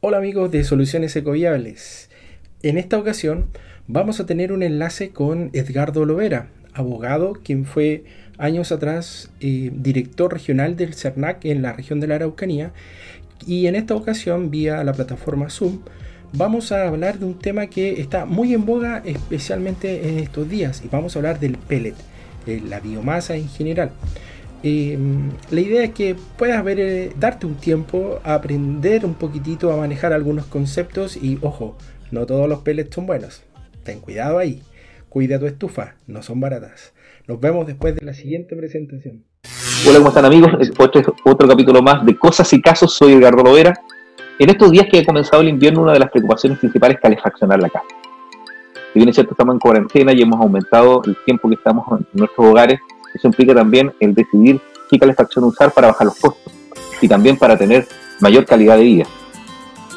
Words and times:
Hola 0.00 0.18
amigos 0.18 0.52
de 0.52 0.62
Soluciones 0.62 1.16
Ecoviables. 1.16 2.08
En 2.62 2.78
esta 2.78 2.96
ocasión 2.96 3.46
vamos 3.88 4.20
a 4.20 4.26
tener 4.26 4.52
un 4.52 4.62
enlace 4.62 5.10
con 5.10 5.50
Edgardo 5.54 6.04
Lovera, 6.04 6.46
abogado 6.72 7.32
quien 7.42 7.64
fue 7.64 8.04
años 8.38 8.70
atrás 8.70 9.32
eh, 9.40 9.72
director 9.74 10.32
regional 10.32 10.76
del 10.76 10.94
CERNAC 10.94 11.46
en 11.46 11.62
la 11.62 11.72
región 11.72 11.98
de 11.98 12.06
la 12.06 12.14
Araucanía 12.14 12.70
y 13.44 13.66
en 13.66 13.74
esta 13.74 13.96
ocasión 13.96 14.52
vía 14.52 14.84
la 14.84 14.92
plataforma 14.92 15.50
Zoom 15.50 15.80
vamos 16.32 16.70
a 16.70 16.86
hablar 16.86 17.18
de 17.18 17.24
un 17.24 17.36
tema 17.36 17.66
que 17.66 18.00
está 18.00 18.24
muy 18.24 18.54
en 18.54 18.66
boga 18.66 19.02
especialmente 19.04 20.10
en 20.10 20.20
estos 20.20 20.48
días 20.48 20.80
y 20.84 20.86
vamos 20.86 21.16
a 21.16 21.18
hablar 21.18 21.40
del 21.40 21.58
pellet, 21.58 21.96
de 22.46 22.60
la 22.60 22.78
biomasa 22.78 23.34
en 23.34 23.48
general. 23.48 23.90
Em, 24.62 25.30
la 25.50 25.60
idea 25.60 25.84
es 25.84 25.92
que 25.92 26.16
puedas 26.36 26.62
ver, 26.64 26.80
eh, 26.80 27.12
darte 27.18 27.46
un 27.46 27.54
tiempo 27.54 28.20
a 28.24 28.34
aprender 28.34 29.04
un 29.04 29.14
poquitito 29.14 29.72
a 29.72 29.76
manejar 29.76 30.12
algunos 30.12 30.46
conceptos 30.46 31.16
y 31.16 31.38
ojo, 31.42 31.76
no 32.10 32.26
todos 32.26 32.48
los 32.48 32.60
pellets 32.60 32.94
son 32.94 33.06
buenos. 33.06 33.44
Ten 33.84 34.00
cuidado 34.00 34.38
ahí. 34.38 34.62
Cuida 35.08 35.38
tu 35.38 35.46
estufa, 35.46 35.94
no 36.06 36.22
son 36.22 36.40
baratas. 36.40 36.92
Nos 37.26 37.40
vemos 37.40 37.66
después 37.66 37.94
de 37.94 38.04
la 38.04 38.14
siguiente 38.14 38.56
presentación. 38.56 39.24
Hola, 39.86 39.98
¿cómo 39.98 40.08
están 40.08 40.24
amigos? 40.24 40.50
Otro, 40.78 41.14
otro 41.24 41.48
capítulo 41.48 41.80
más 41.80 42.04
de 42.04 42.16
Cosas 42.16 42.52
y 42.52 42.60
Casos. 42.60 42.94
Soy 42.94 43.12
Edgardo 43.12 43.42
Lovera. 43.42 43.74
En 44.38 44.50
estos 44.50 44.70
días 44.70 44.86
que 44.90 44.98
ha 44.98 45.04
comenzado 45.04 45.42
el 45.42 45.48
invierno, 45.48 45.82
una 45.82 45.92
de 45.92 46.00
las 46.00 46.10
preocupaciones 46.10 46.58
principales 46.58 46.96
es 46.96 47.02
calefaccionar 47.02 47.60
la 47.60 47.70
casa. 47.70 47.86
Si 48.92 48.98
bien 48.98 49.08
es 49.08 49.14
cierto, 49.14 49.32
estamos 49.32 49.54
en 49.54 49.60
cuarentena 49.60 50.12
y 50.12 50.22
hemos 50.22 50.40
aumentado 50.40 51.02
el 51.04 51.16
tiempo 51.24 51.48
que 51.48 51.54
estamos 51.54 51.86
en 52.00 52.06
nuestros 52.12 52.46
hogares, 52.46 52.78
eso 53.14 53.26
implica 53.26 53.54
también 53.54 53.92
el 54.00 54.14
decidir 54.14 54.60
qué 54.90 54.98
calefacción 54.98 55.44
usar 55.44 55.72
para 55.72 55.88
bajar 55.88 56.06
los 56.06 56.16
costos 56.16 56.52
y 57.00 57.08
también 57.08 57.36
para 57.36 57.56
tener 57.56 57.86
mayor 58.20 58.44
calidad 58.44 58.76
de 58.76 58.84
vida. 58.84 59.04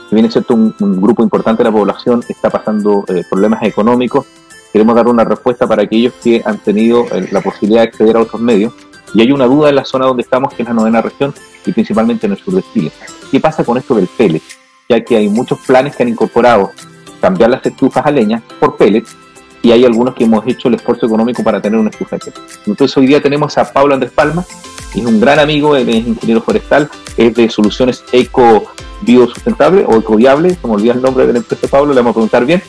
Si 0.09 0.15
bien 0.15 0.29
cierto, 0.29 0.55
un, 0.55 1.01
grupo 1.01 1.23
importante 1.23 1.63
de 1.63 1.69
la 1.69 1.75
población 1.75 2.23
está 2.27 2.49
pasando 2.49 3.05
eh, 3.07 3.23
problemas 3.29 3.63
económicos, 3.63 4.25
queremos 4.71 4.95
dar 4.95 5.07
una 5.07 5.23
respuesta 5.23 5.67
para 5.67 5.83
aquellos 5.83 6.13
que 6.21 6.41
han 6.43 6.57
tenido 6.57 7.05
eh, 7.11 7.29
la 7.31 7.41
posibilidad 7.41 7.81
de 7.81 7.87
acceder 7.87 8.17
a 8.17 8.21
otros 8.21 8.41
medios. 8.41 8.73
Y 9.13 9.21
hay 9.21 9.31
una 9.31 9.45
duda 9.45 9.69
en 9.69 9.75
la 9.75 9.85
zona 9.85 10.05
donde 10.05 10.23
estamos, 10.23 10.53
que 10.53 10.63
es 10.63 10.67
la 10.67 10.73
novena 10.73 11.01
región 11.01 11.33
y 11.65 11.71
principalmente 11.71 12.25
en 12.25 12.33
el 12.33 12.37
sur 12.37 12.53
de 12.55 12.63
Chile. 12.73 12.91
¿Qué 13.29 13.39
pasa 13.39 13.63
con 13.63 13.77
esto 13.77 13.95
del 13.95 14.07
pellet? 14.07 14.41
Ya 14.87 15.03
que 15.03 15.17
hay 15.17 15.29
muchos 15.29 15.59
planes 15.59 15.95
que 15.95 16.03
han 16.03 16.09
incorporado 16.09 16.71
cambiar 17.19 17.49
las 17.49 17.65
estufas 17.65 18.05
a 18.05 18.11
leña 18.11 18.41
por 18.59 18.77
pellets 18.77 19.15
y 19.63 19.71
hay 19.71 19.85
algunos 19.85 20.15
que 20.15 20.23
hemos 20.23 20.45
hecho 20.47 20.67
el 20.67 20.75
esfuerzo 20.75 21.05
económico 21.05 21.43
para 21.43 21.61
tener 21.61 21.85
estufa 21.87 22.17
de 22.17 22.33
Entonces 22.65 22.97
hoy 22.97 23.07
día 23.07 23.21
tenemos 23.21 23.57
a 23.57 23.71
Pablo 23.71 23.93
Andrés 23.93 24.11
Palma, 24.11 24.45
es 24.93 25.05
un 25.05 25.19
gran 25.19 25.39
amigo, 25.39 25.75
él 25.75 25.89
es 25.89 26.07
ingeniero 26.07 26.41
forestal, 26.41 26.89
es 27.17 27.33
de 27.33 27.49
soluciones 27.49 28.03
eco 28.11 28.71
biosustentable 29.01 29.85
o 29.87 29.97
ecoviable, 29.97 30.57
como 30.61 30.75
olvida 30.75 30.93
el 30.93 31.01
nombre 31.01 31.27
de 31.27 31.33
la 31.33 31.39
empresa 31.39 31.67
Pablo, 31.67 31.93
le 31.93 31.99
vamos 31.99 32.11
a 32.11 32.13
preguntar 32.15 32.45
bien, 32.45 32.61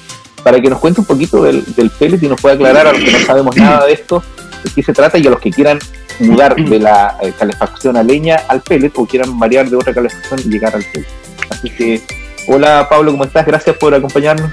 para 0.42 0.60
que 0.60 0.68
nos 0.68 0.78
cuente 0.78 1.00
un 1.00 1.06
poquito 1.06 1.42
del, 1.42 1.64
del 1.74 1.90
pellet 1.90 2.22
y 2.22 2.28
nos 2.28 2.40
pueda 2.40 2.54
aclarar 2.54 2.86
a 2.86 2.92
los 2.92 3.02
que 3.02 3.12
no 3.12 3.18
sabemos 3.20 3.56
nada 3.56 3.86
de 3.86 3.92
esto, 3.92 4.22
de 4.64 4.70
qué 4.70 4.82
se 4.82 4.92
trata 4.92 5.18
y 5.18 5.26
a 5.26 5.30
los 5.30 5.40
que 5.40 5.50
quieran 5.50 5.78
mudar 6.20 6.54
de 6.54 6.78
la 6.78 7.16
eh, 7.22 7.32
calefacción 7.38 7.96
a 7.96 8.02
leña 8.02 8.42
al 8.48 8.60
pellet 8.60 8.92
o 8.96 9.06
quieran 9.06 9.38
variar 9.38 9.68
de 9.68 9.76
otra 9.76 9.94
calefacción 9.94 10.40
y 10.40 10.50
llegar 10.50 10.74
al 10.74 10.84
pellet. 10.84 11.08
Así 11.50 11.70
que, 11.70 12.02
hola 12.48 12.86
Pablo, 12.88 13.12
¿cómo 13.12 13.24
estás? 13.24 13.46
Gracias 13.46 13.76
por 13.76 13.94
acompañarnos. 13.94 14.50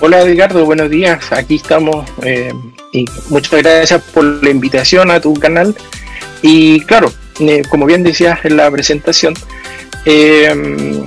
Hola 0.00 0.20
Edgardo, 0.22 0.64
buenos 0.64 0.90
días. 0.90 1.32
Aquí 1.32 1.54
estamos 1.54 2.04
eh, 2.24 2.52
y 2.92 3.04
muchas 3.30 3.62
gracias 3.62 4.02
por 4.12 4.24
la 4.24 4.50
invitación 4.50 5.10
a 5.10 5.20
tu 5.20 5.34
canal. 5.34 5.74
Y 6.42 6.80
claro, 6.80 7.12
eh, 7.38 7.62
como 7.70 7.86
bien 7.86 8.02
decías 8.02 8.44
en 8.44 8.56
la 8.56 8.70
presentación, 8.70 9.34
eh, 10.04 11.00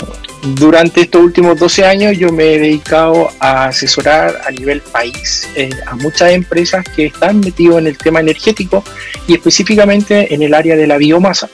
durante 0.55 1.01
estos 1.01 1.21
últimos 1.21 1.59
12 1.59 1.85
años 1.85 2.17
yo 2.17 2.31
me 2.31 2.53
he 2.53 2.59
dedicado 2.59 3.29
a 3.39 3.65
asesorar 3.65 4.41
a 4.47 4.51
nivel 4.51 4.79
país 4.79 5.49
a 5.85 5.95
muchas 5.95 6.31
empresas 6.31 6.85
que 6.95 7.07
están 7.07 7.41
metidas 7.41 7.79
en 7.79 7.87
el 7.87 7.97
tema 7.97 8.21
energético 8.21 8.83
y 9.27 9.33
específicamente 9.33 10.33
en 10.33 10.41
el 10.41 10.53
área 10.53 10.77
de 10.77 10.87
la 10.87 10.97
biomasa. 10.97 11.49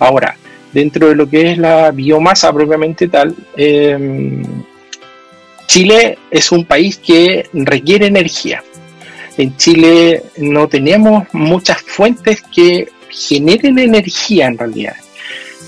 Ahora, 0.00 0.36
dentro 0.72 1.08
de 1.08 1.14
lo 1.14 1.30
que 1.30 1.52
es 1.52 1.58
la 1.58 1.92
biomasa 1.92 2.52
propiamente 2.52 3.06
tal, 3.08 3.34
Chile 5.66 6.18
es 6.30 6.52
un 6.52 6.64
país 6.64 6.98
que 6.98 7.48
requiere 7.52 8.06
energía. 8.06 8.62
En 9.36 9.56
Chile 9.56 10.22
no 10.36 10.68
tenemos 10.68 11.26
muchas 11.32 11.82
fuentes 11.82 12.42
que 12.42 12.88
generen 13.10 13.78
energía 13.78 14.46
en 14.46 14.58
realidad. 14.58 14.96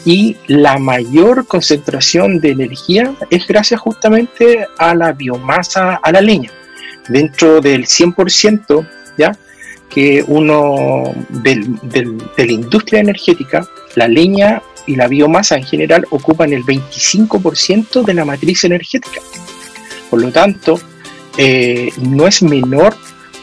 Y 0.04 0.36
la 0.46 0.78
mayor 0.78 1.46
concentración 1.46 2.38
de 2.40 2.50
energía 2.50 3.12
es 3.30 3.46
gracias 3.46 3.80
justamente 3.80 4.66
a 4.78 4.94
la 4.94 5.12
biomasa, 5.12 5.96
a 5.96 6.12
la 6.12 6.20
leña. 6.20 6.50
Dentro 7.08 7.60
del 7.60 7.86
100%, 7.86 8.88
¿ya? 9.18 9.36
que 9.88 10.24
uno 10.26 11.12
de 11.28 11.56
la 12.36 12.52
industria 12.52 13.00
energética, 13.00 13.66
la 13.94 14.06
leña 14.08 14.62
y 14.86 14.94
la 14.94 15.08
biomasa 15.08 15.56
en 15.56 15.64
general 15.64 16.06
ocupan 16.10 16.52
el 16.52 16.64
25% 16.64 18.04
de 18.04 18.14
la 18.14 18.24
matriz 18.24 18.64
energética. 18.64 19.20
Por 20.10 20.20
lo 20.20 20.30
tanto, 20.32 20.80
eh, 21.38 21.90
no 21.98 22.26
es 22.26 22.42
menor 22.42 22.96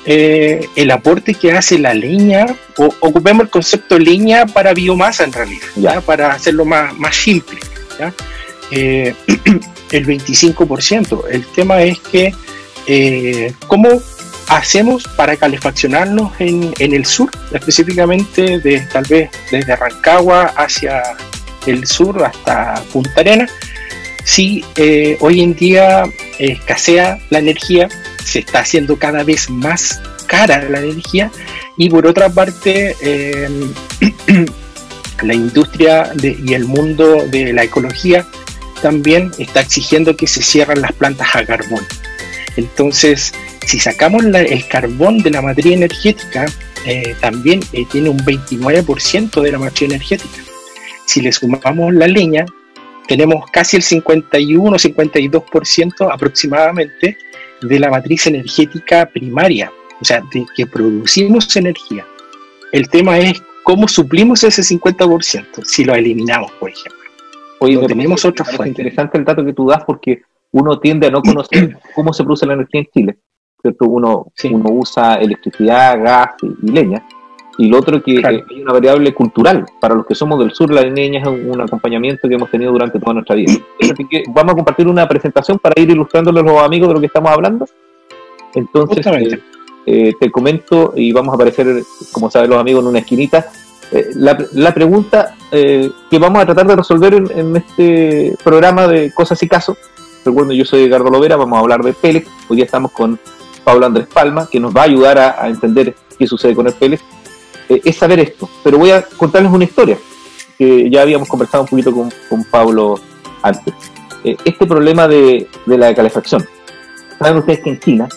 eh, 0.05 0.67
el 0.75 0.91
aporte 0.91 1.33
que 1.33 1.53
hace 1.53 1.77
la 1.77 1.93
leña, 1.93 2.45
o 2.77 2.93
ocupemos 2.99 3.43
el 3.43 3.49
concepto 3.49 3.99
leña 3.99 4.45
para 4.45 4.73
biomasa 4.73 5.23
en 5.23 5.33
realidad, 5.33 5.67
¿ya? 5.75 6.01
para 6.01 6.33
hacerlo 6.33 6.65
más, 6.65 6.97
más 6.97 7.15
simple. 7.15 7.59
Eh, 8.71 9.13
el 9.91 10.07
25%. 10.07 11.25
El 11.29 11.45
tema 11.47 11.83
es 11.83 11.99
que, 11.99 12.33
¿cómo 13.67 14.01
hacemos 14.47 15.07
para 15.15 15.37
calefaccionarnos 15.37 16.33
en, 16.39 16.73
en, 16.79 16.93
el 16.93 17.05
sur, 17.05 17.29
específicamente 17.51 18.59
de, 18.59 18.81
tal 18.91 19.05
vez 19.05 19.29
desde 19.51 19.75
Rancagua 19.75 20.53
hacia 20.57 21.01
el 21.65 21.85
sur 21.87 22.23
hasta 22.23 22.81
Punta 22.91 23.21
Arenas? 23.21 23.51
Si 24.25 24.63
hoy 25.19 25.41
en 25.41 25.53
día 25.55 26.03
escasea 26.39 27.19
la 27.29 27.39
energía, 27.39 27.89
se 28.23 28.39
está 28.39 28.59
haciendo 28.59 28.97
cada 28.97 29.23
vez 29.23 29.49
más 29.49 30.01
cara 30.27 30.67
la 30.69 30.79
energía 30.79 31.29
y 31.77 31.89
por 31.89 32.07
otra 32.07 32.29
parte 32.29 32.95
em, 33.01 33.73
la 35.23 35.33
industria 35.33 36.11
y 36.21 36.53
el 36.53 36.65
mundo 36.65 37.25
de 37.29 37.53
la 37.53 37.63
ecología 37.63 38.25
también 38.81 39.31
está 39.37 39.61
exigiendo 39.61 40.17
que 40.17 40.27
se 40.27 40.41
cierren 40.41 40.81
las 40.81 40.91
plantas 40.93 41.35
a 41.35 41.45
carbón. 41.45 41.85
Entonces, 42.57 43.33
si 43.65 43.79
sacamos 43.79 44.25
el 44.25 44.67
carbón 44.67 45.19
de 45.19 45.31
la 45.31 45.41
materia 45.41 45.73
energética, 45.73 46.45
eh, 46.85 47.15
también 47.21 47.61
eh, 47.71 47.85
tiene 47.91 48.09
un 48.09 48.19
29% 48.19 49.41
de 49.41 49.51
la 49.51 49.57
materia 49.57 49.95
energética. 49.95 50.41
Si 51.05 51.21
le 51.21 51.31
sumamos 51.31 51.93
la 51.93 52.07
leña, 52.07 52.45
tenemos 53.07 53.45
casi 53.51 53.77
el 53.77 53.83
51-52% 53.83 56.11
aproximadamente 56.11 57.17
de 57.61 57.79
la 57.79 57.89
matriz 57.89 58.27
energética 58.27 59.05
primaria, 59.05 59.71
o 60.01 60.05
sea, 60.05 60.21
de 60.33 60.45
que 60.55 60.65
producimos 60.65 61.55
energía. 61.55 62.05
El 62.71 62.89
tema 62.89 63.19
es 63.19 63.41
cómo 63.63 63.87
suplimos 63.87 64.43
ese 64.43 64.61
50% 64.61 65.63
si 65.63 65.83
lo 65.83 65.95
eliminamos, 65.95 66.51
por 66.53 66.69
ejemplo. 66.69 66.99
Oye, 67.59 67.77
tenemos 67.87 68.25
otra 68.25 68.43
fuente. 68.43 68.81
interesante 68.81 69.17
el 69.17 69.23
dato 69.23 69.45
que 69.45 69.53
tú 69.53 69.67
das 69.67 69.83
porque 69.85 70.23
uno 70.51 70.79
tiende 70.79 71.07
a 71.07 71.11
no 71.11 71.21
conocer 71.21 71.77
cómo 71.95 72.13
se 72.13 72.23
produce 72.23 72.45
la 72.45 72.53
energía 72.53 72.81
en 72.81 72.87
Chile. 72.93 73.17
Uno, 73.79 74.27
uno 74.51 74.69
usa 74.71 75.15
electricidad, 75.15 76.03
gas 76.03 76.31
y 76.41 76.69
leña, 76.69 77.01
y 77.57 77.67
lo 77.67 77.79
otro 77.79 78.01
que 78.01 78.21
hay 78.25 78.43
una 78.61 78.73
variable 78.73 79.13
cultural. 79.13 79.65
Para 79.79 79.95
los 79.95 80.05
que 80.05 80.15
somos 80.15 80.39
del 80.39 80.51
sur, 80.53 80.71
la 80.71 80.81
leña 80.81 81.21
es 81.21 81.27
un, 81.27 81.61
acompañamiento 81.61 82.27
que 82.27 82.35
hemos 82.35 82.49
tenido 82.49 82.71
durante 82.71 82.99
toda 82.99 83.13
nuestra 83.13 83.35
vida. 83.35 83.53
Así 83.81 84.07
que 84.09 84.23
vamos 84.29 84.53
a 84.53 84.55
compartir 84.55 84.87
una 84.87 85.07
presentación 85.07 85.59
para 85.59 85.79
ir 85.79 85.89
ilustrándole 85.89 86.39
a 86.39 86.43
los 86.43 86.61
amigos 86.61 86.87
de 86.87 86.93
lo 86.95 86.99
que 86.99 87.07
estamos 87.07 87.31
hablando. 87.31 87.65
Entonces, 88.55 89.05
eh, 89.05 89.39
eh, 89.85 90.13
te 90.19 90.31
comento 90.31 90.93
y 90.95 91.11
vamos 91.11 91.33
a 91.33 91.35
aparecer, 91.35 91.83
como 92.11 92.29
saben 92.29 92.49
los 92.49 92.59
amigos, 92.59 92.83
en 92.83 92.89
una 92.89 92.99
esquinita. 92.99 93.47
Eh, 93.91 94.09
la, 94.15 94.73
pregunta 94.73 95.35
que 95.51 96.19
vamos 96.19 96.41
a 96.41 96.45
tratar 96.45 96.65
de 96.65 96.75
resolver 96.75 97.13
en, 97.13 97.55
este 97.55 98.35
programa 98.43 98.87
de 98.87 99.11
Cosas 99.13 99.41
y 99.43 99.47
Casos. 99.47 99.77
Recuerden, 100.25 100.57
yo 100.57 100.65
soy 100.65 100.83
Edgardo 100.83 101.09
Lovera, 101.11 101.35
vamos 101.35 101.57
a 101.57 101.59
hablar 101.59 101.83
de 101.83 101.93
Pélez. 101.93 102.25
Hoy 102.47 102.55
día 102.55 102.65
estamos 102.65 102.91
con 102.91 103.19
Pablo 103.63 103.85
Andrés 103.85 104.07
Palma, 104.11 104.47
que 104.49 104.59
nos 104.59 104.75
va 104.75 104.81
a 104.81 104.85
ayudar 104.85 105.19
a, 105.19 105.43
a 105.43 105.49
entender 105.49 105.93
qué 106.17 106.25
sucede 106.25 106.55
con 106.55 106.65
el 106.65 106.73
Pélez 106.73 107.01
eh, 107.75 107.81
es 107.83 107.97
saber 107.97 108.19
esto. 108.19 108.49
Pero 108.63 108.77
voy 108.77 108.91
a 108.91 109.01
contarles 109.01 109.51
una 109.51 109.63
historia 109.63 109.97
que 110.57 110.89
ya 110.89 111.01
habíamos 111.01 111.27
conversado 111.27 111.63
un 111.63 111.69
poquito 111.69 111.93
con, 111.93 112.43
Pablo 112.45 112.99
antes. 113.41 113.73
Eh, 114.23 114.37
este 114.45 114.65
problema 114.65 115.07
de, 115.07 115.47
la 115.65 115.93
calefacción. 115.93 116.45
Saben 117.19 117.37
ustedes 117.37 117.61
que 117.61 117.69
en 117.69 117.79
China 117.79 118.09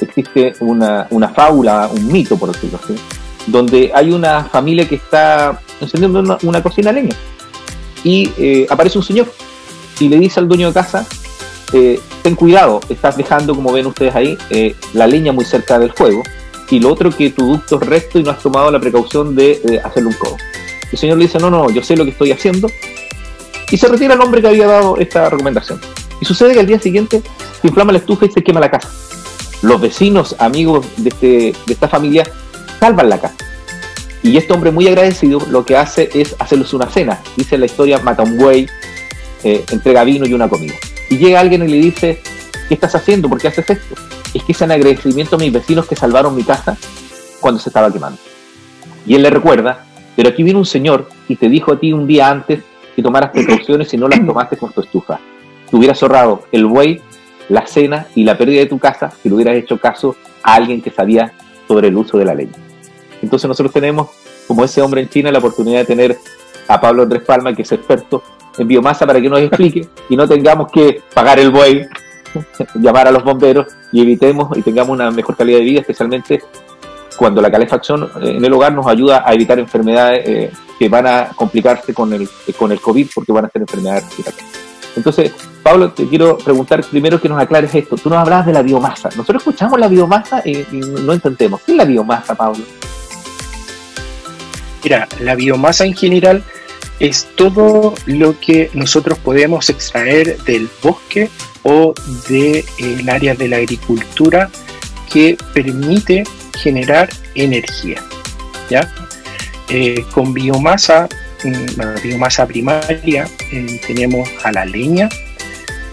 existe 0.00 0.54
una, 0.60 1.06
fábula, 1.34 1.88
un 1.94 2.10
mito, 2.10 2.36
por 2.36 2.52
decirlo 2.52 2.78
así, 2.82 2.96
donde 3.46 3.92
hay 3.94 4.10
una 4.10 4.44
familia 4.44 4.88
que 4.88 4.96
está 4.96 5.60
encendiendo 5.80 6.38
una, 6.42 6.62
cocina 6.62 6.90
leña 6.90 7.14
y 8.02 8.32
eh, 8.36 8.66
aparece 8.68 8.98
un 8.98 9.04
señor 9.04 9.32
y 10.00 10.08
le 10.08 10.18
dice 10.18 10.40
al 10.40 10.48
dueño 10.48 10.66
de 10.68 10.74
casa, 10.74 11.06
eh, 11.72 12.00
ten 12.22 12.34
cuidado, 12.34 12.80
estás 12.88 13.16
dejando, 13.16 13.54
como 13.54 13.72
ven 13.72 13.86
ustedes 13.86 14.14
ahí, 14.16 14.36
la 14.92 15.06
leña 15.06 15.30
muy 15.30 15.44
cerca 15.44 15.78
del 15.78 15.92
fuego, 15.92 16.24
y 16.72 16.80
lo 16.80 16.90
otro 16.90 17.10
que 17.10 17.28
tu 17.28 17.46
ducto 17.46 17.78
es 17.78 17.86
recto 17.86 18.18
y 18.18 18.22
no 18.22 18.30
has 18.30 18.38
tomado 18.38 18.70
la 18.70 18.80
precaución 18.80 19.36
de 19.36 19.80
hacerle 19.84 20.08
un 20.08 20.14
codo. 20.14 20.36
El 20.90 20.98
señor 20.98 21.18
le 21.18 21.24
dice, 21.24 21.38
no, 21.38 21.50
no, 21.50 21.68
yo 21.68 21.82
sé 21.82 21.98
lo 21.98 22.04
que 22.04 22.12
estoy 22.12 22.32
haciendo, 22.32 22.66
y 23.70 23.76
se 23.76 23.88
retira 23.88 24.14
el 24.14 24.20
hombre 24.22 24.40
que 24.40 24.48
había 24.48 24.66
dado 24.66 24.96
esta 24.96 25.28
recomendación. 25.28 25.78
Y 26.18 26.24
sucede 26.24 26.54
que 26.54 26.60
al 26.60 26.66
día 26.66 26.80
siguiente 26.80 27.20
se 27.60 27.68
inflama 27.68 27.92
la 27.92 27.98
estufa 27.98 28.24
y 28.24 28.30
se 28.30 28.42
quema 28.42 28.58
la 28.58 28.70
casa. 28.70 28.88
Los 29.60 29.82
vecinos, 29.82 30.34
amigos 30.38 30.86
de, 30.96 31.10
este, 31.10 31.26
de 31.66 31.72
esta 31.74 31.88
familia, 31.88 32.24
salvan 32.80 33.10
la 33.10 33.20
casa. 33.20 33.36
Y 34.22 34.38
este 34.38 34.54
hombre 34.54 34.70
muy 34.70 34.88
agradecido 34.88 35.40
lo 35.50 35.66
que 35.66 35.76
hace 35.76 36.08
es 36.14 36.34
hacerles 36.38 36.72
una 36.72 36.88
cena. 36.88 37.20
Dice 37.36 37.58
la 37.58 37.66
historia, 37.66 37.98
mata 37.98 38.22
un 38.22 38.38
buey, 38.38 38.66
eh, 39.44 39.62
entrega 39.70 40.04
vino 40.04 40.24
y 40.24 40.32
una 40.32 40.48
comida. 40.48 40.74
Y 41.10 41.18
llega 41.18 41.38
alguien 41.38 41.68
y 41.68 41.68
le 41.68 41.76
dice, 41.76 42.22
¿qué 42.68 42.74
estás 42.74 42.94
haciendo? 42.94 43.28
¿Por 43.28 43.40
qué 43.42 43.48
haces 43.48 43.68
esto? 43.68 43.94
Es 44.34 44.42
que 44.44 44.52
es 44.52 44.62
en 44.62 44.72
agradecimiento 44.72 45.36
a 45.36 45.38
mis 45.38 45.52
vecinos 45.52 45.86
que 45.86 45.96
salvaron 45.96 46.34
mi 46.34 46.42
casa 46.42 46.76
cuando 47.40 47.60
se 47.60 47.68
estaba 47.68 47.92
quemando. 47.92 48.18
Y 49.06 49.14
él 49.14 49.22
le 49.22 49.30
recuerda, 49.30 49.84
pero 50.16 50.28
aquí 50.28 50.42
viene 50.42 50.58
un 50.58 50.66
señor 50.66 51.08
y 51.28 51.36
te 51.36 51.48
dijo 51.48 51.72
a 51.72 51.80
ti 51.80 51.92
un 51.92 52.06
día 52.06 52.30
antes 52.30 52.62
que 52.94 53.02
tomaras 53.02 53.30
precauciones 53.30 53.92
y 53.92 53.96
no 53.96 54.08
las 54.08 54.24
tomaste 54.24 54.56
con 54.56 54.72
tu 54.72 54.80
estufa. 54.80 55.20
Te 55.70 55.76
hubieras 55.76 56.02
ahorrado 56.02 56.44
el 56.52 56.66
buey, 56.66 57.00
la 57.48 57.66
cena 57.66 58.06
y 58.14 58.24
la 58.24 58.38
pérdida 58.38 58.60
de 58.60 58.66
tu 58.66 58.78
casa 58.78 59.12
si 59.22 59.28
le 59.28 59.34
hubieras 59.34 59.56
hecho 59.56 59.78
caso 59.78 60.16
a 60.42 60.54
alguien 60.54 60.80
que 60.80 60.90
sabía 60.90 61.32
sobre 61.68 61.88
el 61.88 61.96
uso 61.96 62.18
de 62.18 62.24
la 62.24 62.34
leña. 62.34 62.52
Entonces 63.22 63.48
nosotros 63.48 63.72
tenemos, 63.72 64.08
como 64.46 64.64
ese 64.64 64.82
hombre 64.82 65.00
en 65.00 65.08
China, 65.08 65.30
la 65.30 65.38
oportunidad 65.38 65.80
de 65.80 65.84
tener 65.86 66.18
a 66.68 66.80
Pablo 66.80 67.02
Andrés 67.02 67.22
Palma, 67.22 67.54
que 67.54 67.62
es 67.62 67.72
experto 67.72 68.22
en 68.58 68.68
biomasa, 68.68 69.06
para 69.06 69.20
que 69.20 69.28
nos 69.28 69.40
explique 69.40 69.88
y 70.08 70.16
no 70.16 70.28
tengamos 70.28 70.70
que 70.70 71.00
pagar 71.14 71.38
el 71.38 71.50
buey, 71.50 71.86
llamar 72.74 73.08
a 73.08 73.10
los 73.10 73.24
bomberos 73.24 73.66
y 73.90 74.02
evitemos 74.02 74.56
y 74.56 74.62
tengamos 74.62 74.90
una 74.90 75.10
mejor 75.10 75.36
calidad 75.36 75.58
de 75.58 75.64
vida, 75.64 75.80
especialmente 75.80 76.42
cuando 77.16 77.40
la 77.40 77.50
calefacción 77.50 78.10
eh, 78.22 78.36
en 78.36 78.44
el 78.44 78.52
hogar 78.52 78.72
nos 78.72 78.86
ayuda 78.86 79.22
a 79.26 79.32
evitar 79.34 79.58
enfermedades 79.58 80.26
eh, 80.26 80.52
que 80.78 80.88
van 80.88 81.06
a 81.06 81.28
complicarse 81.36 81.94
con 81.94 82.12
el, 82.12 82.28
con 82.58 82.72
el 82.72 82.80
COVID 82.80 83.08
porque 83.14 83.32
van 83.32 83.44
a 83.44 83.50
ser 83.50 83.62
enfermedades 83.62 84.04
respiratorias. 84.04 84.62
Entonces, 84.96 85.32
Pablo, 85.62 85.92
te 85.92 86.06
quiero 86.06 86.36
preguntar 86.36 86.84
primero 86.84 87.20
que 87.20 87.28
nos 87.28 87.40
aclares 87.40 87.74
esto. 87.74 87.96
Tú 87.96 88.10
nos 88.10 88.18
hablabas 88.18 88.46
de 88.46 88.52
la 88.52 88.62
biomasa. 88.62 89.08
Nosotros 89.16 89.42
escuchamos 89.42 89.78
la 89.78 89.88
biomasa 89.88 90.42
y 90.44 90.66
no 90.70 91.12
entendemos. 91.12 91.62
¿Qué 91.62 91.72
es 91.72 91.78
la 91.78 91.84
biomasa, 91.84 92.34
Pablo? 92.34 92.62
Mira, 94.82 95.08
la 95.20 95.34
biomasa 95.34 95.86
en 95.86 95.94
general 95.94 96.42
es 97.02 97.26
todo 97.34 97.94
lo 98.06 98.38
que 98.38 98.70
nosotros 98.74 99.18
podemos 99.18 99.68
extraer 99.68 100.38
del 100.44 100.68
bosque 100.80 101.28
o 101.64 101.94
del 102.28 102.64
de, 103.04 103.10
área 103.10 103.34
de 103.34 103.48
la 103.48 103.56
agricultura 103.56 104.48
que 105.12 105.36
permite 105.52 106.22
generar 106.56 107.10
energía. 107.34 108.00
¿ya? 108.70 108.88
Eh, 109.68 110.04
con 110.12 110.32
biomasa, 110.32 111.08
mm, 111.42 112.04
biomasa 112.04 112.46
primaria, 112.46 113.28
eh, 113.50 113.80
tenemos 113.84 114.28
a 114.44 114.52
la 114.52 114.64
leña 114.64 115.08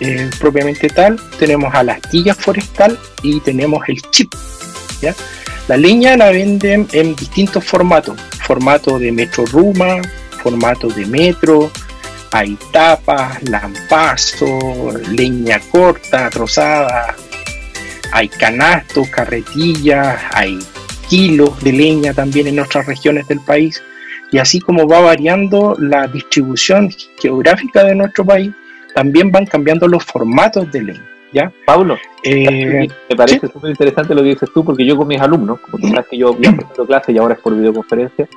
eh, 0.01 0.29
propiamente 0.39 0.89
tal, 0.89 1.19
tenemos 1.39 1.73
a 1.73 1.81
la 1.83 1.93
astilla 1.93 2.35
forestal 2.35 2.99
y 3.23 3.39
tenemos 3.39 3.81
el 3.89 3.99
chip. 4.11 4.31
¿ya? 5.01 5.15
La 5.67 5.75
leña 5.75 6.15
la 6.17 6.29
venden 6.29 6.87
en 6.91 7.15
distintos 7.15 7.65
formatos 7.65 8.15
formato 8.49 8.97
de 8.97 9.11
metro 9.11 9.45
ruma, 9.45 10.01
formato 10.39 10.87
de 10.87 11.05
metro, 11.05 11.71
hay 12.31 12.57
tapas, 12.71 13.41
lampazo, 13.49 14.59
leña 15.11 15.59
corta, 15.71 16.29
trozada, 16.29 17.15
hay 18.11 18.29
canastos, 18.29 19.07
carretillas, 19.09 20.21
hay 20.31 20.59
kilos 21.09 21.61
de 21.63 21.73
leña 21.73 22.13
también 22.13 22.47
en 22.47 22.59
otras 22.59 22.85
regiones 22.85 23.27
del 23.27 23.39
país. 23.41 23.81
Y 24.31 24.37
así 24.37 24.59
como 24.59 24.87
va 24.87 24.99
variando 25.01 25.75
la 25.79 26.07
distribución 26.07 26.89
geográfica 27.19 27.83
de 27.83 27.95
nuestro 27.95 28.25
país, 28.25 28.51
también 28.93 29.31
van 29.31 29.45
cambiando 29.45 29.87
los 29.87 30.03
formatos 30.03 30.71
de 30.71 30.83
leña. 30.83 31.09
¿ya? 31.33 31.51
Pablo, 31.65 31.97
eh, 32.23 32.87
me 33.09 33.15
parece 33.15 33.47
súper 33.47 33.71
interesante 33.71 34.13
lo 34.13 34.21
que 34.21 34.29
dices 34.29 34.49
tú, 34.53 34.63
porque 34.63 34.85
yo 34.85 34.97
con 34.97 35.07
mis 35.07 35.19
alumnos, 35.19 35.59
como 35.61 35.79
tú 35.79 35.87
sabes 35.87 36.07
que 36.09 36.17
yo 36.17 36.31
a 36.31 36.85
clase 36.85 37.11
y 37.11 37.17
ahora 37.17 37.35
es 37.35 37.39
por 37.39 37.55
videoconferencia, 37.55 38.27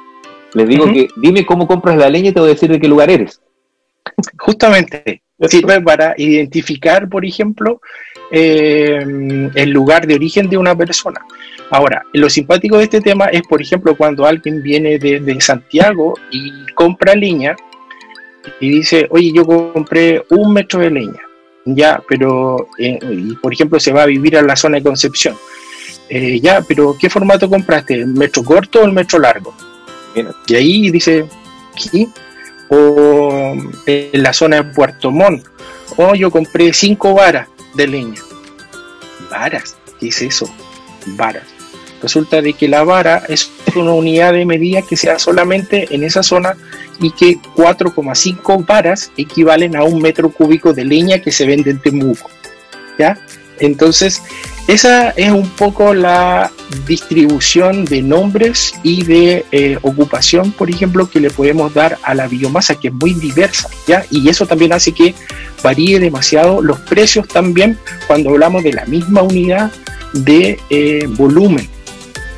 les 0.55 0.69
digo 0.69 0.87
que 0.87 1.09
dime 1.17 1.47
cómo 1.47 1.67
compras 1.67 1.97
la 1.97 2.09
leña 2.09 2.31
y 2.31 2.33
te 2.33 2.41
voy 2.41 2.51
a 2.51 2.53
decir 2.55 2.71
de 2.71 2.81
qué 2.81 2.89
lugar 2.89 3.11
eres. 3.11 3.41
Justamente, 4.39 5.23
sirve 5.49 5.81
para 5.81 6.15
identificar, 6.17 7.09
por 7.09 7.25
ejemplo, 7.25 7.81
eh, 8.31 9.51
el 9.55 9.71
lugar 9.71 10.07
de 10.07 10.15
origen 10.15 10.49
de 10.49 10.59
una 10.59 10.75
persona. 10.77 11.21
Ahora, 11.71 12.03
lo 12.13 12.29
simpático 12.29 12.77
de 12.77 12.85
este 12.85 13.01
tema 13.01 13.27
es, 13.27 13.43
por 13.43 13.63
ejemplo, 13.63 13.97
cuando 13.97 14.27
alguien 14.27 14.63
viene 14.63 14.99
de, 14.99 15.41
Santiago 15.41 16.15
y 16.31 16.67
compra 16.75 17.15
leña 17.15 17.57
y 18.61 18.71
dice, 18.71 19.07
oye, 19.11 19.33
yo 19.35 19.47
compré 19.47 20.23
un 20.31 20.53
metro 20.53 20.81
de 20.81 20.91
leña, 20.91 21.21
ya, 21.65 22.03
pero, 22.09 22.69
eh, 22.79 22.99
por 23.41 23.53
ejemplo, 23.53 23.81
se 23.81 23.93
va 23.93 24.03
a 24.03 24.07
vivir 24.07 24.37
a 24.37 24.43
la 24.43 24.57
zona 24.57 24.79
de 24.79 24.83
Concepción. 24.83 25.37
Eh, 26.09 26.41
ya, 26.41 26.63
pero 26.67 26.95
¿qué 27.01 27.09
formato 27.09 27.49
compraste? 27.49 27.95
¿El 27.95 28.09
metro 28.09 28.45
corto 28.45 28.83
o 28.83 28.85
el 28.85 28.93
metro 28.93 29.19
largo? 29.19 29.55
Y 30.47 30.55
ahí 30.55 30.91
dice, 30.91 31.27
¿qué? 31.77 32.09
O 32.69 33.55
en 33.87 34.23
la 34.23 34.33
zona 34.33 34.57
de 34.57 34.65
Puerto 34.65 35.11
Montt, 35.11 35.47
oh, 35.97 36.15
yo 36.15 36.31
compré 36.31 36.73
cinco 36.73 37.15
varas 37.15 37.49
de 37.75 37.87
leña. 37.87 38.21
¿Varas? 39.31 39.77
¿Qué 40.01 40.09
es 40.09 40.23
eso? 40.23 40.53
Varas. 41.07 41.45
Resulta 42.03 42.43
de 42.43 42.53
que 42.55 42.69
la 42.69 42.83
vara 42.83 43.23
es 43.29 43.51
una 43.77 43.93
unidad 43.93 44.33
de 44.33 44.45
medida 44.45 44.83
que 44.83 44.97
se 44.97 45.09
da 45.09 45.19
solamente 45.19 45.95
en 45.95 46.03
esa 46.03 46.23
zona 46.23 46.57
y 47.01 47.11
que 47.13 47.39
4,5 47.57 48.67
varas 48.67 49.13
equivalen 49.17 49.77
a 49.77 49.85
un 49.85 50.03
metro 50.03 50.31
cúbico 50.31 50.73
de 50.73 50.85
leña 50.85 51.21
que 51.21 51.31
se 51.31 51.47
vende 51.47 51.71
en 51.71 51.81
Temuco. 51.81 52.29
¿Ya? 52.99 53.19
Entonces, 53.63 54.21
esa 54.67 55.11
es 55.11 55.31
un 55.31 55.49
poco 55.51 55.95
la 55.95 56.51
distribución 56.87 57.85
de 57.85 58.03
nombres 58.03 58.75
y 58.83 59.05
de 59.05 59.45
eh, 59.53 59.79
ocupación, 59.83 60.51
por 60.51 60.69
ejemplo, 60.69 61.09
que 61.09 61.21
le 61.21 61.31
podemos 61.31 61.73
dar 61.73 61.97
a 62.03 62.15
la 62.15 62.27
biomasa, 62.27 62.75
que 62.75 62.89
es 62.89 62.95
muy 62.95 63.15
diversa, 63.15 63.69
¿ya? 63.87 64.05
Y 64.11 64.29
eso 64.29 64.47
también 64.47 64.73
hace 64.73 64.93
que 64.93 65.15
varíe 65.63 66.01
demasiado 66.01 66.61
los 66.61 66.81
precios 66.81 67.29
también 67.29 67.79
cuando 68.09 68.31
hablamos 68.31 68.65
de 68.65 68.73
la 68.73 68.85
misma 68.87 69.23
unidad 69.23 69.71
de 70.13 70.59
eh, 70.69 71.07
volumen, 71.11 71.69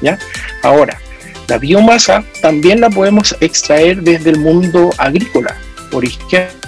¿ya? 0.02 0.18
Ahora, 0.62 1.00
la 1.48 1.56
biomasa 1.56 2.22
también 2.42 2.82
la 2.82 2.90
podemos 2.90 3.34
extraer 3.40 4.02
desde 4.02 4.28
el 4.28 4.40
mundo 4.40 4.90
agrícola, 4.98 5.56
por 5.90 6.04
ejemplo 6.04 6.63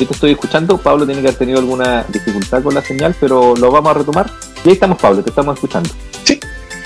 yo 0.00 0.06
te 0.06 0.14
estoy 0.14 0.32
escuchando. 0.32 0.78
Pablo 0.78 1.06
tiene 1.06 1.20
que 1.20 1.28
haber 1.28 1.38
tenido 1.38 1.58
alguna 1.58 2.04
dificultad 2.08 2.62
con 2.62 2.74
la 2.74 2.82
señal, 2.82 3.14
pero 3.20 3.54
lo 3.54 3.70
vamos 3.70 3.90
a 3.90 3.98
retomar. 3.98 4.30
Y 4.64 4.68
ahí 4.68 4.74
estamos, 4.74 4.98
Pablo, 4.98 5.22
te 5.22 5.30
estamos 5.30 5.54
escuchando. 5.54 5.90
Sí, 6.24 6.40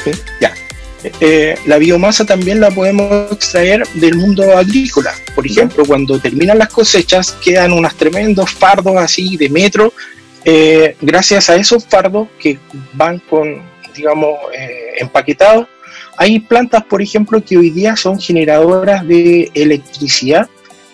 ¿Sí? 0.05 0.11
ya. 0.41 0.53
Eh, 1.21 1.55
la 1.67 1.77
biomasa 1.77 2.25
también 2.25 2.61
la 2.61 2.71
podemos 2.71 3.31
extraer 3.31 3.87
del 3.95 4.17
mundo 4.17 4.57
agrícola. 4.57 5.13
Por 5.35 5.47
ejemplo, 5.47 5.85
cuando 5.85 6.19
terminan 6.19 6.59
las 6.59 6.69
cosechas, 6.69 7.37
quedan 7.43 7.73
unos 7.73 7.95
tremendos 7.95 8.51
fardos 8.51 8.97
así 8.97 9.37
de 9.37 9.49
metro. 9.51 9.93
Eh, 10.45 10.97
gracias 11.01 11.51
a 11.51 11.57
esos 11.57 11.85
fardos 11.85 12.29
que 12.39 12.59
van 12.95 13.19
con, 13.19 13.63
digamos, 13.95 14.39
eh, 14.55 14.95
empaquetados, 14.99 15.67
hay 16.17 16.41
plantas, 16.41 16.85
por 16.85 17.03
ejemplo, 17.03 17.43
que 17.45 17.57
hoy 17.57 17.71
día 17.71 17.97
son 17.97 18.21
generadoras 18.21 19.07
de 19.07 19.51
electricidad 19.55 20.49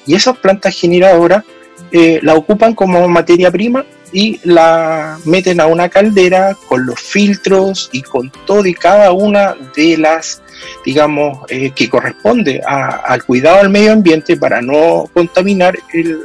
y 0.06 0.14
esas 0.14 0.38
plantas 0.38 0.78
generadoras 0.78 1.44
eh, 1.92 2.20
la 2.22 2.34
ocupan 2.34 2.74
como 2.74 3.06
materia 3.08 3.50
prima 3.50 3.84
y 4.12 4.40
la 4.44 5.18
meten 5.24 5.60
a 5.60 5.66
una 5.66 5.88
caldera 5.88 6.56
con 6.68 6.84
los 6.86 7.00
filtros 7.00 7.88
y 7.92 8.02
con 8.02 8.30
todo 8.46 8.66
y 8.66 8.74
cada 8.74 9.12
una 9.12 9.54
de 9.76 9.96
las, 9.96 10.42
digamos, 10.84 11.38
eh, 11.48 11.70
que 11.74 11.88
corresponde 11.88 12.60
al 12.66 13.24
cuidado 13.24 13.58
del 13.58 13.70
medio 13.70 13.92
ambiente 13.92 14.36
para 14.36 14.60
no 14.60 15.08
contaminar 15.12 15.78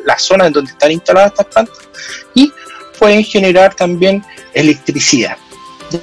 la 0.06 0.18
zona 0.18 0.48
en 0.48 0.54
donde 0.54 0.72
están 0.72 0.92
instaladas 0.92 1.32
estas 1.32 1.46
plantas 1.48 1.78
y 2.34 2.52
pueden 2.98 3.24
generar 3.24 3.74
también 3.76 4.24
electricidad. 4.54 5.38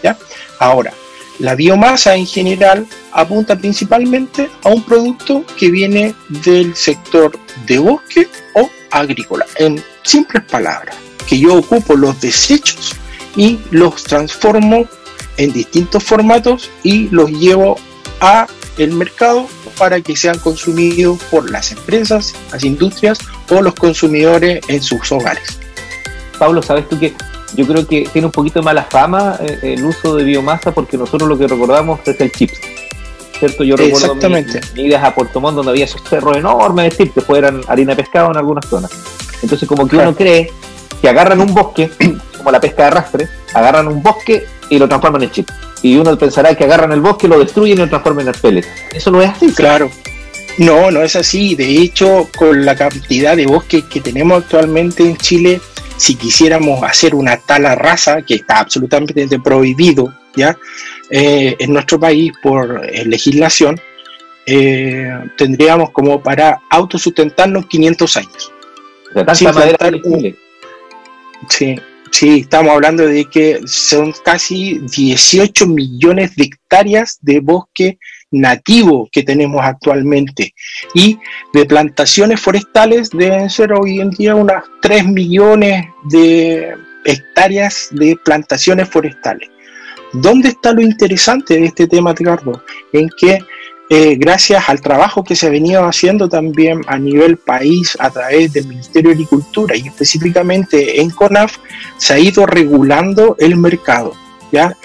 ¿ya? 0.02 0.16
Ahora, 0.58 0.92
la 1.38 1.54
biomasa 1.54 2.14
en 2.14 2.26
general 2.26 2.86
apunta 3.12 3.56
principalmente 3.56 4.48
a 4.62 4.68
un 4.68 4.82
producto 4.84 5.44
que 5.58 5.70
viene 5.70 6.14
del 6.28 6.76
sector 6.76 7.32
de 7.66 7.78
bosque 7.78 8.28
o 8.54 8.70
agrícola. 8.92 9.46
En 9.56 9.82
simples 10.02 10.44
palabras, 10.44 10.96
que 11.26 11.38
yo 11.38 11.56
ocupo 11.56 11.96
los 11.96 12.20
desechos 12.20 12.94
y 13.36 13.58
los 13.70 14.04
transformo 14.04 14.86
en 15.36 15.52
distintos 15.52 16.04
formatos 16.04 16.70
y 16.82 17.08
los 17.08 17.30
llevo 17.30 17.78
a 18.20 18.46
el 18.78 18.92
mercado 18.92 19.46
para 19.78 20.00
que 20.00 20.16
sean 20.16 20.38
consumidos 20.38 21.18
por 21.30 21.50
las 21.50 21.72
empresas, 21.72 22.34
las 22.52 22.64
industrias 22.64 23.18
o 23.50 23.60
los 23.60 23.74
consumidores 23.74 24.60
en 24.68 24.82
sus 24.82 25.10
hogares. 25.12 25.58
Pablo, 26.38 26.62
¿sabes 26.62 26.88
tú 26.88 26.98
que 26.98 27.14
yo 27.54 27.66
creo 27.66 27.86
que 27.86 28.08
tiene 28.12 28.26
un 28.26 28.32
poquito 28.32 28.60
de 28.60 28.64
mala 28.64 28.84
fama 28.84 29.36
eh, 29.40 29.58
el 29.62 29.84
uso 29.84 30.16
de 30.16 30.24
biomasa 30.24 30.72
porque 30.72 30.96
nosotros 30.96 31.28
lo 31.28 31.38
que 31.38 31.46
recordamos 31.46 32.00
es 32.06 32.20
el 32.20 32.32
chips? 32.32 32.60
¿Cierto? 33.42 33.64
Yo 33.64 33.74
recuerdo 33.74 34.06
Exactamente. 34.06 34.60
idas 34.76 35.02
a 35.02 35.12
Puerto 35.12 35.40
Montt 35.40 35.56
donde 35.56 35.72
había 35.72 35.84
esos 35.84 36.00
cerros 36.08 36.36
enormes 36.36 36.96
de 36.96 37.10
que 37.10 37.20
fueran 37.20 37.60
harina 37.66 37.90
de 37.90 37.96
pescado 37.96 38.30
en 38.30 38.36
algunas 38.36 38.64
zonas. 38.66 38.92
Entonces 39.42 39.68
como 39.68 39.88
que 39.88 39.96
uno 39.96 40.14
cree 40.14 40.48
que 41.00 41.08
agarran 41.08 41.40
un 41.40 41.52
bosque, 41.52 41.90
como 42.38 42.52
la 42.52 42.60
pesca 42.60 42.82
de 42.82 42.88
arrastre, 42.88 43.28
agarran 43.52 43.88
un 43.88 44.00
bosque 44.00 44.46
y 44.70 44.78
lo 44.78 44.86
transforman 44.86 45.24
en 45.24 45.32
chip. 45.32 45.48
Y 45.82 45.96
uno 45.96 46.16
pensará 46.16 46.54
que 46.54 46.62
agarran 46.62 46.92
el 46.92 47.00
bosque, 47.00 47.26
lo 47.26 47.40
destruyen 47.40 47.78
y 47.78 47.80
lo 47.80 47.88
transforman 47.88 48.28
en 48.28 48.34
pellet. 48.34 48.64
Eso 48.92 49.10
no 49.10 49.20
es 49.20 49.30
así. 49.30 49.50
Claro. 49.52 49.90
No, 50.58 50.92
no 50.92 51.02
es 51.02 51.16
así. 51.16 51.56
De 51.56 51.78
hecho, 51.78 52.28
con 52.38 52.64
la 52.64 52.76
cantidad 52.76 53.36
de 53.36 53.46
bosques 53.46 53.82
que 53.90 54.00
tenemos 54.00 54.44
actualmente 54.44 55.02
en 55.02 55.16
Chile, 55.16 55.60
si 55.96 56.14
quisiéramos 56.14 56.80
hacer 56.84 57.16
una 57.16 57.38
tala 57.38 57.74
raza, 57.74 58.22
que 58.22 58.36
está 58.36 58.60
absolutamente 58.60 59.40
prohibido 59.40 60.14
ya 60.36 60.56
eh, 61.14 61.56
en 61.58 61.74
nuestro 61.74 62.00
país 62.00 62.32
por 62.42 62.88
eh, 62.90 63.04
legislación, 63.04 63.78
eh, 64.46 65.12
tendríamos 65.36 65.90
como 65.90 66.22
para 66.22 66.62
autosustentarnos 66.70 67.66
500 67.66 68.16
años. 68.16 68.52
Tanta 69.12 69.34
Sin 69.34 69.50
plantar. 69.50 70.00
Sí, 71.50 71.76
sí, 72.10 72.40
estamos 72.40 72.72
hablando 72.72 73.04
de 73.04 73.26
que 73.26 73.60
son 73.66 74.14
casi 74.24 74.78
18 74.90 75.66
millones 75.66 76.34
de 76.34 76.44
hectáreas 76.44 77.18
de 77.20 77.40
bosque 77.40 77.98
nativo 78.30 79.10
que 79.12 79.22
tenemos 79.22 79.60
actualmente 79.62 80.54
y 80.94 81.18
de 81.52 81.66
plantaciones 81.66 82.40
forestales 82.40 83.10
deben 83.10 83.50
ser 83.50 83.74
hoy 83.74 84.00
en 84.00 84.08
día 84.08 84.34
unas 84.34 84.64
3 84.80 85.06
millones 85.08 85.84
de 86.04 86.74
hectáreas 87.04 87.88
de 87.90 88.16
plantaciones 88.24 88.88
forestales. 88.88 89.51
¿Dónde 90.12 90.50
está 90.50 90.72
lo 90.72 90.82
interesante 90.82 91.54
de 91.54 91.66
este 91.66 91.86
tema, 91.86 92.12
Edgardo? 92.12 92.62
En 92.92 93.08
que 93.16 93.38
eh, 93.88 94.16
gracias 94.16 94.68
al 94.68 94.80
trabajo 94.80 95.24
que 95.24 95.36
se 95.36 95.46
ha 95.46 95.50
venido 95.50 95.84
haciendo 95.84 96.28
también 96.28 96.82
a 96.86 96.98
nivel 96.98 97.36
país 97.36 97.96
a 97.98 98.10
través 98.10 98.52
del 98.52 98.66
Ministerio 98.66 99.10
de 99.10 99.16
Agricultura 99.16 99.76
y 99.76 99.88
específicamente 99.88 101.00
en 101.00 101.10
CONAF, 101.10 101.58
se 101.96 102.14
ha 102.14 102.18
ido 102.18 102.46
regulando 102.46 103.36
el 103.38 103.56
mercado. 103.56 104.14
¿ya? 104.50 104.76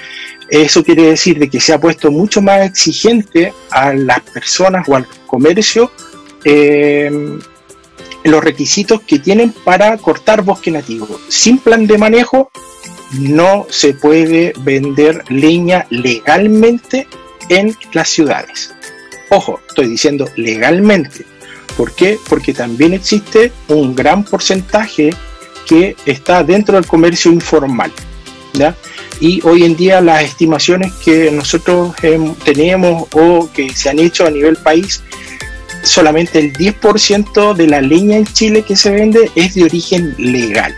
Eso 0.49 0.83
quiere 0.83 1.03
decir 1.03 1.39
de 1.39 1.49
que 1.49 1.59
se 1.59 1.73
ha 1.73 1.79
puesto 1.79 2.11
mucho 2.11 2.41
más 2.41 2.65
exigente 2.65 3.53
a 3.69 3.93
las 3.93 4.21
personas 4.21 4.87
o 4.87 4.95
al 4.95 5.07
comercio 5.25 5.91
eh, 6.43 7.39
los 8.23 8.43
requisitos 8.43 9.01
que 9.01 9.19
tienen 9.19 9.53
para 9.63 9.97
cortar 9.97 10.41
bosque 10.41 10.71
nativo. 10.71 11.07
Sin 11.27 11.59
plan 11.59 11.87
de 11.87 11.97
manejo 11.97 12.51
no 13.13 13.65
se 13.69 13.93
puede 13.93 14.53
vender 14.59 15.23
leña 15.29 15.85
legalmente 15.89 17.07
en 17.49 17.75
las 17.93 18.09
ciudades. 18.09 18.73
Ojo, 19.29 19.59
estoy 19.67 19.87
diciendo 19.87 20.29
legalmente. 20.35 21.25
¿Por 21.75 21.93
qué? 21.93 22.17
Porque 22.27 22.53
también 22.53 22.93
existe 22.93 23.51
un 23.67 23.95
gran 23.95 24.23
porcentaje 24.23 25.11
que 25.67 25.95
está 26.05 26.43
dentro 26.43 26.75
del 26.75 26.85
comercio 26.85 27.31
informal. 27.31 27.91
Y 29.19 29.41
hoy 29.43 29.63
en 29.63 29.75
día 29.75 30.01
las 30.01 30.23
estimaciones 30.23 30.91
que 31.03 31.31
nosotros 31.31 31.93
em, 32.01 32.33
tenemos 32.35 33.07
o 33.13 33.49
que 33.53 33.69
se 33.69 33.89
han 33.89 33.99
hecho 33.99 34.25
a 34.25 34.31
nivel 34.31 34.57
país, 34.57 35.01
solamente 35.83 36.39
el 36.39 36.53
10% 36.53 37.53
de 37.53 37.67
la 37.67 37.81
leña 37.81 38.17
en 38.17 38.25
Chile 38.25 38.63
que 38.63 38.75
se 38.75 38.91
vende 38.91 39.29
es 39.35 39.55
de 39.55 39.63
origen 39.63 40.15
legal. 40.17 40.75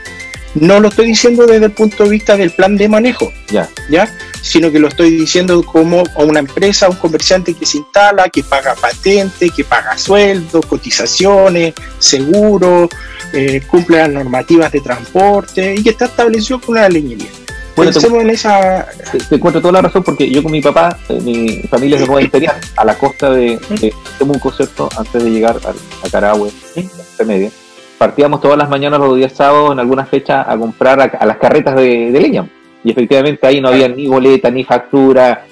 No 0.55 0.79
lo 0.79 0.89
estoy 0.89 1.05
diciendo 1.07 1.45
desde 1.45 1.65
el 1.65 1.71
punto 1.71 2.03
de 2.03 2.09
vista 2.09 2.35
del 2.35 2.49
plan 2.51 2.75
de 2.75 2.87
manejo, 2.89 3.31
Ya. 3.49 3.69
¿ya? 3.89 4.11
sino 4.41 4.71
que 4.71 4.79
lo 4.79 4.87
estoy 4.87 5.11
diciendo 5.11 5.61
como 5.63 6.03
a 6.15 6.23
una 6.23 6.39
empresa, 6.39 6.89
un 6.89 6.95
comerciante 6.95 7.53
que 7.53 7.65
se 7.65 7.77
instala, 7.79 8.29
que 8.29 8.41
paga 8.43 8.73
patente, 8.73 9.49
que 9.49 9.63
paga 9.63 9.97
sueldos, 9.97 10.65
cotizaciones, 10.65 11.73
seguro, 11.99 12.89
eh, 13.33 13.61
cumple 13.69 13.97
las 13.97 14.09
normativas 14.09 14.71
de 14.71 14.79
transporte 14.81 15.75
y 15.77 15.83
que 15.83 15.89
está 15.91 16.05
establecido 16.05 16.59
con 16.59 16.77
una 16.77 16.89
leñería. 16.89 17.27
Bueno, 17.75 17.91
te- 17.93 18.07
en 18.07 18.29
esa... 18.29 18.87
Te, 19.11 19.19
te 19.19 19.35
encuentro 19.35 19.61
toda 19.61 19.73
la 19.73 19.81
razón 19.83 20.03
porque 20.03 20.29
yo 20.29 20.41
con 20.43 20.51
mi 20.51 20.61
papá, 20.61 20.97
eh, 21.09 21.19
mi 21.21 21.61
familia 21.69 21.95
es 21.95 22.01
de 22.01 22.07
Nueva 22.07 22.21
Imperial, 22.21 22.55
a 22.75 22.83
la 22.85 22.97
costa 22.97 23.29
de, 23.29 23.57
de 23.69 23.93
Temuco, 24.17 24.51
¿cierto? 24.51 24.89
Antes 24.97 25.23
de 25.23 25.29
llegar 25.29 25.57
a, 25.65 26.05
a 26.05 26.09
Carahue, 26.09 26.49
la 27.19 27.25
media, 27.25 27.51
partíamos 27.99 28.41
todas 28.41 28.57
las 28.57 28.67
mañanas 28.69 28.99
los 28.99 29.15
días 29.15 29.33
sábados 29.33 29.73
en 29.73 29.79
algunas 29.79 30.09
fechas 30.09 30.47
a 30.47 30.57
comprar 30.57 30.99
a, 30.99 31.03
a 31.03 31.25
las 31.27 31.37
carretas 31.37 31.75
de, 31.75 32.11
de 32.11 32.19
leña. 32.19 32.49
Y 32.83 32.89
efectivamente 32.91 33.45
ahí 33.45 33.61
no 33.61 33.67
había 33.67 33.87
ni 33.89 34.07
boleta, 34.07 34.49
ni 34.49 34.63
factura, 34.63 35.45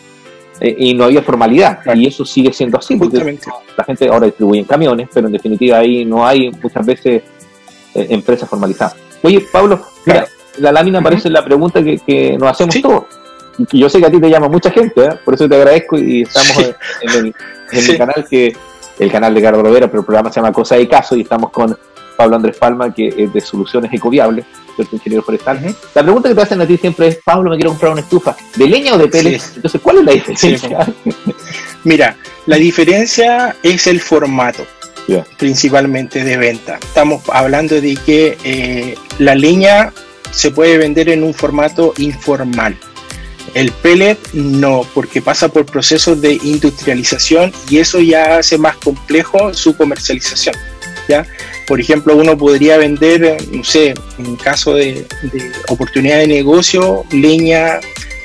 eh, 0.59 0.75
y 0.79 0.93
no 0.95 1.03
había 1.03 1.21
formalidad. 1.21 1.79
Y 1.93 2.07
eso 2.07 2.25
sigue 2.25 2.51
siendo 2.53 2.77
así. 2.79 2.95
porque 2.95 3.17
Justamente. 3.17 3.47
la 3.77 3.83
gente 3.83 4.07
ahora 4.07 4.25
distribuye 4.25 4.61
en 4.61 4.65
camiones, 4.65 5.09
pero 5.13 5.27
en 5.27 5.33
definitiva 5.33 5.77
ahí 5.77 6.05
no 6.05 6.25
hay 6.25 6.49
muchas 6.51 6.85
veces 6.85 7.21
eh, 7.93 8.07
empresas 8.09 8.49
formalizadas. 8.49 8.95
Oye, 9.23 9.43
Pablo, 9.51 9.81
mira, 10.05 10.19
Claro. 10.21 10.27
la 10.59 10.71
lámina 10.71 10.99
Ujú. 10.99 11.03
parece 11.03 11.29
la 11.29 11.43
pregunta 11.43 11.83
que, 11.83 11.99
que 11.99 12.37
nos 12.37 12.49
hacemos 12.49 12.73
Sí. 12.73 12.81
todos. 12.81 13.03
Y 13.73 13.79
yo 13.79 13.89
sé 13.89 13.99
que 13.99 14.05
a 14.05 14.11
ti 14.11 14.21
te 14.21 14.29
llama 14.29 14.47
mucha 14.47 14.69
gente, 14.71 15.03
¿eh? 15.03 15.09
por 15.25 15.33
eso 15.33 15.49
te 15.49 15.55
agradezco 15.55 15.97
y 15.97 16.21
estamos 16.21 16.47
Sí. 16.53 16.63
en, 17.01 17.09
en 17.09 17.15
el, 17.25 17.35
en 17.73 17.81
Sí. 17.81 17.91
el 17.91 17.97
canal 17.97 18.25
que 18.29 18.55
el 18.99 19.11
canal 19.11 19.33
de 19.33 19.41
Carlos 19.41 19.63
Lovera, 19.63 19.87
pero 19.87 19.99
el 19.99 20.05
programa 20.05 20.31
se 20.31 20.39
llama 20.39 20.51
Cosa 20.53 20.75
de 20.75 20.87
Caso 20.87 21.15
y 21.15 21.21
estamos 21.21 21.51
con 21.51 21.77
Pablo 22.17 22.35
Andrés 22.35 22.57
Palma, 22.57 22.93
que 22.93 23.13
es 23.15 23.31
de 23.31 23.39
Soluciones 23.39 23.93
Ecoviables, 23.93 24.45
¿cierto? 24.75 24.95
ingeniero 24.95 25.23
forestal. 25.23 25.75
La 25.93 26.03
pregunta 26.03 26.29
que 26.29 26.35
te 26.35 26.41
hacen 26.41 26.59
a 26.59 26.67
ti 26.67 26.77
siempre 26.77 27.07
es, 27.07 27.19
Pablo, 27.23 27.51
me 27.51 27.55
quiero 27.55 27.69
comprar 27.69 27.91
una 27.93 28.01
estufa, 28.01 28.35
¿de 28.55 28.67
leña 28.67 28.95
o 28.95 28.97
de 28.97 29.07
pellets? 29.07 29.43
Sí. 29.43 29.51
Entonces, 29.57 29.81
¿cuál 29.81 29.99
es 29.99 30.03
la 30.03 30.11
diferencia? 30.11 30.93
Mira, 31.83 32.17
la 32.47 32.57
diferencia 32.57 33.55
es 33.63 33.87
el 33.87 34.01
formato, 34.01 34.65
principalmente 35.37 36.23
de 36.23 36.37
venta. 36.37 36.79
Estamos 36.81 37.21
hablando 37.31 37.79
de 37.79 37.95
que 37.95 38.37
eh, 38.43 38.97
la 39.19 39.35
leña 39.35 39.93
se 40.31 40.51
puede 40.51 40.77
vender 40.77 41.09
en 41.09 41.23
un 41.23 41.33
formato 41.33 41.93
informal. 41.97 42.75
El 43.53 43.71
pellet 43.71 44.17
no, 44.33 44.85
porque 44.93 45.21
pasa 45.21 45.47
por 45.47 45.65
procesos 45.65 46.21
de 46.21 46.33
industrialización 46.43 47.53
y 47.69 47.77
eso 47.77 47.99
ya 47.99 48.37
hace 48.37 48.57
más 48.57 48.75
complejo 48.77 49.53
su 49.53 49.75
comercialización. 49.77 50.55
¿ya? 51.07 51.25
Por 51.67 51.81
ejemplo, 51.81 52.15
uno 52.15 52.37
podría 52.37 52.77
vender, 52.77 53.23
eh, 53.23 53.37
no 53.51 53.63
sé, 53.63 53.93
en 54.17 54.35
caso 54.37 54.73
de, 54.73 55.05
oportunidad 55.67 56.19
de 56.19 56.27
negocio, 56.27 57.03
leña 57.11 57.79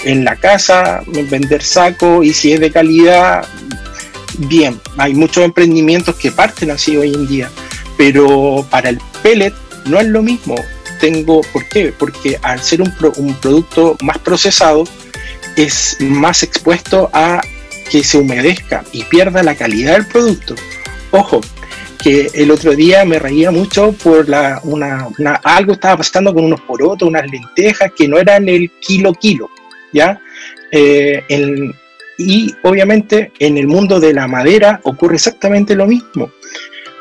en 0.04 0.24
la 0.24 0.36
casa, 0.36 1.02
vender 1.06 1.62
saco 1.62 2.22
y 2.22 2.32
si 2.32 2.52
es 2.52 2.60
de 2.60 2.70
calidad, 2.70 3.44
bien. 4.38 4.80
Hay 4.96 5.14
muchos 5.14 5.44
emprendimientos 5.44 6.16
que 6.16 6.30
parten 6.30 6.70
así 6.70 6.96
hoy 6.96 7.12
en 7.12 7.26
día, 7.26 7.50
pero 7.96 8.66
para 8.70 8.90
el 8.90 8.98
pellet 9.22 9.54
no 9.86 9.98
es 9.98 10.06
lo 10.06 10.22
mismo. 10.22 10.54
Tengo, 11.00 11.40
¿por 11.52 11.68
qué? 11.68 11.92
Porque 11.96 12.38
al 12.42 12.62
ser 12.62 12.80
un 12.80 12.92
producto 13.40 13.96
más 14.02 14.18
procesado, 14.18 14.84
es 15.56 15.96
más 16.00 16.42
expuesto 16.42 17.10
a 17.12 17.42
que 17.90 18.02
se 18.02 18.18
humedezca 18.18 18.84
y 18.92 19.04
pierda 19.04 19.42
la 19.42 19.54
calidad 19.54 19.94
del 19.94 20.06
producto. 20.06 20.54
Ojo, 21.10 21.40
que 22.02 22.28
el 22.34 22.50
otro 22.50 22.72
día 22.74 23.04
me 23.04 23.18
reía 23.18 23.50
mucho 23.50 23.92
por 23.92 24.28
la, 24.28 24.60
una, 24.64 25.06
una- 25.18 25.34
algo 25.44 25.72
estaba 25.72 25.98
pasando 25.98 26.34
con 26.34 26.44
unos 26.44 26.60
porotos, 26.62 27.08
unas 27.08 27.30
lentejas 27.30 27.92
que 27.96 28.08
no 28.08 28.18
eran 28.18 28.48
el 28.48 28.70
kilo 28.80 29.12
kilo, 29.14 29.48
¿ya? 29.92 30.20
Eh, 30.70 31.22
en- 31.28 31.72
y 32.18 32.52
obviamente 32.62 33.32
en 33.38 33.56
el 33.58 33.66
mundo 33.66 34.00
de 34.00 34.12
la 34.14 34.26
madera 34.26 34.80
ocurre 34.84 35.14
exactamente 35.16 35.74
lo 35.74 35.86
mismo. 35.86 36.30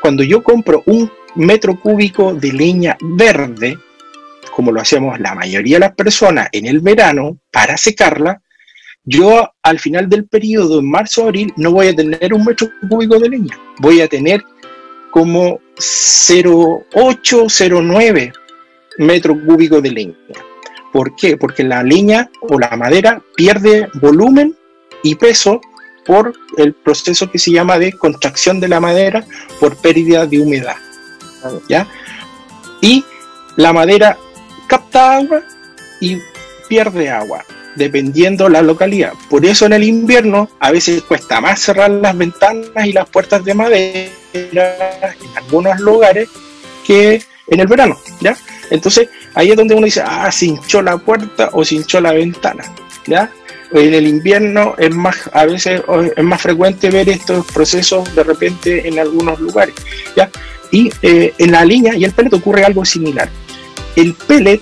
Cuando 0.00 0.22
yo 0.22 0.42
compro 0.42 0.82
un 0.86 1.10
metro 1.34 1.78
cúbico 1.78 2.34
de 2.34 2.52
leña 2.52 2.96
verde, 3.00 3.78
como 4.54 4.70
lo 4.72 4.80
hacemos 4.80 5.18
la 5.20 5.34
mayoría 5.34 5.76
de 5.76 5.80
las 5.80 5.94
personas 5.94 6.48
en 6.52 6.66
el 6.66 6.80
verano 6.80 7.38
para 7.50 7.76
secarla, 7.76 8.40
yo 9.04 9.50
al 9.62 9.78
final 9.80 10.08
del 10.08 10.26
periodo, 10.26 10.78
en 10.78 10.88
marzo-abril, 10.90 11.52
no 11.56 11.72
voy 11.72 11.88
a 11.88 11.94
tener 11.94 12.32
un 12.32 12.44
metro 12.44 12.68
cúbico 12.88 13.18
de 13.18 13.28
leña, 13.30 13.58
voy 13.78 14.00
a 14.00 14.06
tener 14.08 14.42
como 15.12 15.60
0,8, 15.76 16.86
0,9 16.92 18.32
metro 18.98 19.36
cúbico 19.46 19.80
de 19.80 19.90
leña. 19.90 20.16
¿Por 20.92 21.14
qué? 21.14 21.36
Porque 21.36 21.62
la 21.62 21.82
leña 21.82 22.30
o 22.40 22.58
la 22.58 22.76
madera 22.76 23.22
pierde 23.36 23.88
volumen 23.94 24.56
y 25.02 25.14
peso 25.14 25.60
por 26.04 26.32
el 26.56 26.74
proceso 26.74 27.30
que 27.30 27.38
se 27.38 27.52
llama 27.52 27.78
de 27.78 27.92
contracción 27.92 28.58
de 28.58 28.68
la 28.68 28.80
madera 28.80 29.24
por 29.60 29.76
pérdida 29.76 30.26
de 30.26 30.40
humedad. 30.40 30.76
¿ya? 31.68 31.86
Y 32.80 33.04
la 33.56 33.72
madera 33.72 34.18
capta 34.66 35.18
agua 35.18 35.42
y 36.00 36.18
pierde 36.68 37.10
agua. 37.10 37.44
Dependiendo 37.76 38.48
la 38.48 38.62
localidad. 38.62 39.12
Por 39.28 39.44
eso 39.44 39.66
en 39.66 39.72
el 39.72 39.84
invierno 39.84 40.48
a 40.60 40.70
veces 40.70 41.02
cuesta 41.02 41.40
más 41.40 41.60
cerrar 41.60 41.90
las 41.90 42.16
ventanas 42.16 42.86
y 42.86 42.92
las 42.92 43.08
puertas 43.08 43.44
de 43.44 43.54
madera 43.54 44.10
en 44.32 45.36
algunos 45.36 45.80
lugares 45.80 46.28
que 46.86 47.22
en 47.48 47.60
el 47.60 47.66
verano, 47.66 47.98
¿ya? 48.20 48.36
Entonces 48.70 49.08
ahí 49.34 49.50
es 49.50 49.56
donde 49.56 49.74
uno 49.74 49.84
dice, 49.84 50.02
ah, 50.04 50.30
se 50.30 50.58
la 50.82 50.96
puerta 50.98 51.50
o 51.52 51.64
se 51.64 51.84
la 52.00 52.12
ventana, 52.12 52.64
¿ya? 53.06 53.30
En 53.72 53.94
el 53.94 54.06
invierno 54.06 54.74
es 54.78 54.94
más, 54.94 55.30
a 55.32 55.46
veces 55.46 55.82
es 56.16 56.24
más 56.24 56.42
frecuente 56.42 56.90
ver 56.90 57.08
estos 57.08 57.46
procesos 57.46 58.14
de 58.14 58.22
repente 58.22 58.86
en 58.86 58.98
algunos 58.98 59.40
lugares, 59.40 59.74
¿ya? 60.16 60.30
Y 60.70 60.90
eh, 61.02 61.34
en 61.38 61.52
la 61.52 61.64
línea 61.64 61.94
y 61.94 62.04
el 62.04 62.12
pellet 62.12 62.32
ocurre 62.34 62.64
algo 62.64 62.84
similar. 62.84 63.28
El 63.96 64.14
pellet, 64.14 64.60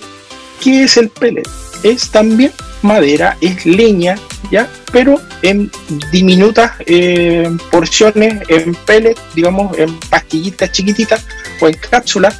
¿qué 0.61 0.83
es 0.83 0.97
el 0.97 1.09
pellet? 1.09 1.47
Es 1.83 2.09
también 2.09 2.51
madera, 2.81 3.37
es 3.41 3.65
leña, 3.65 4.15
¿ya? 4.51 4.69
Pero 4.91 5.19
en 5.41 5.71
diminutas 6.11 6.71
eh, 6.85 7.49
porciones, 7.71 8.41
en 8.47 8.75
pellet, 8.85 9.17
digamos, 9.35 9.77
en 9.77 9.99
pastillitas 10.09 10.71
chiquititas 10.71 11.25
o 11.59 11.67
en 11.67 11.75
cápsulas, 11.75 12.39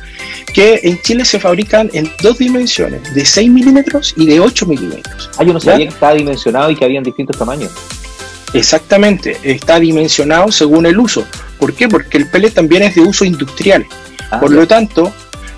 que 0.54 0.82
en 0.84 1.02
Chile 1.02 1.26
se 1.26 1.40
fabrican 1.40 1.90
en 1.94 2.12
dos 2.22 2.38
dimensiones, 2.38 3.14
de 3.14 3.24
6 3.24 3.50
milímetros 3.50 4.14
y 4.18 4.26
de 4.26 4.40
8 4.40 4.66
milímetros. 4.66 5.30
Ah, 5.38 5.44
yo 5.44 5.54
no 5.54 5.60
sabía 5.60 5.88
que 5.88 5.94
estaba 5.94 6.14
dimensionado 6.14 6.70
y 6.72 6.76
que 6.76 6.86
habían 6.86 7.04
distintos 7.04 7.38
tamaños. 7.38 7.72
Exactamente, 8.54 9.38
está 9.44 9.80
dimensionado 9.80 10.52
según 10.52 10.86
el 10.86 11.00
uso. 11.00 11.26
¿Por 11.58 11.74
qué? 11.74 11.88
Porque 11.88 12.18
el 12.18 12.30
pellet 12.30 12.52
también 12.52 12.84
es 12.84 12.96
de 12.96 13.02
uso 13.02 13.24
industrial. 13.24 13.86
Ah, 14.30 14.40
Por 14.40 14.52
lo 14.52 14.68
tanto, 14.68 15.14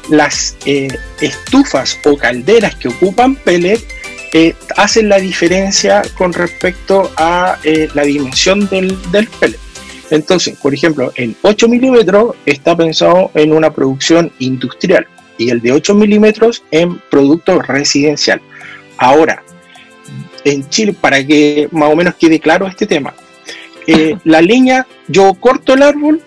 las 0.10 0.55
eh, 0.65 0.88
estufas 1.22 2.00
o 2.05 2.17
calderas 2.17 2.75
que 2.75 2.89
ocupan 2.89 3.36
pellet 3.36 3.81
eh, 4.33 4.55
hacen 4.77 5.10
la 5.10 5.17
diferencia 5.17 6.01
con 6.17 6.33
respecto 6.33 7.12
a 7.17 7.60
eh, 7.63 7.88
la 7.93 8.03
dimensión 8.03 8.67
del, 8.67 9.00
del 9.12 9.27
pellet. 9.27 9.60
Entonces, 10.10 10.57
por 10.57 10.74
ejemplo, 10.74 11.12
el 11.15 11.36
8 11.41 11.67
milímetros 11.69 12.36
está 12.45 12.75
pensado 12.75 13.31
en 13.36 13.53
una 13.53 13.72
producción 13.72 14.31
industrial 14.39 15.07
y 15.38 15.50
el 15.50 15.62
de 15.62 15.72
8 15.72 15.95
milímetros 15.95 16.63
en 16.72 17.00
producto 17.10 17.62
residencial. 17.62 18.41
Ahora, 18.98 19.43
en 20.43 20.67
Chile, 20.69 20.95
para 21.00 21.25
que 21.25 21.67
más 21.72 21.91
o 21.91 21.95
menos 21.95 22.15
quede 22.15 22.39
claro 22.39 22.67
este 22.67 22.86
tema, 22.86 23.13
la 24.24 24.41
leña, 24.41 24.86
yo 25.07 25.33
corto 25.36 25.74
el 25.74 25.83
árbol, 25.83 26.22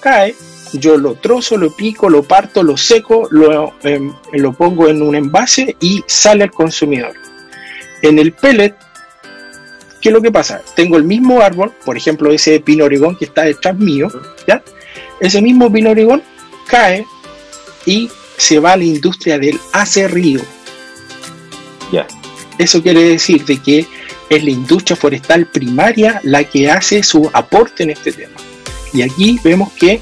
cae, 0.00 0.34
yo 0.74 0.96
lo 0.96 1.14
trozo, 1.14 1.56
lo 1.56 1.70
pico, 1.70 2.10
lo 2.10 2.22
parto, 2.22 2.62
lo 2.62 2.76
seco, 2.76 3.28
lo, 3.30 3.74
em, 3.82 4.12
lo 4.32 4.52
pongo 4.52 4.88
en 4.88 5.02
un 5.02 5.14
envase 5.14 5.76
y 5.80 6.04
sale 6.06 6.44
al 6.44 6.50
consumidor. 6.50 7.14
En 8.02 8.18
el 8.18 8.32
pellet, 8.32 8.74
¿qué 10.00 10.08
es 10.08 10.12
lo 10.12 10.20
que 10.20 10.32
pasa? 10.32 10.62
Tengo 10.74 10.96
el 10.96 11.04
mismo 11.04 11.40
árbol, 11.40 11.72
por 11.84 11.96
ejemplo, 11.96 12.30
ese 12.32 12.60
pino 12.60 12.84
origón 12.84 13.16
que 13.16 13.24
está 13.24 13.42
detrás 13.42 13.76
mío, 13.76 14.08
¿ya? 14.46 14.62
Ese 15.20 15.40
mismo 15.40 15.72
pino 15.72 15.90
origón 15.90 16.22
cae 16.66 17.06
y 17.86 18.10
se 18.36 18.58
va 18.58 18.72
a 18.72 18.76
la 18.76 18.84
industria 18.84 19.38
del 19.38 19.58
acerrío. 19.72 20.40
Ya. 21.92 22.06
Eso 22.58 22.82
quiere 22.82 23.02
decir 23.02 23.44
de 23.44 23.58
que 23.58 23.86
es 24.28 24.44
la 24.44 24.50
industria 24.50 24.96
forestal 24.96 25.46
primaria 25.46 26.20
la 26.24 26.44
que 26.44 26.70
hace 26.70 27.02
su 27.02 27.30
aporte 27.32 27.84
en 27.84 27.90
este 27.90 28.12
tema. 28.12 28.34
Y 28.92 29.02
aquí 29.02 29.38
vemos 29.42 29.72
que 29.72 30.00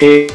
eh, 0.00 0.26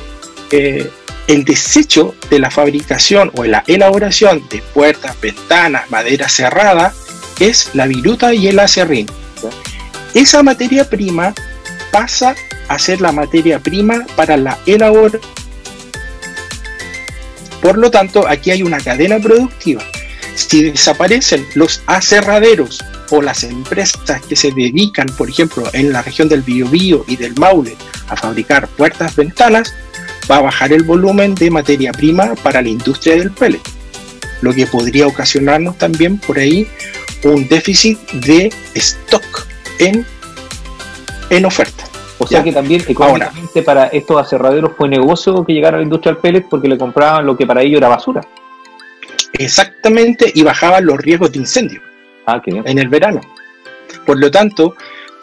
eh, 0.51 0.89
el 1.27 1.46
desecho 1.46 2.15
de 2.29 2.39
la 2.39 2.51
fabricación 2.51 3.32
o 3.36 3.43
la 3.43 3.63
elaboración 3.67 4.43
de 4.50 4.62
puertas, 4.74 5.20
ventanas, 5.22 5.89
madera 5.89 6.27
cerrada 6.27 6.93
es 7.39 7.70
la 7.74 7.88
viruta 7.88 8.34
y 8.34 8.48
el 8.48 8.60
acerrín. 8.60 9.08
Esa 10.13 10.43
materia 10.43 10.89
prima 10.89 11.34
pasa 11.91 12.36
a 12.67 12.77
ser 12.77 13.01
la 13.01 13.12
materia 13.12 13.60
prima 13.60 14.05
para 14.15 14.38
la 14.38 14.60
elaboración. 14.65 15.22
Por 17.62 17.77
lo 17.77 17.89
tanto, 17.89 18.28
aquí 18.28 18.52
hay 18.52 18.62
una 18.62 18.80
cadena 18.80 19.19
productiva 19.19 19.84
si 20.36 20.63
desaparecen 20.63 21.45
los 21.56 21.82
aserraderos 21.86 22.84
o 23.12 23.21
las 23.21 23.43
empresas 23.43 24.21
que 24.28 24.36
se 24.36 24.52
dedican, 24.52 25.08
por 25.17 25.30
ejemplo, 25.30 25.69
en 25.73 25.91
la 25.91 26.02
región 26.02 26.28
del 26.28 26.41
Biobío 26.41 27.06
y 27.08 27.15
del 27.15 27.36
Maule 27.36 27.76
a 28.09 28.15
fabricar 28.15 28.67
puertas, 28.67 29.15
ventanas, 29.15 29.73
va 30.29 30.37
a 30.37 30.41
bajar 30.41 30.73
el 30.73 30.83
volumen 30.83 31.35
de 31.35 31.51
materia 31.51 31.91
prima 31.91 32.35
para 32.43 32.61
la 32.61 32.69
industria 32.69 33.15
del 33.15 33.31
pellet, 33.31 33.61
lo 34.41 34.53
que 34.53 34.65
podría 34.67 35.07
ocasionarnos 35.07 35.77
también 35.77 36.17
por 36.17 36.37
ahí 36.37 36.67
un 37.23 37.47
déficit 37.47 37.99
de 38.11 38.51
stock 38.75 39.47
en, 39.79 40.05
en 41.29 41.45
oferta. 41.45 41.83
O 42.19 42.27
sea 42.27 42.43
que 42.43 42.53
también 42.53 42.81
económicamente 42.87 43.63
para 43.63 43.87
estos 43.87 44.21
aserraderos 44.21 44.71
fue 44.77 44.87
negocio 44.87 45.43
que 45.45 45.53
llegara 45.53 45.77
a 45.77 45.79
la 45.79 45.83
industria 45.83 46.13
del 46.13 46.21
pellet 46.21 46.45
porque 46.49 46.67
le 46.67 46.77
compraban 46.77 47.25
lo 47.25 47.35
que 47.35 47.45
para 47.45 47.61
ellos 47.61 47.79
era 47.79 47.89
basura. 47.89 48.21
Exactamente, 49.33 50.31
y 50.33 50.43
bajaban 50.43 50.85
los 50.85 50.97
riesgos 50.97 51.31
de 51.31 51.39
incendio 51.39 51.81
ah, 52.27 52.41
en 52.45 52.77
el 52.77 52.87
verano. 52.87 53.19
Por 54.05 54.19
lo 54.19 54.29
tanto, 54.29 54.75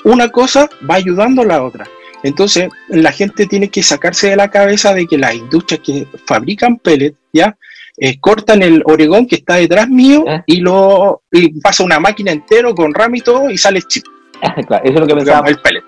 una 0.05 0.29
cosa 0.29 0.69
va 0.89 0.97
ayudando 0.97 1.43
a 1.43 1.47
la 1.47 1.63
otra. 1.63 1.87
Entonces, 2.23 2.69
la 2.89 3.13
gente 3.13 3.47
tiene 3.47 3.69
que 3.69 3.83
sacarse 3.83 4.31
de 4.31 4.37
la 4.37 4.51
cabeza 4.51 4.95
de 4.95 5.07
que 5.07 5.19
las 5.19 5.35
industrias 5.35 5.81
que 5.85 6.07
fabrican 6.27 6.79
pellets, 6.79 7.17
¿ya? 7.33 7.57
Eh, 7.97 8.19
cortan 8.19 8.63
el 8.63 8.83
oregón 8.87 9.27
que 9.27 9.37
está 9.37 9.57
detrás 9.57 9.89
mío 9.89 10.25
¿Eh? 10.27 10.43
y 10.47 10.61
lo 10.61 11.23
pasa 11.63 11.85
una 11.85 12.01
máquina 12.01 12.33
entero 12.33 12.75
con 12.75 12.95
RAM 12.95 13.17
y 13.17 13.21
todo 13.21 13.51
y 13.51 13.59
sale 13.59 13.83
chip. 13.83 14.05
claro, 14.67 14.85
eso 14.85 14.95
es 14.95 15.01
lo 15.01 15.07
que 15.07 15.15
pensaba. 15.15 15.49
El 15.49 15.59
pellet. 15.59 15.83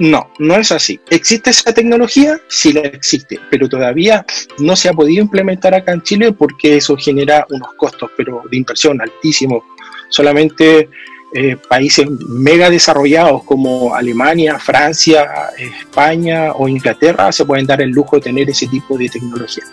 No, 0.00 0.32
no 0.38 0.56
es 0.56 0.72
así. 0.72 0.98
¿Existe 1.10 1.50
esa 1.50 1.74
tecnología? 1.74 2.40
Sí 2.48 2.72
la 2.72 2.80
existe, 2.80 3.38
pero 3.50 3.68
todavía 3.68 4.24
no 4.58 4.74
se 4.74 4.88
ha 4.88 4.94
podido 4.94 5.22
implementar 5.22 5.74
acá 5.74 5.92
en 5.92 6.02
Chile 6.02 6.32
porque 6.32 6.78
eso 6.78 6.96
genera 6.96 7.46
unos 7.50 7.74
costos 7.74 8.10
pero 8.16 8.42
de 8.50 8.56
inversión 8.56 9.00
altísimos. 9.00 9.62
Solamente 10.08 10.88
eh, 11.32 11.56
países 11.68 12.08
mega 12.28 12.68
desarrollados 12.68 13.44
como 13.44 13.94
Alemania, 13.94 14.58
Francia, 14.58 15.50
España 15.56 16.52
o 16.54 16.68
Inglaterra 16.68 17.30
se 17.30 17.44
pueden 17.44 17.66
dar 17.66 17.80
el 17.80 17.90
lujo 17.90 18.16
de 18.16 18.22
tener 18.22 18.50
ese 18.50 18.66
tipo 18.66 18.98
de 18.98 19.08
tecnología. 19.08 19.64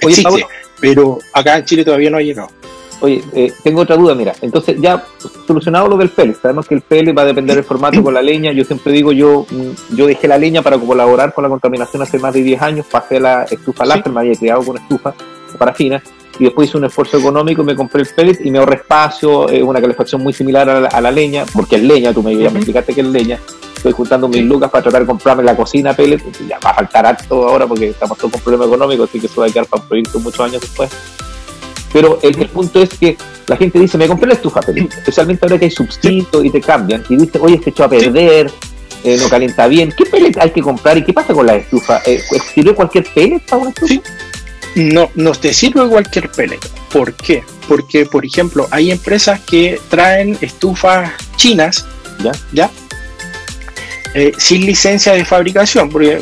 Existe, 0.00 0.46
pero 0.80 1.18
acá 1.32 1.58
en 1.58 1.64
Chile 1.64 1.84
todavía 1.84 2.10
no 2.10 2.16
ha 2.16 2.22
llegado. 2.22 2.48
Oye, 3.00 3.22
eh, 3.34 3.52
tengo 3.62 3.82
otra 3.82 3.96
duda, 3.96 4.14
mira, 4.14 4.34
entonces 4.40 4.76
ya 4.80 5.04
solucionado 5.46 5.88
lo 5.88 5.96
del 5.96 6.08
pellet, 6.08 6.40
sabemos 6.40 6.66
que 6.66 6.74
el 6.74 6.80
pellet 6.80 7.16
va 7.16 7.22
a 7.22 7.26
depender 7.26 7.56
del 7.56 7.64
formato 7.64 8.02
con 8.02 8.14
la 8.14 8.22
leña, 8.22 8.52
yo 8.52 8.64
siempre 8.64 8.92
digo, 8.92 9.12
yo 9.12 9.46
mm, 9.50 9.96
yo 9.96 10.06
dejé 10.06 10.26
la 10.26 10.38
leña 10.38 10.62
para 10.62 10.78
colaborar 10.78 11.34
con 11.34 11.42
la 11.42 11.50
contaminación 11.50 12.02
hace 12.02 12.18
más 12.18 12.32
de 12.32 12.42
10 12.42 12.62
años, 12.62 12.86
pasé 12.90 13.18
a 13.18 13.20
la 13.20 13.42
estufa 13.44 13.84
láser, 13.84 14.10
me 14.10 14.20
había 14.20 14.34
criado 14.36 14.64
con 14.64 14.78
estufa 14.78 15.14
parafina, 15.58 16.02
y 16.38 16.44
después 16.44 16.68
hice 16.68 16.78
un 16.78 16.84
esfuerzo 16.84 17.18
económico 17.18 17.62
y 17.62 17.64
me 17.64 17.74
compré 17.74 18.02
el 18.02 18.08
pellet 18.08 18.40
y 18.44 18.50
me 18.50 18.58
ahorré 18.58 18.76
espacio, 18.76 19.48
eh, 19.48 19.62
una 19.62 19.80
calefacción 19.80 20.22
muy 20.22 20.32
similar 20.32 20.68
a 20.68 21.00
la, 21.00 21.10
leña, 21.10 21.44
porque 21.52 21.76
es 21.76 21.82
leña, 21.82 22.12
tú 22.12 22.22
me, 22.22 22.36
ya 22.36 22.50
me 22.50 22.58
explicaste 22.58 22.94
que 22.94 23.00
es 23.00 23.06
leña, 23.06 23.38
estoy 23.76 23.92
juntando 23.92 24.28
mis 24.28 24.42
lucas 24.42 24.70
para 24.70 24.82
tratar 24.82 25.02
de 25.02 25.06
comprarme 25.06 25.42
la 25.42 25.56
cocina 25.56 25.94
pellet, 25.94 26.22
ya 26.48 26.58
va 26.58 26.70
a 26.70 26.74
faltar 26.74 27.06
alto 27.06 27.48
ahora 27.48 27.66
porque 27.66 27.90
estamos 27.90 28.18
todos 28.18 28.32
con 28.32 28.40
problemas 28.40 28.68
económicos, 28.68 29.08
así 29.08 29.20
que 29.20 29.26
eso 29.26 29.40
va 29.40 29.46
a 29.46 29.50
quedar 29.50 29.66
para 29.66 29.82
un 29.82 29.88
proyecto 29.88 30.20
muchos 30.20 30.40
años 30.40 30.60
después. 30.60 30.90
Pero 31.92 32.18
el, 32.22 32.34
punto 32.48 32.82
es 32.82 32.88
que 32.90 33.16
la 33.46 33.56
gente 33.56 33.78
dice, 33.78 33.96
me 33.96 34.08
compré 34.08 34.26
la 34.26 34.34
estufa, 34.34 34.60
especialmente 34.60 35.46
ahora 35.46 35.58
que 35.60 35.66
hay 35.66 35.70
substituto 35.70 36.42
y 36.42 36.50
te 36.50 36.60
cambian, 36.60 37.04
y 37.08 37.16
dice, 37.16 37.38
oye, 37.40 37.60
se 37.62 37.70
echó 37.70 37.84
a 37.84 37.88
perder, 37.88 38.50
eh, 39.04 39.18
no 39.20 39.28
calienta 39.28 39.68
bien. 39.68 39.92
¿Qué 39.96 40.04
pellet 40.06 40.36
hay 40.40 40.50
que 40.50 40.62
comprar 40.62 40.96
y 40.98 41.04
qué 41.04 41.12
pasa 41.12 41.32
con 41.32 41.46
la 41.46 41.54
estufa? 41.54 42.00
Eh, 42.06 42.20
¿Sirve 42.52 42.74
cualquier 42.74 43.04
pellet 43.14 43.40
para 43.40 43.62
una 43.62 43.70
estufa? 43.70 44.00
No, 44.74 45.10
no 45.14 45.32
te 45.32 45.52
sirve 45.52 45.88
cualquier 45.88 46.30
pellet. 46.30 46.60
¿Por 46.92 47.14
qué? 47.14 47.42
Porque, 47.68 48.06
por 48.06 48.24
ejemplo, 48.24 48.66
hay 48.70 48.90
empresas 48.90 49.40
que 49.40 49.80
traen 49.88 50.36
estufas 50.40 51.12
chinas, 51.36 51.86
¿ya? 52.22 52.32
¿ya? 52.52 52.70
Eh, 54.14 54.32
sin 54.38 54.66
licencia 54.66 55.12
de 55.12 55.24
fabricación. 55.24 55.88
Porque 55.90 56.20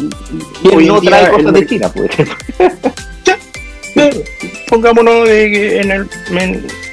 hoy 0.72 0.86
no 0.86 1.00
trae 1.00 1.30
cosas 1.30 1.52
de 1.52 1.66
China, 1.66 1.92
pues. 1.92 2.10
pongámonos 4.72 5.28
en 5.28 5.90
el. 5.90 6.08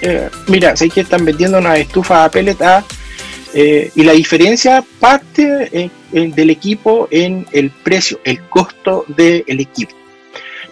Eh, 0.01 0.29
mira, 0.47 0.75
sé 0.75 0.89
que 0.89 1.01
están 1.01 1.23
vendiendo 1.23 1.57
una 1.57 1.77
estufa 1.77 2.25
a 2.25 2.31
pellet 2.31 2.57
eh, 3.53 3.89
y 3.95 4.03
la 4.03 4.13
diferencia 4.13 4.83
parte 4.99 5.69
eh, 5.71 5.89
del 6.11 6.49
equipo 6.49 7.07
en 7.09 7.45
el 7.51 7.71
precio, 7.71 8.19
el 8.25 8.41
costo 8.49 9.05
del 9.07 9.43
equipo. 9.47 9.95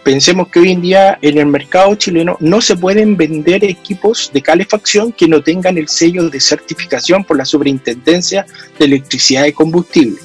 Pensemos 0.08 0.48
que 0.48 0.60
hoy 0.62 0.72
en 0.72 0.82
día 0.82 1.20
en 1.22 1.38
el 1.38 1.48
mercado 1.48 1.94
chileno 1.96 2.38
no 2.40 2.62
se 2.62 2.78
pueden 2.78 3.18
vender 3.18 3.66
equipos 3.66 4.32
de 4.34 4.42
calefacción 4.42 5.12
que 5.12 5.28
no 5.28 5.44
tengan 5.44 5.78
el 5.78 5.90
sello 5.90 6.30
de 6.30 6.40
certificación 6.40 7.26
por 7.26 7.36
la 7.36 7.44
Superintendencia 7.44 8.46
de 8.80 8.86
Electricidad 8.86 9.44
y 9.48 9.52
Combustible, 9.52 10.16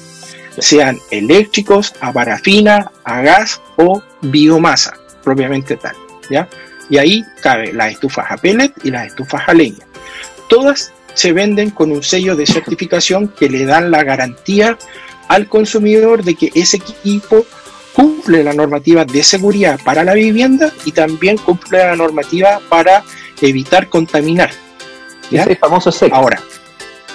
sean 0.57 0.99
eléctricos, 1.11 1.95
a 1.99 2.13
parafina, 2.13 2.93
a 3.03 3.21
gas 3.23 3.59
o 3.75 4.01
biomasa 4.21 4.93
propiamente 5.21 5.75
tal. 5.75 5.97
¿ya? 6.31 6.47
Y 6.89 6.97
ahí 6.97 7.25
cabe 7.41 7.73
las 7.73 7.91
estufas 7.91 8.27
a 8.29 8.37
pellet 8.37 8.71
y 8.85 8.89
las 8.89 9.07
estufas 9.07 9.43
a 9.47 9.53
leña. 9.53 9.85
todas 10.47 10.93
se 11.13 11.33
venden 11.33 11.71
con 11.71 11.91
un 11.91 12.03
sello 12.03 12.37
de 12.37 12.45
certificación 12.45 13.27
que 13.27 13.49
le 13.49 13.65
dan 13.65 13.91
la 13.91 14.05
garantía 14.05 14.77
al 15.27 15.49
consumidor 15.49 16.23
de 16.23 16.35
que 16.35 16.51
ese 16.55 16.77
equipo 16.77 17.45
cumple 17.93 18.43
la 18.43 18.53
normativa 18.53 19.05
de 19.05 19.23
seguridad 19.23 19.79
para 19.83 20.03
la 20.03 20.13
vivienda 20.13 20.71
y 20.85 20.91
también 20.91 21.37
cumple 21.37 21.79
la 21.79 21.95
normativa 21.95 22.59
para 22.69 23.03
evitar 23.41 23.89
contaminar. 23.89 24.51
Ese 25.31 25.55
famoso 25.55 25.91
SEC. 25.91 26.11
Ahora, 26.13 26.41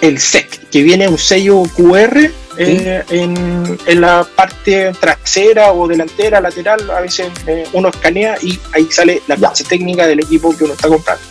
el 0.01 0.19
SEC, 0.19 0.69
que 0.71 0.83
viene 0.83 1.09
un 1.09 1.19
sello 1.19 1.63
QR 1.77 2.31
eh, 2.57 3.05
en, 3.11 3.79
la 4.01 4.27
parte 4.35 4.93
trasera 4.99 5.73
o 5.73 5.87
delantera, 5.87 6.41
lateral, 6.41 6.91
a 6.91 7.01
veces 7.01 7.29
eh, 7.47 7.65
uno 7.73 7.89
escanea 7.89 8.37
y 8.43 8.59
ahí 8.73 8.89
sale 8.91 9.23
la 9.29 9.37
base 9.37 9.65
técnica 9.65 10.07
del 10.07 10.21
equipo 10.21 10.57
que 10.57 10.65
uno 10.65 10.75
está 10.75 10.89
comprando. 10.89 11.23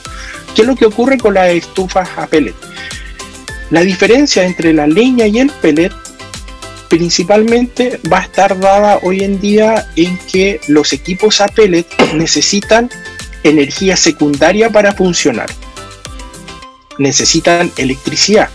¿Qué 0.55 0.61
es 0.61 0.67
lo 0.67 0.75
que 0.75 0.85
ocurre 0.85 1.17
con 1.17 1.33
las 1.33 1.49
estufas 1.49 2.09
a 2.17 2.27
pellet? 2.27 2.55
La 3.69 3.81
diferencia 3.81 4.45
entre 4.45 4.73
la 4.73 4.87
leña 4.87 5.27
y 5.27 5.39
el 5.39 5.49
pellet 5.49 5.91
principalmente 6.89 7.99
va 8.11 8.19
a 8.19 8.23
estar 8.23 8.59
dada 8.59 8.99
hoy 9.03 9.23
en 9.23 9.39
día 9.39 9.89
en 9.95 10.17
que 10.31 10.59
los 10.67 10.93
equipos 10.93 11.41
a 11.41 11.47
pellet 11.47 11.87
necesitan 12.13 12.89
energía 13.43 13.95
secundaria 13.97 14.69
para 14.69 14.93
funcionar. 14.93 15.49
Necesitan 16.97 17.71
electricidad. 17.77 18.49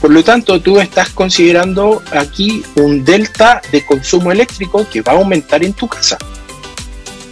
Por 0.00 0.12
lo 0.12 0.22
tanto, 0.22 0.60
tú 0.60 0.78
estás 0.78 1.10
considerando 1.10 2.02
aquí 2.12 2.62
un 2.76 3.04
delta 3.04 3.60
de 3.72 3.84
consumo 3.84 4.30
eléctrico 4.30 4.86
que 4.88 5.02
va 5.02 5.12
a 5.12 5.16
aumentar 5.16 5.64
en 5.64 5.72
tu 5.72 5.88
casa. 5.88 6.16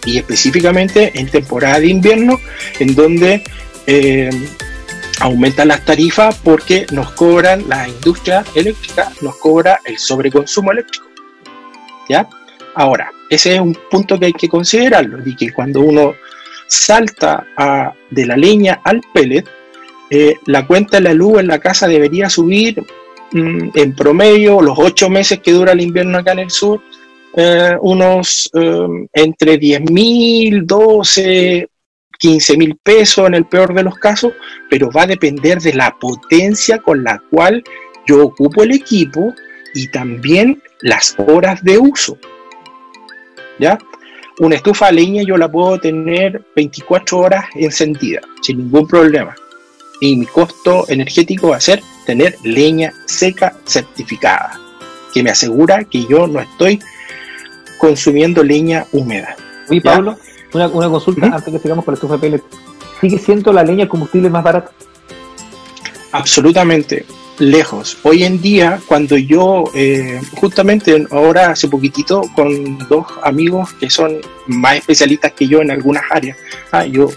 Y 0.04 0.18
específicamente 0.18 1.12
en 1.18 1.28
temporada 1.28 1.80
de 1.80 1.88
invierno, 1.88 2.40
en 2.78 2.94
donde 2.94 3.44
eh, 3.86 4.30
aumentan 5.20 5.68
las 5.68 5.85
tarifas 5.85 6.38
porque 6.42 6.87
nos 6.92 7.12
cobran, 7.12 7.68
la 7.68 7.88
industria 7.88 8.44
eléctrica 8.55 9.11
nos 9.22 9.37
cobra 9.37 9.81
el 9.85 9.98
sobreconsumo 9.98 10.72
eléctrico. 10.72 11.07
¿Ya? 12.09 12.29
Ahora, 12.74 13.11
ese 13.31 13.55
es 13.55 13.61
un 13.61 13.76
punto 13.90 14.18
que 14.18 14.26
hay 14.26 14.33
que 14.33 14.48
considerarlo, 14.48 15.18
y 15.26 15.35
que 15.35 15.52
cuando 15.52 15.81
uno 15.81 16.14
salta 16.66 17.46
de 18.11 18.26
la 18.26 18.37
leña 18.37 18.81
al 18.85 19.00
pellet, 19.12 19.46
eh, 20.11 20.35
la 20.46 20.66
cuenta 20.66 20.98
de 20.98 21.02
la 21.02 21.14
luz 21.14 21.40
en 21.40 21.48
la 21.48 21.59
casa 21.59 21.88
debería 21.88 22.31
subir 22.31 22.81
mm, 23.33 23.70
en 23.74 23.94
promedio 23.94 24.61
los 24.61 24.79
ocho 24.79 25.11
meses 25.11 25.40
que 25.40 25.52
dura 25.52 25.72
el 25.72 25.81
invierno 25.81 26.18
acá 26.18 26.33
en 26.33 26.40
el 26.40 26.50
sur, 26.50 26.81
eh, 27.37 27.76
unos 27.81 28.50
eh, 28.55 28.87
entre 29.12 29.59
10 29.59 29.90
mil, 29.90 30.66
12, 30.66 31.68
15 32.18 32.57
mil 32.57 32.76
pesos 32.76 33.26
en 33.26 33.35
el 33.35 33.46
peor 33.46 33.74
de 33.74 33.83
los 33.83 33.96
casos, 33.96 34.33
pero 34.70 34.90
va 34.90 35.02
a 35.02 35.07
depender 35.07 35.61
de 35.61 35.74
la 35.74 35.96
potencia 35.98 36.79
con 36.79 37.05
la 37.05 37.22
cual 37.31 37.62
yo 38.07 38.24
ocupo 38.24 38.62
el 38.62 38.72
equipo 38.72 39.35
y 39.74 39.88
también 39.88 40.62
las 40.81 41.14
horas 41.18 41.62
de 41.62 41.79
uso. 41.79 42.18
¿Ya? 43.59 43.79
Una 44.38 44.57
estufa 44.57 44.88
a 44.88 44.92
leña 44.92 45.22
yo 45.22 45.37
la 45.38 45.50
puedo 45.50 45.79
tener 45.79 46.44
24 46.55 47.18
horas 47.18 47.46
encendida, 47.55 48.20
sin 48.42 48.59
ningún 48.59 48.87
problema. 48.87 49.35
Y 50.00 50.16
mi 50.16 50.26
costo 50.26 50.85
energético 50.88 51.48
va 51.48 51.57
a 51.57 51.61
ser 51.61 51.83
tener 52.05 52.37
leña 52.42 52.92
seca 53.07 53.57
certificada, 53.64 54.61
que 55.14 55.22
me 55.22 55.31
asegura 55.31 55.85
que 55.85 56.05
yo 56.07 56.26
no 56.26 56.40
estoy 56.40 56.81
consumiendo 57.79 58.42
leña 58.42 58.87
húmeda. 58.92 59.37
¿Y 59.70 59.81
Pablo, 59.81 60.18
una, 60.56 60.88
consulta 60.88 61.26
antes 61.26 61.52
que 61.52 61.58
sigamos 61.58 61.84
con 61.84 61.92
la 61.92 61.96
estufa 61.96 62.18
pellet. 62.18 62.42
¿Sigue 63.00 63.18
siendo 63.18 63.52
la 63.52 63.62
leña 63.62 63.88
combustible 63.88 64.30
más 64.30 64.42
barata? 64.42 64.70
Absolutamente, 66.12 67.04
lejos. 67.38 67.98
Hoy 68.02 68.24
en 68.24 68.40
día, 68.40 68.80
cuando 68.86 69.16
yo, 69.16 69.64
eh, 69.74 70.20
justamente 70.36 71.06
ahora 71.10 71.50
hace 71.50 71.68
poquitito, 71.68 72.22
con 72.34 72.78
dos 72.88 73.06
amigos 73.22 73.72
que 73.74 73.90
son 73.90 74.18
más 74.46 74.76
especialistas 74.76 75.32
que 75.32 75.46
yo 75.46 75.60
en 75.60 75.70
algunas 75.70 76.04
áreas, 76.10 76.38
ah, 76.72 76.86
yo, 76.86 77.10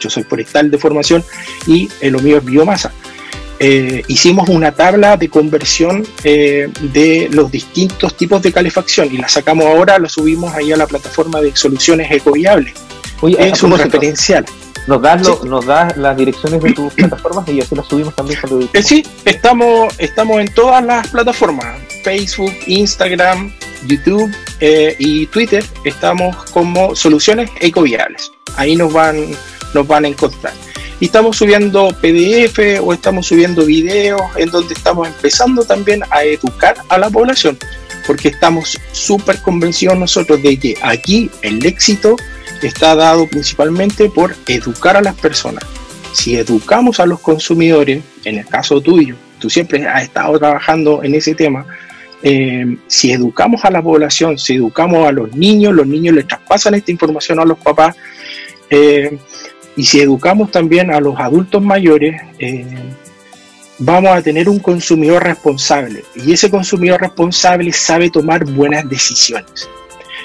yo 0.00 0.10
soy 0.10 0.22
forestal 0.22 0.70
de 0.70 0.78
formación 0.78 1.22
y 1.66 1.88
lo 2.02 2.20
mío 2.20 2.38
es 2.38 2.44
biomasa. 2.44 2.92
Eh, 3.62 4.02
hicimos 4.08 4.48
una 4.48 4.72
tabla 4.72 5.18
de 5.18 5.28
conversión 5.28 6.06
eh, 6.24 6.70
de 6.80 7.28
los 7.30 7.52
distintos 7.52 8.16
tipos 8.16 8.40
de 8.40 8.52
calefacción 8.52 9.14
y 9.14 9.18
la 9.18 9.28
sacamos 9.28 9.66
ahora, 9.66 9.98
la 9.98 10.08
subimos 10.08 10.54
ahí 10.54 10.72
a 10.72 10.78
la 10.78 10.86
plataforma 10.86 11.42
de 11.42 11.54
soluciones 11.54 12.10
ecoviables. 12.10 12.72
es 13.38 13.62
un 13.62 13.76
referencial. 13.76 14.46
¿Nos 14.86 15.02
das, 15.02 15.44
¿Nos 15.44 15.66
das 15.66 15.94
las 15.98 16.16
direcciones 16.16 16.62
de 16.62 16.72
tus 16.72 16.90
plataformas 16.96 17.46
y 17.50 17.60
así 17.60 17.74
las 17.74 17.86
subimos 17.86 18.16
también 18.16 18.40
cuando 18.40 18.66
eh, 18.72 18.82
Sí, 18.82 19.04
estamos, 19.26 19.92
estamos 19.98 20.40
en 20.40 20.54
todas 20.54 20.82
las 20.82 21.08
plataformas, 21.08 21.76
Facebook, 22.02 22.54
Instagram, 22.66 23.52
YouTube 23.86 24.34
y 24.98 25.26
Twitter, 25.26 25.62
estamos 25.84 26.34
como 26.46 26.96
soluciones 26.96 27.50
ecoviables. 27.60 28.32
Ahí 28.56 28.74
nos 28.74 28.90
van, 28.90 29.26
nos 29.74 29.86
van 29.86 30.06
a 30.06 30.08
encontrar 30.08 30.54
y 31.00 31.06
estamos 31.06 31.38
subiendo 31.38 31.88
PDF 32.00 32.80
o 32.82 32.92
estamos 32.92 33.26
subiendo 33.26 33.64
videos 33.64 34.20
en 34.36 34.50
donde 34.50 34.74
estamos 34.74 35.08
empezando 35.08 35.64
también 35.64 36.02
a 36.10 36.22
educar 36.24 36.76
a 36.90 36.98
la 36.98 37.08
población, 37.08 37.58
porque 38.06 38.28
estamos 38.28 38.78
súper 38.92 39.40
convencidos 39.40 39.98
nosotros 39.98 40.42
de 40.42 40.58
que 40.58 40.74
aquí 40.82 41.30
el 41.40 41.64
éxito 41.64 42.16
está 42.62 42.94
dado 42.94 43.26
principalmente 43.26 44.10
por 44.10 44.36
educar 44.46 44.96
a 44.96 45.00
las 45.02 45.14
personas. 45.14 45.64
Si 46.12 46.36
educamos 46.36 47.00
a 47.00 47.06
los 47.06 47.20
consumidores, 47.20 48.02
en 48.24 48.38
el 48.38 48.46
caso 48.46 48.80
tuyo, 48.82 49.16
tú 49.38 49.48
siempre 49.48 49.86
has 49.88 50.02
estado 50.02 50.38
trabajando 50.38 51.02
en 51.02 51.14
ese 51.14 51.34
tema, 51.34 51.64
eh, 52.22 52.76
si 52.86 53.12
educamos 53.12 53.64
a 53.64 53.70
la 53.70 53.80
población, 53.80 54.36
si 54.36 54.56
educamos 54.56 55.06
a 55.06 55.12
los 55.12 55.34
niños, 55.34 55.72
los 55.72 55.86
niños 55.86 56.14
les 56.14 56.26
traspasan 56.26 56.74
esta 56.74 56.90
información 56.90 57.40
a 57.40 57.46
los 57.46 57.56
papás, 57.58 57.96
eh, 58.68 59.18
y 59.76 59.84
si 59.84 60.00
educamos 60.00 60.50
también 60.50 60.92
a 60.92 61.00
los 61.00 61.18
adultos 61.18 61.62
mayores, 61.62 62.20
eh, 62.38 62.66
vamos 63.78 64.10
a 64.10 64.22
tener 64.22 64.48
un 64.48 64.58
consumidor 64.58 65.22
responsable. 65.24 66.04
Y 66.14 66.32
ese 66.32 66.50
consumidor 66.50 67.00
responsable 67.00 67.72
sabe 67.72 68.10
tomar 68.10 68.44
buenas 68.44 68.88
decisiones. 68.88 69.68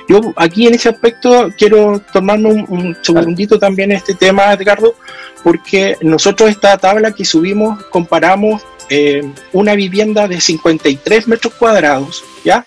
Yo 0.07 0.21
aquí 0.35 0.67
en 0.67 0.75
ese 0.75 0.89
aspecto 0.89 1.49
quiero 1.57 1.99
tomarme 2.13 2.65
un, 2.67 2.97
segundito 3.01 3.57
también 3.57 3.91
este 3.91 4.13
tema, 4.13 4.53
Edgardo, 4.53 4.95
porque 5.43 5.97
nosotros 6.01 6.49
esta 6.49 6.77
tabla 6.77 7.11
que 7.11 7.25
subimos 7.25 7.83
comparamos 7.85 8.61
eh, 8.89 9.23
una 9.51 9.73
vivienda 9.73 10.27
de 10.27 10.39
53 10.39 11.27
metros 11.27 11.53
cuadrados, 11.55 12.23
¿ya? 12.43 12.65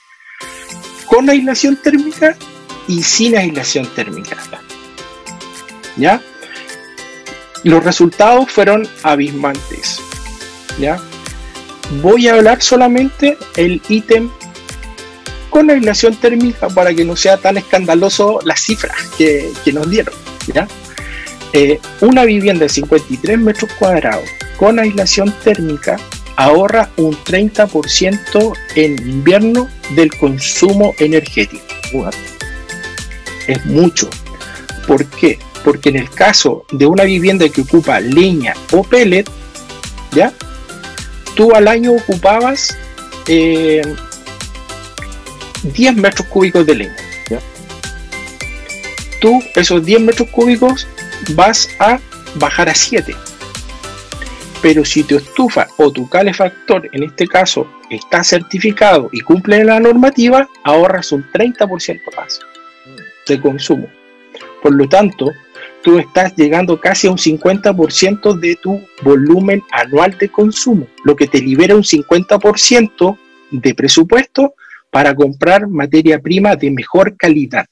Con 1.07 1.31
aislación 1.31 1.77
térmica 1.77 2.37
y 2.89 3.03
sin 3.03 3.37
aislación 3.37 3.87
térmica. 3.95 4.37
¿Ya? 5.97 6.21
Los 7.65 7.85
resultados 7.85 8.51
fueron 8.51 8.89
abismantes. 9.03 10.01
¿ya? 10.79 10.99
Voy 12.03 12.29
a 12.29 12.35
hablar 12.35 12.63
solamente 12.63 13.37
el 13.57 13.81
ítem 13.89 14.31
con 15.51 15.71
aislación 15.71 16.15
térmica 16.17 16.69
para 16.69 16.95
que 16.95 17.05
no 17.05 17.17
sea 17.17 17.37
tan 17.37 17.57
escandaloso 17.57 18.41
las 18.45 18.61
cifras 18.61 18.97
que, 19.17 19.53
nos 19.73 19.91
dieron. 19.91 20.15
¿ya? 20.53 20.69
Eh, 21.53 21.81
una 22.01 22.25
vivienda 22.25 22.65
de 22.65 22.69
53 22.69 23.39
metros 23.39 23.71
cuadrados 23.79 24.29
con 24.59 24.79
aislación 24.79 25.33
térmica 25.43 25.97
ahorra 26.37 26.89
un 26.97 27.17
30% 27.17 28.57
en 28.77 29.09
invierno 29.09 29.69
del 29.97 30.15
consumo 30.17 30.95
energético. 30.99 32.09
Es 33.47 33.65
mucho. 33.67 34.09
¿Por 34.87 35.05
qué? 35.07 35.39
Porque 35.69 35.91
en 35.91 35.97
el 35.97 36.09
caso 36.09 36.65
de 36.73 36.87
una 36.87 37.05
vivienda 37.05 37.47
que 37.51 37.61
ocupa 37.61 38.01
leña 38.01 38.55
o 38.73 38.83
pellet, 38.83 39.29
¿ya? 40.13 40.33
Tú 41.37 41.55
al 41.55 41.69
año 41.69 41.93
ocupabas 41.93 42.75
10 43.27 43.37
eh, 43.37 43.83
metros 45.95 46.27
cúbicos 46.29 46.65
de 46.65 46.75
leña, 46.75 46.97
Tú 49.21 49.43
esos 49.55 49.85
10 49.85 50.01
metros 50.01 50.31
cúbicos 50.31 50.89
vas 51.35 51.69
a 51.79 52.01
bajar 52.37 52.71
a 52.71 52.75
7. 52.75 53.15
Pero 54.63 54.87
si 54.87 55.03
tu 55.03 55.19
estufa 55.19 55.69
o 55.77 55.93
tu 55.93 56.09
calefactor, 56.09 56.89
en 56.95 57.03
este 57.03 57.29
caso, 57.29 57.71
está 57.91 58.25
certificado 58.25 59.11
y 59.13 59.21
cumple 59.21 59.63
la 59.65 59.81
normativa, 59.81 60.49
ahorras 60.65 61.13
un 61.13 61.31
30% 61.31 62.01
más 62.17 62.41
de 63.27 63.39
consumo. 63.39 63.87
Por 64.63 64.75
lo 64.75 64.89
tanto, 64.89 65.35
tú 65.83 65.99
estás 65.99 66.35
llegando 66.37 66.81
casi 66.81 67.07
a 67.07 67.11
un 67.11 67.19
50% 67.19 68.39
de 68.39 68.57
tu 68.57 68.81
volumen 69.03 69.63
anual 69.73 70.17
de 70.19 70.29
consumo, 70.29 70.87
lo 71.05 71.17
que 71.17 71.27
te 71.27 71.41
libera 71.41 71.75
un 71.75 71.83
50% 71.83 73.19
de 73.51 73.75
presupuesto 73.75 74.55
para 74.91 75.15
comprar 75.15 75.69
materia 75.69 76.19
prima 76.19 76.57
de 76.57 76.71
mejor 76.71 77.17
calidad. 77.17 77.67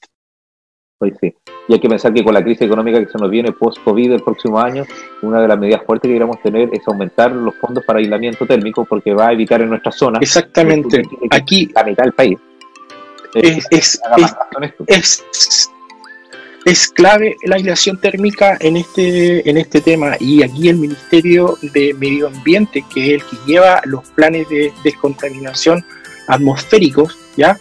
Pues 0.99 1.13
sí. 1.21 1.33
Y 1.67 1.73
hay 1.73 1.79
que 1.79 1.89
pensar 1.89 2.13
que 2.13 2.23
con 2.23 2.33
la 2.33 2.43
crisis 2.43 2.63
económica 2.63 2.99
que 2.99 3.11
se 3.11 3.17
nos 3.17 3.29
viene 3.29 3.51
post-COVID 3.51 4.13
el 4.13 4.23
próximo 4.23 4.59
año, 4.59 4.83
una 5.21 5.41
de 5.41 5.47
las 5.47 5.59
medidas 5.59 5.83
fuertes 5.85 6.09
que 6.09 6.13
queremos 6.13 6.41
tener 6.41 6.69
es 6.71 6.87
aumentar 6.87 7.31
los 7.31 7.55
fondos 7.57 7.83
para 7.85 7.99
aislamiento 7.99 8.47
térmico 8.47 8.85
porque 8.85 9.13
va 9.13 9.27
a 9.27 9.33
evitar 9.33 9.61
en 9.61 9.69
nuestra 9.69 9.91
zona. 9.91 10.19
Exactamente. 10.19 11.03
Aquí. 11.29 11.69
La 11.75 11.83
mitad 11.83 12.03
del 12.03 12.13
país. 12.13 12.39
Es, 13.35 13.67
es, 13.69 14.01
es, 14.87 15.71
es, 16.65 16.89
clave 16.89 17.37
la 17.43 17.55
aislación 17.55 17.99
térmica 17.99 18.57
en 18.59 18.77
este, 18.77 19.49
en 19.49 19.57
este 19.57 19.81
tema 19.81 20.17
y 20.19 20.43
aquí 20.43 20.69
el 20.69 20.77
Ministerio 20.77 21.57
de 21.61 21.93
Medio 21.93 22.27
Ambiente, 22.27 22.83
que 22.93 23.15
es 23.15 23.21
el 23.21 23.27
que 23.29 23.37
lleva 23.45 23.81
los 23.85 24.07
planes 24.09 24.49
de 24.49 24.73
descontaminación 24.83 25.85
atmosféricos, 26.27 27.17
¿ya? 27.37 27.57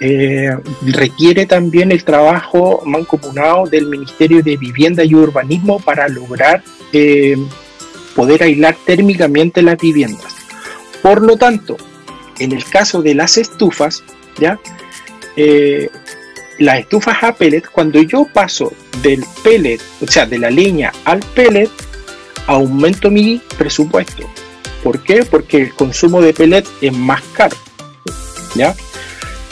Eh, 0.00 0.50
requiere 0.86 1.46
también 1.46 1.92
el 1.92 2.04
trabajo 2.04 2.82
mancomunado 2.84 3.66
del 3.66 3.86
Ministerio 3.86 4.42
de 4.42 4.56
Vivienda 4.56 5.04
y 5.04 5.14
Urbanismo 5.14 5.78
para 5.78 6.08
lograr 6.08 6.62
eh, 6.92 7.36
poder 8.16 8.42
aislar 8.42 8.76
térmicamente 8.84 9.62
las 9.62 9.78
viviendas. 9.78 10.34
Por 11.02 11.22
lo 11.22 11.36
tanto, 11.36 11.76
en 12.38 12.52
el 12.52 12.64
caso 12.64 13.02
de 13.02 13.14
las 13.14 13.38
estufas, 13.38 14.02
¿ya? 14.38 14.58
Eh, 15.36 15.88
las 16.58 16.80
estufas 16.80 17.22
a 17.22 17.34
pellet, 17.34 17.64
cuando 17.70 18.00
yo 18.02 18.26
paso 18.32 18.72
del 19.02 19.24
pellet, 19.42 19.80
o 20.00 20.06
sea, 20.06 20.26
de 20.26 20.38
la 20.38 20.50
leña 20.50 20.92
al 21.04 21.20
pellet, 21.34 21.70
aumento 22.46 23.10
mi 23.10 23.40
presupuesto. 23.56 24.28
¿Por 24.82 25.02
qué? 25.02 25.24
Porque 25.24 25.62
el 25.62 25.74
consumo 25.74 26.20
de 26.20 26.34
pellet 26.34 26.66
es 26.80 26.92
más 26.92 27.22
caro. 27.34 27.56
¿ya? 28.54 28.74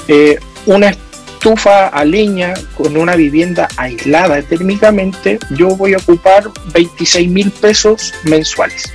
Eh, 0.08 0.38
una 0.66 0.90
estufa 0.90 1.88
a 1.88 2.04
leña 2.04 2.54
con 2.76 2.96
una 2.96 3.16
vivienda 3.16 3.68
aislada 3.76 4.42
térmicamente, 4.42 5.38
yo 5.50 5.68
voy 5.68 5.94
a 5.94 5.98
ocupar 5.98 6.50
26 6.74 7.30
mil 7.30 7.50
pesos 7.50 8.12
mensuales. 8.24 8.92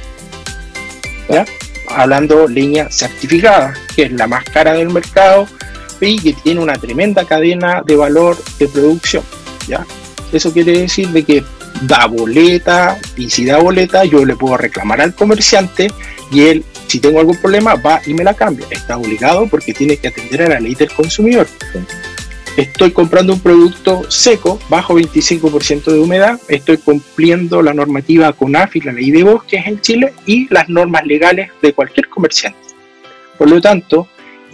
¿ya? 1.29 1.45
Hablando 1.89 2.47
leña 2.47 2.89
certificada, 2.91 3.73
que 3.95 4.03
es 4.03 4.11
la 4.11 4.27
más 4.27 4.43
cara 4.45 4.73
del 4.73 4.89
mercado 4.89 5.47
y 6.01 6.19
que 6.19 6.33
tiene 6.33 6.61
una 6.61 6.73
tremenda 6.73 7.25
cadena 7.25 7.81
de 7.85 7.95
valor 7.95 8.37
de 8.59 8.67
producción. 8.67 9.23
¿ya? 9.67 9.85
Eso 10.31 10.51
quiere 10.51 10.79
decir 10.79 11.09
de 11.09 11.23
que 11.23 11.43
da 11.81 12.05
boleta 12.05 12.97
y 13.17 13.29
si 13.29 13.45
da 13.45 13.57
boleta 13.59 14.05
yo 14.05 14.25
le 14.25 14.35
puedo 14.35 14.57
reclamar 14.57 15.01
al 15.01 15.13
comerciante 15.13 15.91
y 16.31 16.41
él 16.41 16.65
si 16.87 16.99
tengo 16.99 17.19
algún 17.19 17.37
problema, 17.37 17.75
va 17.75 18.01
y 18.05 18.13
me 18.13 18.23
la 18.23 18.33
cambia. 18.33 18.65
Está 18.69 18.97
obligado 18.97 19.47
porque 19.47 19.73
tiene 19.73 19.97
que 19.97 20.07
atender 20.07 20.43
a 20.43 20.49
la 20.49 20.59
ley 20.59 20.75
del 20.75 20.91
consumidor. 20.91 21.47
Estoy 22.57 22.91
comprando 22.91 23.33
un 23.33 23.41
producto 23.41 24.09
seco, 24.09 24.59
bajo 24.69 24.97
25% 24.97 25.91
de 25.91 25.99
humedad, 25.99 26.39
estoy 26.47 26.77
cumpliendo 26.77 27.61
la 27.61 27.73
normativa 27.73 28.31
CONAFI, 28.31 28.81
la 28.81 28.93
ley 28.93 29.11
de 29.11 29.23
bosques 29.23 29.67
en 29.67 29.81
Chile 29.81 30.13
y 30.25 30.47
las 30.53 30.69
normas 30.69 31.05
legales 31.05 31.51
de 31.61 31.73
cualquier 31.73 32.07
comerciante. 32.07 32.59
Por 33.37 33.49
lo 33.49 33.59
tanto, 33.59 34.07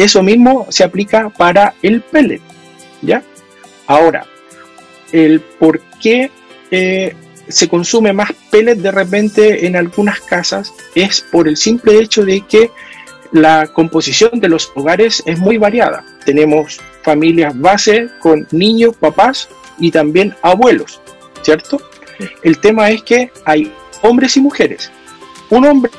eso 0.03 0.23
mismo 0.23 0.65
se 0.69 0.83
aplica 0.83 1.29
para 1.29 1.75
el 1.81 2.01
pellet. 2.01 2.41
¿ya? 3.01 3.23
Ahora, 3.87 4.25
el 5.11 5.41
por 5.41 5.79
qué 6.01 6.31
eh, 6.71 7.15
se 7.47 7.67
consume 7.67 8.13
más 8.13 8.31
pellet 8.49 8.75
de 8.75 8.91
repente 8.91 9.67
en 9.67 9.75
algunas 9.75 10.19
casas 10.21 10.73
es 10.95 11.21
por 11.21 11.47
el 11.47 11.57
simple 11.57 11.99
hecho 11.99 12.25
de 12.25 12.41
que 12.41 12.71
la 13.31 13.67
composición 13.67 14.39
de 14.39 14.49
los 14.49 14.71
hogares 14.75 15.21
es 15.25 15.39
muy 15.39 15.57
variada. 15.57 16.03
Tenemos 16.25 16.79
familias 17.03 17.57
base 17.59 18.09
con 18.19 18.47
niños, 18.51 18.95
papás 18.97 19.49
y 19.79 19.91
también 19.91 20.35
abuelos, 20.41 20.99
¿cierto? 21.41 21.81
El 22.43 22.59
tema 22.59 22.89
es 22.89 23.03
que 23.03 23.31
hay 23.45 23.71
hombres 24.01 24.35
y 24.37 24.41
mujeres. 24.41 24.91
Un 25.49 25.65
hombre, 25.65 25.91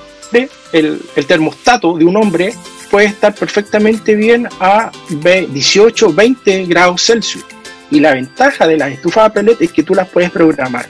el, 0.73 1.01
el 1.17 1.27
termostato 1.27 1.97
de 1.97 2.05
un 2.05 2.17
hombre 2.17 2.55
puede 2.93 3.07
estar 3.07 3.35
perfectamente 3.35 4.15
bien 4.15 4.47
a 4.61 4.93
18, 5.09 6.13
20 6.13 6.67
grados 6.67 7.03
Celsius. 7.03 7.45
Y 7.91 8.01
la 8.01 8.13
ventaja 8.13 8.67
de 8.67 8.77
las 8.77 8.93
estufas 8.93 9.25
a 9.25 9.33
pellet 9.33 9.57
es 9.61 9.73
que 9.73 9.83
tú 9.83 9.95
las 9.95 10.09
puedes 10.09 10.31
programar 10.31 10.87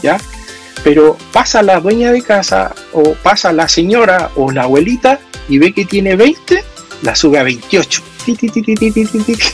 ¿ya? 0.00 0.16
Pero 0.84 1.18
pasa 1.32 1.60
la 1.62 1.80
dueña 1.80 2.12
de 2.12 2.22
casa 2.22 2.72
o 2.92 3.14
pasa 3.14 3.52
la 3.52 3.68
señora 3.68 4.30
o 4.36 4.52
la 4.52 4.62
abuelita 4.62 5.18
y 5.48 5.58
ve 5.58 5.72
que 5.72 5.84
tiene 5.84 6.14
20, 6.14 6.62
la 7.02 7.16
sube 7.16 7.40
a 7.40 7.42
28. 7.42 8.02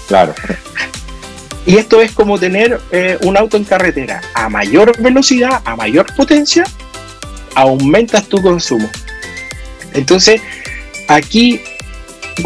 Claro. 0.06 0.34
Y 1.64 1.78
esto 1.78 2.02
es 2.02 2.12
como 2.12 2.38
tener 2.38 2.78
eh, 2.90 3.16
un 3.22 3.38
auto 3.38 3.56
en 3.56 3.64
carretera. 3.64 4.20
A 4.34 4.50
mayor 4.50 5.00
velocidad, 5.00 5.62
a 5.64 5.76
mayor 5.76 6.14
potencia, 6.14 6.64
aumentas 7.54 8.28
tu 8.28 8.42
consumo. 8.42 8.90
Entonces, 9.94 10.42
aquí 11.08 11.60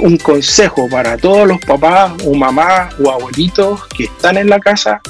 un 0.02 0.18
consejo 0.18 0.88
para 0.88 1.16
todos 1.16 1.48
los 1.48 1.58
papás 1.60 2.12
o 2.26 2.34
mamás 2.34 2.94
o 3.00 3.10
abuelitos 3.10 3.86
que 3.96 4.04
están 4.04 4.36
en 4.36 4.50
la 4.50 4.60
casa, 4.60 5.00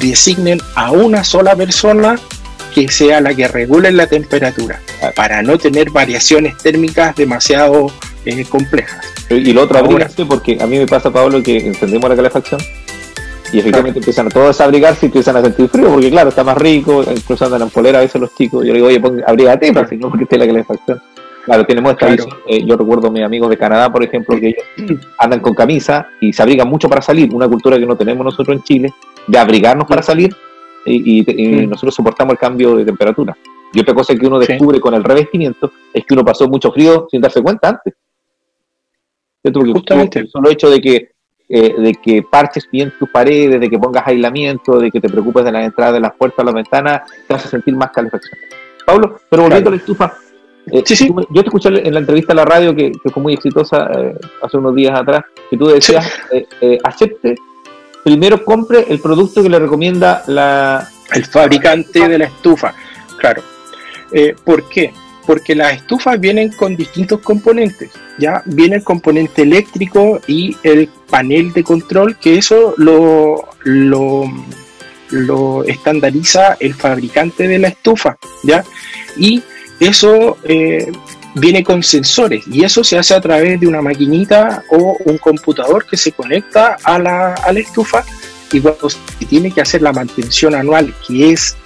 designen 0.00 0.60
a 0.74 0.90
una 0.90 1.24
sola 1.24 1.56
persona 1.56 2.18
que 2.74 2.88
sea 2.88 3.20
la 3.20 3.34
que 3.34 3.48
regule 3.48 3.90
la 3.90 4.06
temperatura, 4.06 4.80
para 5.16 5.42
no 5.42 5.58
tener 5.58 5.90
variaciones 5.90 6.56
térmicas 6.58 7.16
demasiado 7.16 7.90
eh, 8.24 8.44
complejas. 8.44 9.06
Y 9.30 9.52
lo 9.52 9.62
otro, 9.62 9.78
abrigarse, 9.78 10.24
porque 10.26 10.58
a 10.60 10.66
mí 10.66 10.78
me 10.78 10.86
pasa, 10.86 11.10
Pablo, 11.10 11.42
que 11.42 11.66
encendemos 11.66 12.08
la 12.08 12.16
calefacción 12.16 12.60
y 13.52 13.60
efectivamente 13.60 13.98
empiezan 14.00 14.26
a 14.26 14.30
todos 14.30 14.60
a 14.60 14.64
abrigarse 14.64 15.06
y 15.06 15.08
empiezan 15.08 15.36
a 15.36 15.42
sentir 15.42 15.68
frío, 15.68 15.88
porque 15.88 16.10
claro, 16.10 16.28
está 16.28 16.44
más 16.44 16.58
rico, 16.58 17.02
incluso 17.10 17.46
andan 17.46 17.62
en 17.62 17.70
polera 17.70 17.98
a 17.98 18.02
veces 18.02 18.20
los 18.20 18.34
chicos. 18.34 18.64
Yo 18.64 18.72
le 18.72 18.78
digo, 18.78 18.88
oye, 18.88 19.00
pon, 19.00 19.22
abrígate, 19.26 19.72
para 19.72 19.88
no 19.92 20.10
porque 20.10 20.24
esté 20.24 20.38
la 20.38 20.46
calefacción. 20.46 21.00
Claro, 21.48 21.64
tenemos 21.64 21.92
esta 21.92 22.12
eh, 22.46 22.62
yo 22.66 22.76
recuerdo 22.76 23.08
a 23.08 23.10
mis 23.10 23.22
amigos 23.22 23.48
de 23.48 23.56
Canadá, 23.56 23.90
por 23.90 24.04
ejemplo, 24.04 24.38
que 24.38 24.48
ellos 24.48 25.00
andan 25.18 25.40
con 25.40 25.54
camisa 25.54 26.06
y 26.20 26.30
se 26.30 26.42
abrigan 26.42 26.68
mucho 26.68 26.90
para 26.90 27.00
salir, 27.00 27.34
una 27.34 27.48
cultura 27.48 27.78
que 27.78 27.86
no 27.86 27.96
tenemos 27.96 28.22
nosotros 28.22 28.54
en 28.54 28.62
Chile, 28.62 28.92
de 29.26 29.38
abrigarnos 29.38 29.86
para 29.88 30.02
salir 30.02 30.36
y, 30.84 31.22
nosotros 31.66 31.94
soportamos 31.94 32.32
el 32.32 32.38
cambio 32.38 32.76
de 32.76 32.84
temperatura. 32.84 33.34
Y 33.72 33.80
otra 33.80 33.94
cosa 33.94 34.14
que 34.14 34.26
uno 34.26 34.38
descubre 34.38 34.78
con 34.78 34.92
el 34.92 35.02
revestimiento 35.02 35.72
es 35.94 36.04
que 36.04 36.12
uno 36.12 36.22
pasó 36.22 36.46
mucho 36.48 36.70
frío 36.70 37.06
sin 37.10 37.22
darse 37.22 37.40
cuenta 37.40 37.70
antes. 37.70 37.94
Porque 39.42 39.72
Justamente. 39.72 40.18
el 40.18 40.28
solo 40.28 40.50
hecho 40.50 40.68
de 40.68 40.80
que, 40.82 41.12
eh, 41.48 41.74
de 41.80 41.94
que 41.94 42.22
parches 42.30 42.68
bien 42.70 42.92
tus 42.98 43.08
paredes, 43.08 43.58
de 43.58 43.70
que 43.70 43.78
pongas 43.78 44.06
aislamiento, 44.06 44.78
de 44.78 44.90
que 44.90 45.00
te 45.00 45.08
preocupes 45.08 45.46
de 45.46 45.52
las 45.52 45.64
entradas 45.64 45.94
de 45.94 46.00
las 46.00 46.12
puertas, 46.14 46.44
las 46.44 46.54
ventanas, 46.54 47.10
te 47.26 47.32
hace 47.32 47.48
sentir 47.48 47.74
más 47.74 47.90
calefacción. 47.90 48.38
Pablo, 48.84 49.18
pero 49.30 49.44
volviendo 49.44 49.70
a 49.70 49.72
la 49.72 49.78
estufa, 49.78 50.14
eh, 50.72 50.82
sí, 50.84 50.96
sí. 50.96 51.08
yo 51.08 51.42
te 51.42 51.48
escuché 51.48 51.68
en 51.68 51.94
la 51.94 52.00
entrevista 52.00 52.32
a 52.32 52.36
la 52.36 52.44
radio 52.44 52.74
que, 52.74 52.92
fue 53.12 53.22
muy 53.22 53.34
exitosa 53.34 53.90
eh, 53.96 54.14
hace 54.42 54.56
unos 54.56 54.74
días 54.74 54.98
atrás, 54.98 55.24
que 55.50 55.56
tú 55.56 55.66
decías, 55.66 56.06
acepte 56.84 57.36
primero 58.08 58.42
compre 58.42 58.86
el 58.88 59.00
producto 59.00 59.42
que 59.42 59.50
le 59.50 59.58
recomienda 59.58 60.22
la... 60.26 60.88
El 61.12 61.24
fabricante 61.24 62.08
de 62.08 62.18
la 62.18 62.24
estufa, 62.26 62.74
claro. 63.18 63.42
Eh, 64.12 64.34
¿Por 64.44 64.68
qué? 64.68 64.92
Porque 65.26 65.54
las 65.54 65.74
estufas 65.74 66.18
vienen 66.20 66.50
con 66.50 66.76
distintos 66.76 67.20
componentes. 67.20 67.90
Ya 68.18 68.42
viene 68.46 68.76
el 68.76 68.84
componente 68.84 69.42
eléctrico 69.42 70.20
y 70.26 70.56
el 70.62 70.88
panel 71.10 71.52
de 71.52 71.64
control, 71.64 72.16
que 72.18 72.36
eso 72.36 72.74
lo, 72.76 73.48
lo, 73.64 74.24
lo 75.10 75.64
estandariza 75.64 76.56
el 76.60 76.74
fabricante 76.74 77.46
de 77.46 77.58
la 77.58 77.68
estufa. 77.68 78.18
¿ya? 78.42 78.64
Y 79.18 79.42
eso 79.80 80.38
eh, 80.44 80.90
viene 81.34 81.62
con 81.62 81.82
sensores 81.82 82.44
y 82.46 82.64
eso 82.64 82.82
se 82.82 82.98
hace 82.98 83.14
a 83.14 83.20
través 83.20 83.60
de 83.60 83.66
una 83.66 83.82
maquinita 83.82 84.64
o 84.70 84.96
un 85.04 85.18
computador 85.18 85.86
que 85.86 85.96
se 85.96 86.12
conecta 86.12 86.76
a 86.82 86.98
la, 86.98 87.34
a 87.34 87.52
la 87.52 87.60
estufa 87.60 88.04
y 88.52 88.60
cuando 88.60 88.90
se 88.90 88.98
tiene 89.28 89.52
que 89.52 89.60
hacer 89.60 89.82
la 89.82 89.92
mantención 89.92 90.54
anual 90.54 90.94
que 91.06 91.32
es 91.32 91.56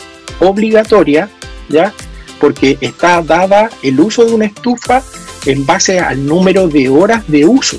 obligatoria, 0.40 1.28
¿ya? 1.68 1.92
Porque 2.40 2.76
está 2.80 3.22
dada 3.22 3.70
el 3.82 4.00
uso 4.00 4.24
de 4.24 4.32
una 4.32 4.46
estufa 4.46 5.02
en 5.46 5.64
base 5.64 6.00
al 6.00 6.24
número 6.26 6.68
de 6.68 6.88
horas 6.88 7.22
de 7.28 7.44
uso. 7.46 7.78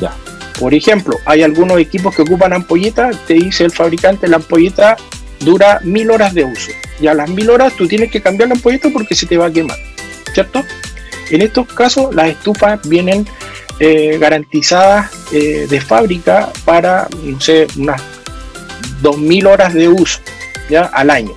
¿ya? 0.00 0.14
Por 0.58 0.74
ejemplo, 0.74 1.16
hay 1.24 1.42
algunos 1.42 1.78
equipos 1.78 2.14
que 2.14 2.22
ocupan 2.22 2.52
ampolletas, 2.52 3.16
te 3.26 3.34
dice 3.34 3.64
el 3.64 3.72
fabricante, 3.72 4.28
la 4.28 4.36
ampolleta 4.36 4.96
dura 5.40 5.80
mil 5.82 6.10
horas 6.10 6.34
de 6.34 6.44
uso. 6.44 6.70
Y 7.00 7.06
a 7.06 7.14
las 7.14 7.28
mil 7.30 7.50
horas 7.50 7.74
tú 7.76 7.88
tienes 7.88 8.10
que 8.10 8.20
cambiar 8.20 8.48
la 8.48 8.54
ampolleta 8.54 8.88
porque 8.92 9.14
se 9.14 9.26
te 9.26 9.36
va 9.36 9.46
a 9.46 9.52
quemar, 9.52 9.78
¿cierto? 10.32 10.64
En 11.30 11.42
estos 11.42 11.66
casos, 11.72 12.14
las 12.14 12.28
estufas 12.28 12.80
vienen 12.88 13.26
eh, 13.80 14.18
garantizadas 14.18 15.10
eh, 15.32 15.66
de 15.68 15.80
fábrica 15.80 16.52
para, 16.64 17.08
no 17.24 17.40
sé, 17.40 17.66
unas 17.76 18.00
2.000 19.02 19.48
horas 19.48 19.74
de 19.74 19.88
uso 19.88 20.20
¿ya? 20.68 20.82
al 20.84 21.10
año. 21.10 21.32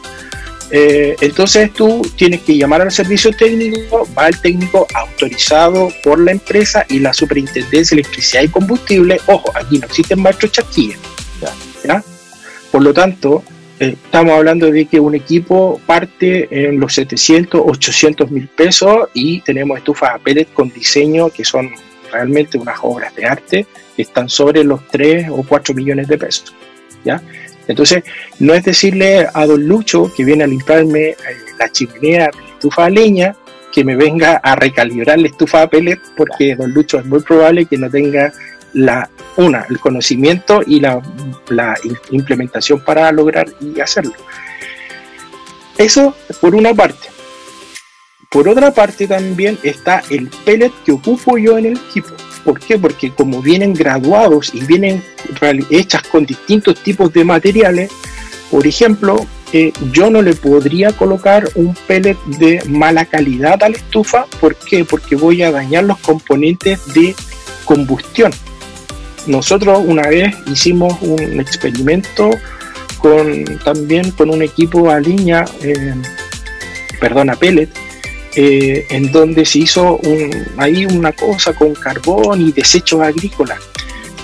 Eh, 0.71 1.15
entonces 1.21 1.71
tú 1.73 2.01
tienes 2.17 2.41
que 2.41 2.57
llamar 2.57 2.81
al 2.81 2.91
servicio 2.91 3.31
técnico, 3.31 4.07
va 4.17 4.27
el 4.27 4.39
técnico 4.41 4.87
autorizado 4.93 5.89
por 6.03 6.19
la 6.19 6.31
empresa 6.31 6.85
y 6.89 6.99
la 6.99 7.13
superintendencia 7.13 7.95
de 7.95 8.01
electricidad 8.01 8.43
y 8.43 8.49
combustible. 8.49 9.21
Ojo, 9.27 9.51
aquí 9.55 9.79
no 9.79 9.85
existen 9.85 10.21
maestros 10.21 10.51
chasquillas. 10.51 10.99
¿ya? 11.83 12.03
Por 12.71 12.83
lo 12.83 12.93
tanto, 12.93 13.43
estamos 13.79 14.33
hablando 14.33 14.71
de 14.71 14.85
que 14.85 14.99
un 14.99 15.15
equipo 15.15 15.79
parte 15.85 16.47
en 16.67 16.79
los 16.79 16.93
700, 16.93 17.61
800 17.65 18.31
mil 18.31 18.47
pesos 18.47 19.09
y 19.13 19.41
tenemos 19.41 19.77
estufas 19.77 20.11
a 20.15 20.19
pellet 20.19 20.47
con 20.53 20.69
diseño 20.69 21.29
que 21.29 21.43
son 21.43 21.71
realmente 22.11 22.57
unas 22.57 22.77
obras 22.81 23.13
de 23.15 23.25
arte 23.25 23.67
que 23.95 24.01
están 24.01 24.29
sobre 24.29 24.63
los 24.63 24.87
3 24.87 25.27
o 25.29 25.43
4 25.43 25.73
millones 25.73 26.07
de 26.07 26.17
pesos. 26.17 26.55
¿ya? 27.03 27.21
Entonces, 27.67 28.03
no 28.39 28.53
es 28.53 28.63
decirle 28.63 29.27
a 29.33 29.45
don 29.45 29.67
Lucho 29.67 30.11
que 30.15 30.23
viene 30.23 30.43
a 30.43 30.47
limpiarme 30.47 31.09
eh, 31.09 31.17
la 31.59 31.69
chimenea, 31.69 32.29
la 32.33 32.47
estufa 32.47 32.85
a 32.85 32.89
leña, 32.89 33.35
que 33.71 33.83
me 33.83 33.95
venga 33.95 34.37
a 34.37 34.55
recalibrar 34.55 35.19
la 35.19 35.27
estufa 35.27 35.63
a 35.63 35.69
pellet, 35.69 35.99
porque 36.15 36.55
don 36.55 36.71
Lucho 36.71 36.99
es 36.99 37.05
muy 37.05 37.21
probable 37.21 37.65
que 37.65 37.77
no 37.77 37.89
tenga 37.89 38.31
la 38.75 39.09
una, 39.37 39.65
el 39.69 39.79
conocimiento 39.79 40.61
y 40.65 40.79
la, 40.79 41.01
la 41.49 41.75
implementación 42.11 42.81
para 42.81 43.11
lograr 43.11 43.47
y 43.61 43.79
hacerlo. 43.79 44.13
Eso 45.77 46.15
por 46.41 46.55
una 46.55 46.73
parte. 46.73 47.09
Por 48.29 48.49
otra 48.49 48.73
parte 48.73 49.07
también 49.07 49.57
está 49.63 50.03
el 50.09 50.29
pellet 50.43 50.71
que 50.85 50.91
ocupo 50.91 51.37
yo 51.37 51.57
en 51.57 51.67
el 51.67 51.77
equipo. 51.77 52.09
¿Por 52.43 52.59
qué? 52.59 52.77
Porque 52.77 53.11
como 53.11 53.41
vienen 53.41 53.73
graduados 53.73 54.53
y 54.53 54.63
vienen 54.65 55.03
hechas 55.69 56.03
con 56.03 56.25
distintos 56.25 56.81
tipos 56.83 57.11
de 57.13 57.23
materiales, 57.23 57.91
por 58.51 58.67
ejemplo, 58.67 59.25
eh, 59.53 59.71
yo 59.91 60.09
no 60.09 60.21
le 60.21 60.35
podría 60.35 60.91
colocar 60.91 61.49
un 61.55 61.73
pellet 61.87 62.17
de 62.39 62.61
mala 62.67 63.05
calidad 63.05 63.63
a 63.63 63.69
la 63.69 63.77
estufa. 63.77 64.25
¿Por 64.41 64.55
qué? 64.55 64.83
Porque 64.83 65.15
voy 65.15 65.43
a 65.43 65.51
dañar 65.51 65.85
los 65.85 65.97
componentes 65.99 66.93
de 66.93 67.15
combustión. 67.63 68.31
Nosotros 69.27 69.81
una 69.85 70.03
vez 70.03 70.35
hicimos 70.47 70.95
un 71.01 71.39
experimento 71.39 72.29
con 72.99 73.45
también 73.63 74.11
con 74.11 74.29
un 74.29 74.41
equipo 74.41 74.89
a 74.89 74.99
línea, 74.99 75.45
eh, 75.61 75.93
perdón, 76.99 77.29
a 77.29 77.35
pellet, 77.35 77.69
eh, 78.37 78.85
en 78.89 79.13
donde 79.13 79.45
se 79.45 79.59
hizo 79.59 79.95
un, 79.95 80.29
ahí 80.57 80.85
una 80.85 81.13
cosa 81.13 81.53
con 81.53 81.73
carbón 81.73 82.41
y 82.41 82.51
desechos 82.51 82.99
agrícolas. 82.99 83.59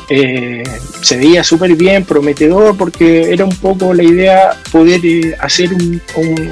Eh, 0.09 0.63
se 1.01 1.15
veía 1.15 1.45
súper 1.45 1.75
bien, 1.75 2.03
prometedor, 2.03 2.75
porque 2.75 3.31
era 3.31 3.45
un 3.45 3.55
poco 3.55 3.93
la 3.93 4.03
idea 4.03 4.57
poder 4.69 4.99
eh, 5.05 5.33
hacer 5.39 5.71
un, 5.73 6.01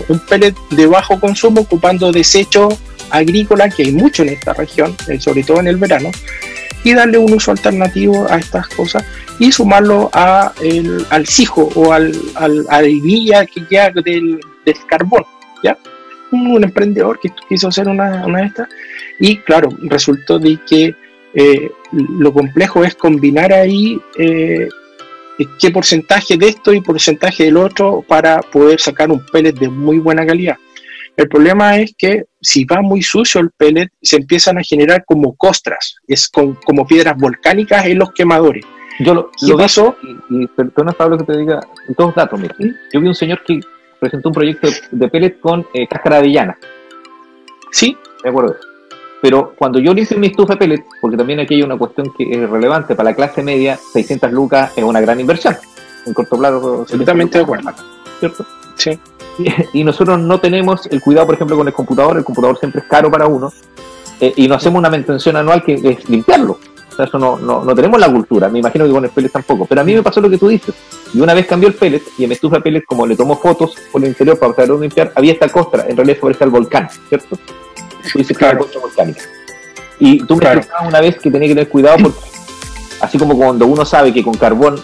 un, 0.07 0.19
pellet 0.19 0.55
de 0.69 0.85
bajo 0.87 1.19
consumo 1.19 1.61
ocupando 1.61 2.13
desechos 2.13 2.75
agrícolas, 3.09 3.75
que 3.75 3.83
hay 3.83 3.91
mucho 3.91 4.23
en 4.23 4.29
esta 4.29 4.53
región, 4.53 4.95
sobre 5.19 5.43
todo 5.43 5.59
en 5.59 5.67
el 5.67 5.75
verano, 5.75 6.11
y 6.83 6.93
darle 6.93 7.17
un 7.17 7.33
uso 7.33 7.51
alternativo 7.51 8.27
a 8.29 8.37
estas 8.37 8.67
cosas 8.69 9.03
y 9.39 9.51
sumarlo 9.51 10.09
a 10.13 10.53
el, 10.61 11.05
al 11.09 11.25
cijo 11.27 11.69
o 11.75 11.91
al, 11.91 12.13
al, 12.35 12.65
a 12.69 12.81
la 12.81 13.45
que 13.45 13.65
queda 13.67 13.91
del, 13.91 14.39
del 14.65 14.75
carbón. 14.87 15.23
¿ya? 15.63 15.77
un, 16.31 16.63
emprendedor 16.63 17.19
que 17.19 17.29
quiso 17.47 17.67
hacer 17.67 17.87
una, 17.87 18.25
una, 18.25 18.39
de 18.39 18.47
estas 18.47 18.69
y 19.19 19.37
claro, 19.37 19.69
resultó 19.81 20.39
de 20.39 20.57
que 20.67 20.95
eh, 21.33 21.71
lo 21.91 22.33
complejo 22.33 22.83
es 22.83 22.95
combinar 22.95 23.53
ahí 23.53 23.99
eh, 24.17 24.69
qué 25.59 25.71
porcentaje 25.71 26.37
de 26.37 26.49
esto 26.49 26.73
y 26.73 26.81
porcentaje 26.81 27.45
del 27.45 27.57
otro 27.57 28.03
para 28.07 28.41
poder 28.41 28.79
sacar 28.79 29.11
un 29.11 29.25
pellet 29.25 29.53
de 29.53 29.69
muy 29.69 29.99
buena 29.99 30.25
calidad. 30.25 30.57
El 31.19 31.27
problema 31.27 31.77
es 31.77 31.93
que 31.97 32.27
si 32.39 32.63
va 32.63 32.81
muy 32.81 33.01
sucio 33.01 33.41
el 33.41 33.51
pellet, 33.51 33.89
se 34.01 34.15
empiezan 34.15 34.57
a 34.57 34.63
generar 34.63 35.03
como 35.03 35.35
costras, 35.35 35.95
es 36.07 36.29
como 36.29 36.87
piedras 36.87 37.17
volcánicas 37.17 37.85
en 37.87 37.99
los 37.99 38.13
quemadores. 38.13 38.63
Yo 38.99 39.13
lo, 39.13 39.29
lo 39.41 39.97
y, 40.01 40.43
y, 40.43 40.47
perdona 40.47 40.93
Pablo 40.93 41.17
que 41.17 41.25
te 41.25 41.37
diga 41.37 41.59
dos 41.97 42.15
datos, 42.15 42.39
mira. 42.39 42.55
Yo 42.93 43.01
vi 43.01 43.07
un 43.07 43.15
señor 43.15 43.43
que 43.43 43.59
presentó 43.99 44.29
un 44.29 44.33
proyecto 44.33 44.69
de 44.91 45.09
pellet 45.09 45.41
con 45.41 45.67
eh, 45.73 45.85
cáscara 45.89 46.15
de 46.15 46.19
avellana. 46.21 46.57
Sí. 47.69 47.97
De 48.23 48.29
acuerdo. 48.29 48.55
Pero 49.21 49.53
cuando 49.57 49.79
yo 49.79 49.91
hice 49.91 50.15
mi 50.15 50.27
estufa 50.27 50.53
de 50.53 50.59
pellet, 50.59 50.85
porque 51.01 51.17
también 51.17 51.41
aquí 51.41 51.55
hay 51.55 51.63
una 51.63 51.77
cuestión 51.77 52.13
que 52.17 52.31
es 52.31 52.49
relevante 52.49 52.95
para 52.95 53.09
la 53.09 53.15
clase 53.17 53.43
media, 53.43 53.77
600 53.91 54.31
lucas 54.31 54.71
es 54.77 54.85
una 54.85 55.01
gran 55.01 55.19
inversión. 55.19 55.57
En 56.05 56.13
corto 56.13 56.37
plazo. 56.37 56.83
Absolutamente 56.83 57.39
de 57.39 57.43
acuerdo. 57.43 57.73
¿Cierto? 58.21 58.45
Sí. 58.77 58.97
Y, 59.73 59.83
nosotros 59.83 60.19
no 60.19 60.39
tenemos 60.39 60.85
el 60.87 61.01
cuidado, 61.01 61.27
por 61.27 61.35
ejemplo, 61.35 61.55
con 61.55 61.67
el 61.67 61.73
computador. 61.73 62.17
El 62.17 62.23
computador 62.23 62.57
siempre 62.59 62.81
es 62.81 62.87
caro 62.87 63.09
para 63.09 63.27
uno. 63.27 63.51
Eh, 64.19 64.33
y 64.35 64.47
no 64.47 64.55
hacemos 64.55 64.79
una 64.79 64.89
mantención 64.89 65.37
anual 65.37 65.63
que 65.63 65.75
es 65.75 66.09
limpiarlo 66.09 66.59
eso 67.03 67.17
no, 67.17 67.37
no, 67.37 67.75
tenemos 67.75 67.99
la 67.99 68.11
cultura. 68.11 68.49
Me 68.49 68.59
imagino 68.59 68.85
que 68.85 68.91
con 68.91 69.03
el 69.03 69.09
pellet 69.09 69.31
tampoco. 69.31 69.65
Pero 69.65 69.81
a 69.81 69.83
mí 69.83 69.93
me 69.93 70.03
pasó 70.03 70.21
lo 70.21 70.29
que 70.29 70.37
tú 70.37 70.47
dices. 70.47 70.75
Y 71.13 71.21
una 71.21 71.33
vez 71.33 71.47
cambió 71.47 71.69
el 71.69 71.75
pellet 71.75 72.03
y 72.17 72.23
en 72.23 72.29
mi 72.29 72.35
estufa 72.35 72.57
de 72.57 72.61
pellet, 72.61 72.85
como 72.85 73.05
le 73.05 73.15
tomo 73.15 73.37
fotos 73.37 73.75
por 73.91 74.01
el 74.01 74.09
interior 74.09 74.37
para 74.37 74.53
poderlo 74.53 74.79
limpiar, 74.79 75.11
había 75.15 75.33
esta 75.33 75.49
costra. 75.49 75.85
En 75.87 75.95
realidad 75.95 76.17
parece 76.21 76.43
al 76.43 76.49
volcán, 76.49 76.89
¿cierto? 77.07 77.37
Tú 78.11 78.17
dices 78.17 78.37
que 78.37 78.57
costra 78.57 78.81
volcánica. 78.81 79.21
Y 79.99 80.23
tú 80.25 80.35
me 80.35 80.41
claro. 80.41 80.61
una 80.87 81.01
vez 81.01 81.17
que 81.17 81.29
tenía 81.29 81.47
que 81.49 81.55
tener 81.55 81.69
cuidado 81.69 81.97
porque, 82.03 82.19
así 83.01 83.17
como 83.17 83.37
cuando 83.37 83.67
uno 83.67 83.85
sabe 83.85 84.13
que 84.13 84.23
con 84.23 84.33
carbón 84.35 84.81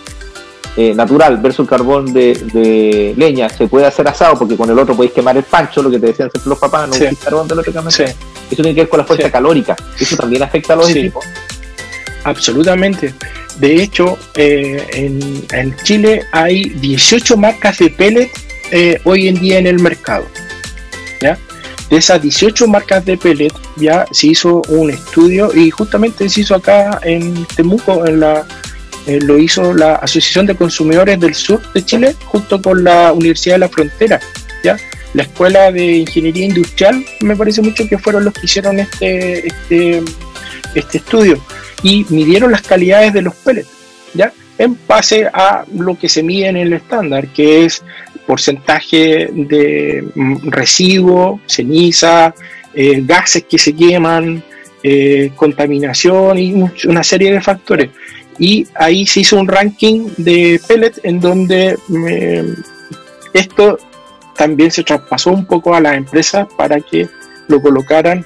eh, 0.78 0.94
natural 0.94 1.38
versus 1.38 1.68
carbón 1.68 2.12
de, 2.12 3.14
leña 3.16 3.48
se 3.50 3.68
puede 3.68 3.86
hacer 3.86 4.08
asado 4.08 4.38
porque 4.38 4.58
con 4.58 4.70
el 4.70 4.78
otro 4.78 4.96
podéis 4.96 5.14
quemar 5.14 5.38
el 5.38 5.44
pancho, 5.44 5.82
lo 5.82 5.90
que 5.90 6.00
te 6.00 6.08
decían 6.08 6.30
siempre 6.30 6.50
los 6.50 6.60
papás, 6.60 6.90
no 6.90 6.96
sí. 6.96 7.06
carbón 7.24 7.48
de 7.48 7.56
lo 7.56 7.64
que 7.64 7.72
sí. 7.90 8.04
Eso 8.04 8.62
tiene 8.62 8.76
que 8.76 8.82
ver 8.82 8.90
con 8.90 9.00
la 9.00 9.06
fuerza 9.06 9.32
calórica. 9.32 9.76
Eso 10.00 10.18
también 10.18 10.44
afecta 10.44 10.74
a 10.74 10.76
los 10.76 10.90
equipos. 10.90 11.26
Absolutamente. 12.26 13.14
De 13.60 13.82
hecho, 13.82 14.18
eh, 14.36 14.86
en, 14.94 15.76
Chile 15.84 16.24
hay 16.32 16.64
18 16.64 17.38
marcas 17.38 17.78
de 17.78 17.90
pellet 17.90 18.30
eh, 18.72 19.00
hoy 19.06 19.28
en 19.28 19.36
día 19.40 19.60
en 19.60 19.68
el 19.68 19.80
mercado. 19.80 20.28
¿ya? 21.22 21.38
De 21.90 21.98
esas 21.98 22.22
18 22.22 22.68
marcas 22.68 23.06
de 23.06 23.18
pellet 23.18 23.54
ya 23.78 24.06
se 24.12 24.28
hizo 24.28 24.62
un 24.70 24.90
estudio 24.90 25.56
y 25.56 25.70
justamente 25.70 26.28
se 26.28 26.42
hizo 26.42 26.56
acá 26.56 27.00
en 27.04 27.46
Temuco, 27.56 28.06
en 28.06 28.20
la, 28.20 28.46
eh, 29.08 29.20
lo 29.22 29.38
hizo 29.38 29.74
la 29.74 29.96
Asociación 29.96 30.46
de 30.46 30.56
Consumidores 30.56 31.20
del 31.20 31.36
Sur 31.36 31.62
de 31.74 31.84
Chile 31.84 32.15
junto 32.26 32.62
con 32.62 32.84
la 32.84 33.13
Universidad 33.13 33.56
de 33.56 33.60
la 33.60 33.70
Frontera. 33.70 34.20
¿ya? 34.63 34.78
La 35.13 35.24
Escuela 35.24 35.72
de 35.72 35.98
Ingeniería 35.98 36.46
Industrial 36.46 37.06
me 37.22 37.36
parece 37.36 37.62
mucho 37.62 37.88
que 37.88 37.98
fueron 37.98 38.26
los 38.26 38.34
que 38.34 38.46
hicieron 38.46 38.80
este, 38.80 39.48
este, 39.48 40.04
este 40.74 40.98
estudio 40.98 41.39
y 41.84 42.06
midieron 42.10 42.52
las 42.52 42.63
calidades 42.63 43.13
de 43.13 43.22
los 43.22 43.36
pellets, 43.36 43.70
¿ya? 44.13 44.34
En 44.58 44.78
base 44.88 45.28
a 45.32 45.65
lo 45.74 45.98
que 45.98 46.10
se 46.10 46.24
mide 46.24 46.48
en 46.48 46.58
el 46.58 46.74
estándar, 46.74 47.28
que 47.28 47.65
es 47.65 47.84
porcentaje 48.26 49.30
de 49.32 50.04
mm, 50.15 50.50
residuo, 50.50 51.39
ceniza, 51.46 52.34
eh, 52.74 53.02
gases 53.06 53.44
que 53.44 53.58
se 53.58 53.76
queman, 53.76 54.44
eh, 54.84 55.32
contaminación 55.36 56.38
y 56.38 56.54
una 56.86 57.04
serie 57.04 57.32
de 57.32 57.41
factores. 57.41 57.89
Y 58.38 58.67
ahí 58.76 59.06
se 59.06 59.21
hizo 59.21 59.39
un 59.39 59.48
ranking 59.48 60.10
de 60.17 60.60
pellets 60.67 61.00
en 61.04 61.19
donde 61.19 61.78
esto 63.34 63.78
también 64.36 64.71
se 64.71 64.84
traspasó 64.84 65.32
un 65.32 65.45
poco 65.45 65.74
a 65.74 65.82
las 65.82 65.95
empresas 65.95 66.48
para 66.58 66.80
que 66.82 67.08
lo 67.48 67.62
colocaran 67.62 68.26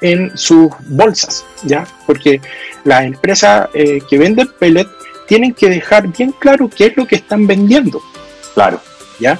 en 0.00 0.36
sus 0.36 0.70
bolsas, 0.86 1.44
¿ya? 1.64 1.86
Porque 2.06 2.40
las 2.84 3.04
empresas 3.04 3.68
eh, 3.74 4.00
que 4.08 4.18
venden 4.18 4.48
pellet 4.58 4.86
tienen 5.26 5.52
que 5.52 5.68
dejar 5.68 6.08
bien 6.08 6.32
claro 6.38 6.70
qué 6.74 6.86
es 6.86 6.96
lo 6.96 7.06
que 7.06 7.16
están 7.16 7.46
vendiendo. 7.46 8.00
Claro. 8.54 8.80
¿Ya? 9.20 9.38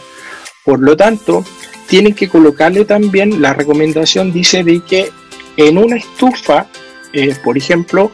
Por 0.65 0.81
lo 0.81 0.97
tanto, 0.97 1.45
tienen 1.87 2.15
que 2.15 2.29
colocarle 2.29 2.85
también 2.85 3.41
la 3.41 3.55
recomendación, 3.55 4.33
dice 4.33 4.65
de 4.65 4.81
que 4.81 5.11
en 5.57 5.79
una 5.79 5.97
estufa, 5.97 6.67
eh, 7.13 7.35
por 7.43 7.57
ejemplo, 7.57 8.13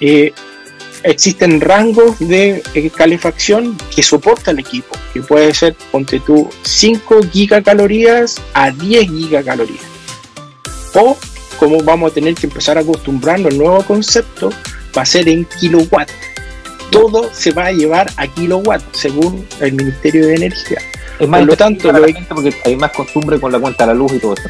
eh, 0.00 0.32
existen 1.04 1.60
rangos 1.60 2.18
de 2.18 2.62
calefacción 2.96 3.76
que 3.94 4.02
soporta 4.02 4.50
el 4.50 4.58
equipo, 4.58 4.96
que 5.12 5.20
puede 5.20 5.52
ser, 5.54 5.74
ponte 5.90 6.20
tú, 6.20 6.48
5 6.62 7.20
gigacalorías 7.30 8.40
a 8.54 8.70
10 8.70 9.10
gigacalorías. 9.10 9.82
O 10.94 11.16
cómo 11.58 11.82
vamos 11.82 12.10
a 12.10 12.14
tener 12.14 12.34
que 12.34 12.46
empezar 12.46 12.76
a 12.76 12.80
acostumbrarnos 12.80 13.52
al 13.52 13.58
nuevo 13.58 13.82
concepto, 13.84 14.50
va 14.96 15.02
a 15.02 15.06
ser 15.06 15.28
en 15.28 15.44
kilowatt. 15.44 16.10
Todo 16.90 17.30
se 17.32 17.52
va 17.52 17.66
a 17.66 17.72
llevar 17.72 18.10
a 18.16 18.26
kilowatt, 18.26 18.82
según 18.92 19.46
el 19.60 19.72
Ministerio 19.72 20.26
de 20.26 20.34
Energía. 20.34 20.78
Es 21.18 21.28
más, 21.28 21.40
Por 21.40 21.48
lo 21.48 21.56
tanto, 21.56 21.92
lo 21.92 22.00
porque 22.28 22.54
hay 22.64 22.76
más 22.76 22.90
costumbre 22.92 23.38
con 23.38 23.52
la 23.52 23.60
cuenta 23.60 23.86
de 23.86 23.92
la 23.92 23.94
luz 23.94 24.12
y 24.12 24.18
todo 24.18 24.34
eso. 24.34 24.48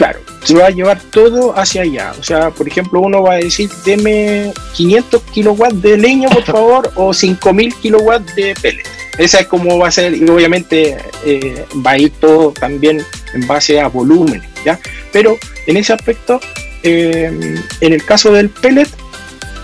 Claro, 0.00 0.20
se 0.44 0.54
va 0.54 0.68
a 0.68 0.70
llevar 0.70 0.98
todo 1.10 1.52
hacia 1.58 1.82
allá. 1.82 2.14
O 2.18 2.22
sea, 2.22 2.48
por 2.48 2.66
ejemplo, 2.66 3.00
uno 3.00 3.22
va 3.22 3.34
a 3.34 3.36
decir, 3.36 3.68
deme 3.84 4.50
500 4.72 5.22
kilowatts 5.24 5.82
de 5.82 5.98
leña, 5.98 6.30
por 6.30 6.42
favor, 6.56 6.90
o 6.94 7.12
5000 7.12 7.74
kilowatts 7.74 8.34
de 8.34 8.54
pellet. 8.62 8.88
Esa 9.18 9.40
es 9.40 9.46
como 9.46 9.76
va 9.76 9.88
a 9.88 9.90
ser, 9.90 10.14
y 10.14 10.26
obviamente 10.26 10.96
eh, 11.26 11.66
va 11.86 11.90
a 11.90 11.98
ir 11.98 12.12
todo 12.12 12.52
también 12.52 13.04
en 13.34 13.46
base 13.46 13.78
a 13.78 13.88
volumen, 13.88 14.40
¿ya? 14.64 14.80
Pero 15.12 15.36
en 15.66 15.76
ese 15.76 15.92
aspecto, 15.92 16.40
eh, 16.82 17.58
en 17.82 17.92
el 17.92 18.02
caso 18.02 18.32
del 18.32 18.48
pellet, 18.48 18.88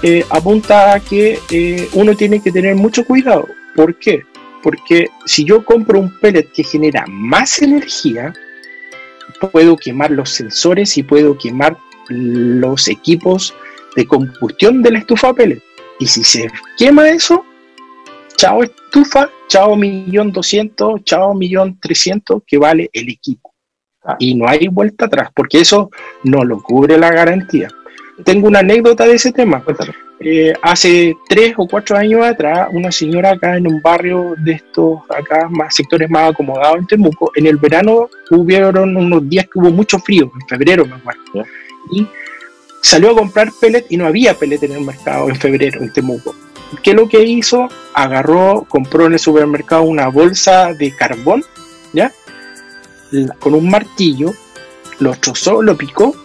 eh, 0.03 0.22
apunta 0.28 0.93
a 0.93 1.01
que 1.01 1.39
eh, 1.51 1.89
uno 1.95 2.14
tiene 2.14 2.43
que 2.43 2.53
tener 2.53 2.74
mucho 2.74 3.07
cuidado. 3.07 3.49
¿Por 3.74 3.99
qué? 3.99 4.22
porque 4.66 5.11
si 5.26 5.45
yo 5.45 5.64
compro 5.64 6.01
un 6.01 6.18
pellet 6.18 6.51
que 6.53 6.64
genera 6.64 7.05
más 7.07 7.62
energía, 7.62 8.34
puedo 9.53 9.76
quemar 9.76 10.11
los 10.11 10.30
sensores 10.30 10.97
y 10.99 11.03
puedo 11.03 11.37
quemar 11.37 11.76
los 12.09 12.89
equipos 12.89 13.55
de 13.95 14.07
combustión 14.07 14.82
de 14.82 14.93
la 14.93 14.99
estufa 14.99 15.32
pellet. 15.32 15.62
Y 15.99 16.07
si 16.07 16.22
se 16.24 16.51
quema 16.76 17.09
eso, 17.09 17.45
chao 18.37 18.62
estufa, 18.62 19.30
chao 19.49 19.76
millón 19.76 20.32
doscientos, 20.32 21.03
chao 21.05 21.34
millón 21.34 21.78
trescientos 21.80 22.43
que 22.47 22.59
vale 22.59 22.91
el 22.93 23.09
equipo. 23.09 23.55
Ah. 24.05 24.16
Y 24.18 24.34
no 24.34 24.49
hay 24.49 24.68
vuelta 24.68 25.07
atrás, 25.07 25.30
porque 25.34 25.61
eso 25.61 25.91
no 26.22 26.45
lo 26.45 26.62
cubre 26.62 26.99
la 26.99 27.11
garantía. 27.11 27.68
Tengo 28.25 28.49
una 28.49 28.61
anécdota 28.61 29.07
de 29.07 29.14
ese 29.14 29.33
tema. 29.33 29.62
Eh, 30.21 30.55
hace 30.62 31.14
tres 31.29 31.55
o 31.59 31.69
cuatro 31.69 31.97
años 31.97 32.25
atrás, 32.25 32.69
una 32.73 32.91
señora 32.91 33.33
acá 33.33 33.57
en 33.57 33.67
un 33.67 33.83
barrio 33.83 34.35
de 34.39 34.53
estos, 34.53 35.01
acá, 35.11 35.47
más 35.51 35.75
sectores 35.75 36.09
más 36.09 36.31
acomodados 36.31 36.79
en 36.79 36.87
Temuco, 36.87 37.31
en 37.35 37.47
el 37.47 37.59
verano 37.59 38.09
hubieron 38.31 38.97
unos 38.97 39.29
días 39.29 39.45
que 39.45 39.59
hubo 39.59 39.71
mucho 39.71 39.99
frío, 39.99 40.31
en 40.41 40.49
febrero 40.49 40.87
me 40.87 40.95
acuerdo. 40.95 41.45
Y 41.93 42.07
salió 42.81 43.11
a 43.11 43.14
comprar 43.14 43.51
pellet 43.61 43.85
y 43.91 43.99
no 43.99 44.07
había 44.07 44.33
pellet 44.33 44.62
en 44.62 44.73
el 44.73 44.81
mercado 44.81 45.29
en 45.29 45.37
febrero 45.37 45.83
en 45.83 45.93
Temuco. 45.93 46.35
¿Qué 46.83 46.91
es 46.91 46.97
lo 46.97 47.09
que 47.09 47.23
hizo? 47.23 47.69
Agarró, 47.93 48.64
compró 48.69 49.07
en 49.07 49.12
el 49.12 49.19
supermercado 49.19 49.83
una 49.83 50.09
bolsa 50.09 50.73
de 50.73 50.97
carbón, 50.97 51.45
¿ya? 51.93 52.11
Con 53.39 53.55
un 53.55 53.69
martillo, 53.69 54.33
lo 54.99 55.14
trozó, 55.14 55.62
lo 55.62 55.77
picó, 55.77 56.17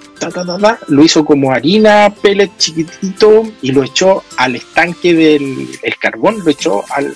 lo 0.88 1.04
hizo 1.04 1.26
como 1.26 1.52
harina, 1.52 2.14
pellet 2.22 2.52
chiquitito 2.58 3.44
y 3.62 3.72
lo 3.72 3.84
echó 3.84 4.24
al 4.38 4.56
estanque 4.56 5.14
del 5.14 5.96
carbón, 6.00 6.44
lo 6.44 6.52
echó 6.52 6.84
al, 6.92 7.14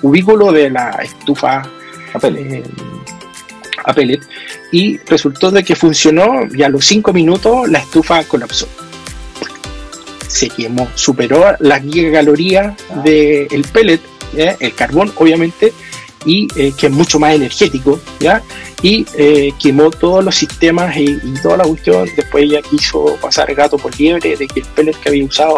cubículo 0.00 0.52
de 0.52 0.70
la 0.70 0.90
estufa 1.02 1.62
a 2.12 2.18
pellet. 2.18 2.64
Eh, 2.64 2.64
a 3.84 3.92
pellet 3.92 4.20
y 4.70 4.98
resultó 4.98 5.50
de 5.50 5.64
que 5.64 5.74
funcionó 5.74 6.46
y 6.52 6.62
a 6.62 6.68
los 6.68 6.84
5 6.86 7.12
minutos 7.12 7.68
la 7.68 7.78
estufa 7.78 8.24
colapsó. 8.24 8.68
Se 10.28 10.48
quemó, 10.48 10.88
superó 10.94 11.56
las 11.60 11.82
gigacalorías 11.82 12.74
del 13.04 13.64
pellet, 13.72 14.00
el 14.34 14.74
carbón 14.74 15.12
obviamente, 15.16 15.72
y 16.24 16.48
eh, 16.56 16.72
que 16.76 16.86
es 16.86 16.92
mucho 16.92 17.18
más 17.18 17.34
energético, 17.34 17.98
¿ya? 18.20 18.42
y 18.82 19.06
eh, 19.16 19.52
quemó 19.60 19.90
todos 19.90 20.24
los 20.24 20.34
sistemas 20.34 20.96
y, 20.96 21.18
toda 21.42 21.58
la 21.58 21.64
cuestión. 21.64 22.08
Después 22.16 22.44
ella 22.44 22.60
quiso 22.62 23.16
pasar 23.20 23.54
gato 23.54 23.78
por 23.78 23.98
liebre 23.98 24.36
de 24.36 24.46
que 24.46 24.60
el 24.60 24.66
pellet 24.66 24.96
que 25.00 25.08
había 25.08 25.24
usado 25.24 25.56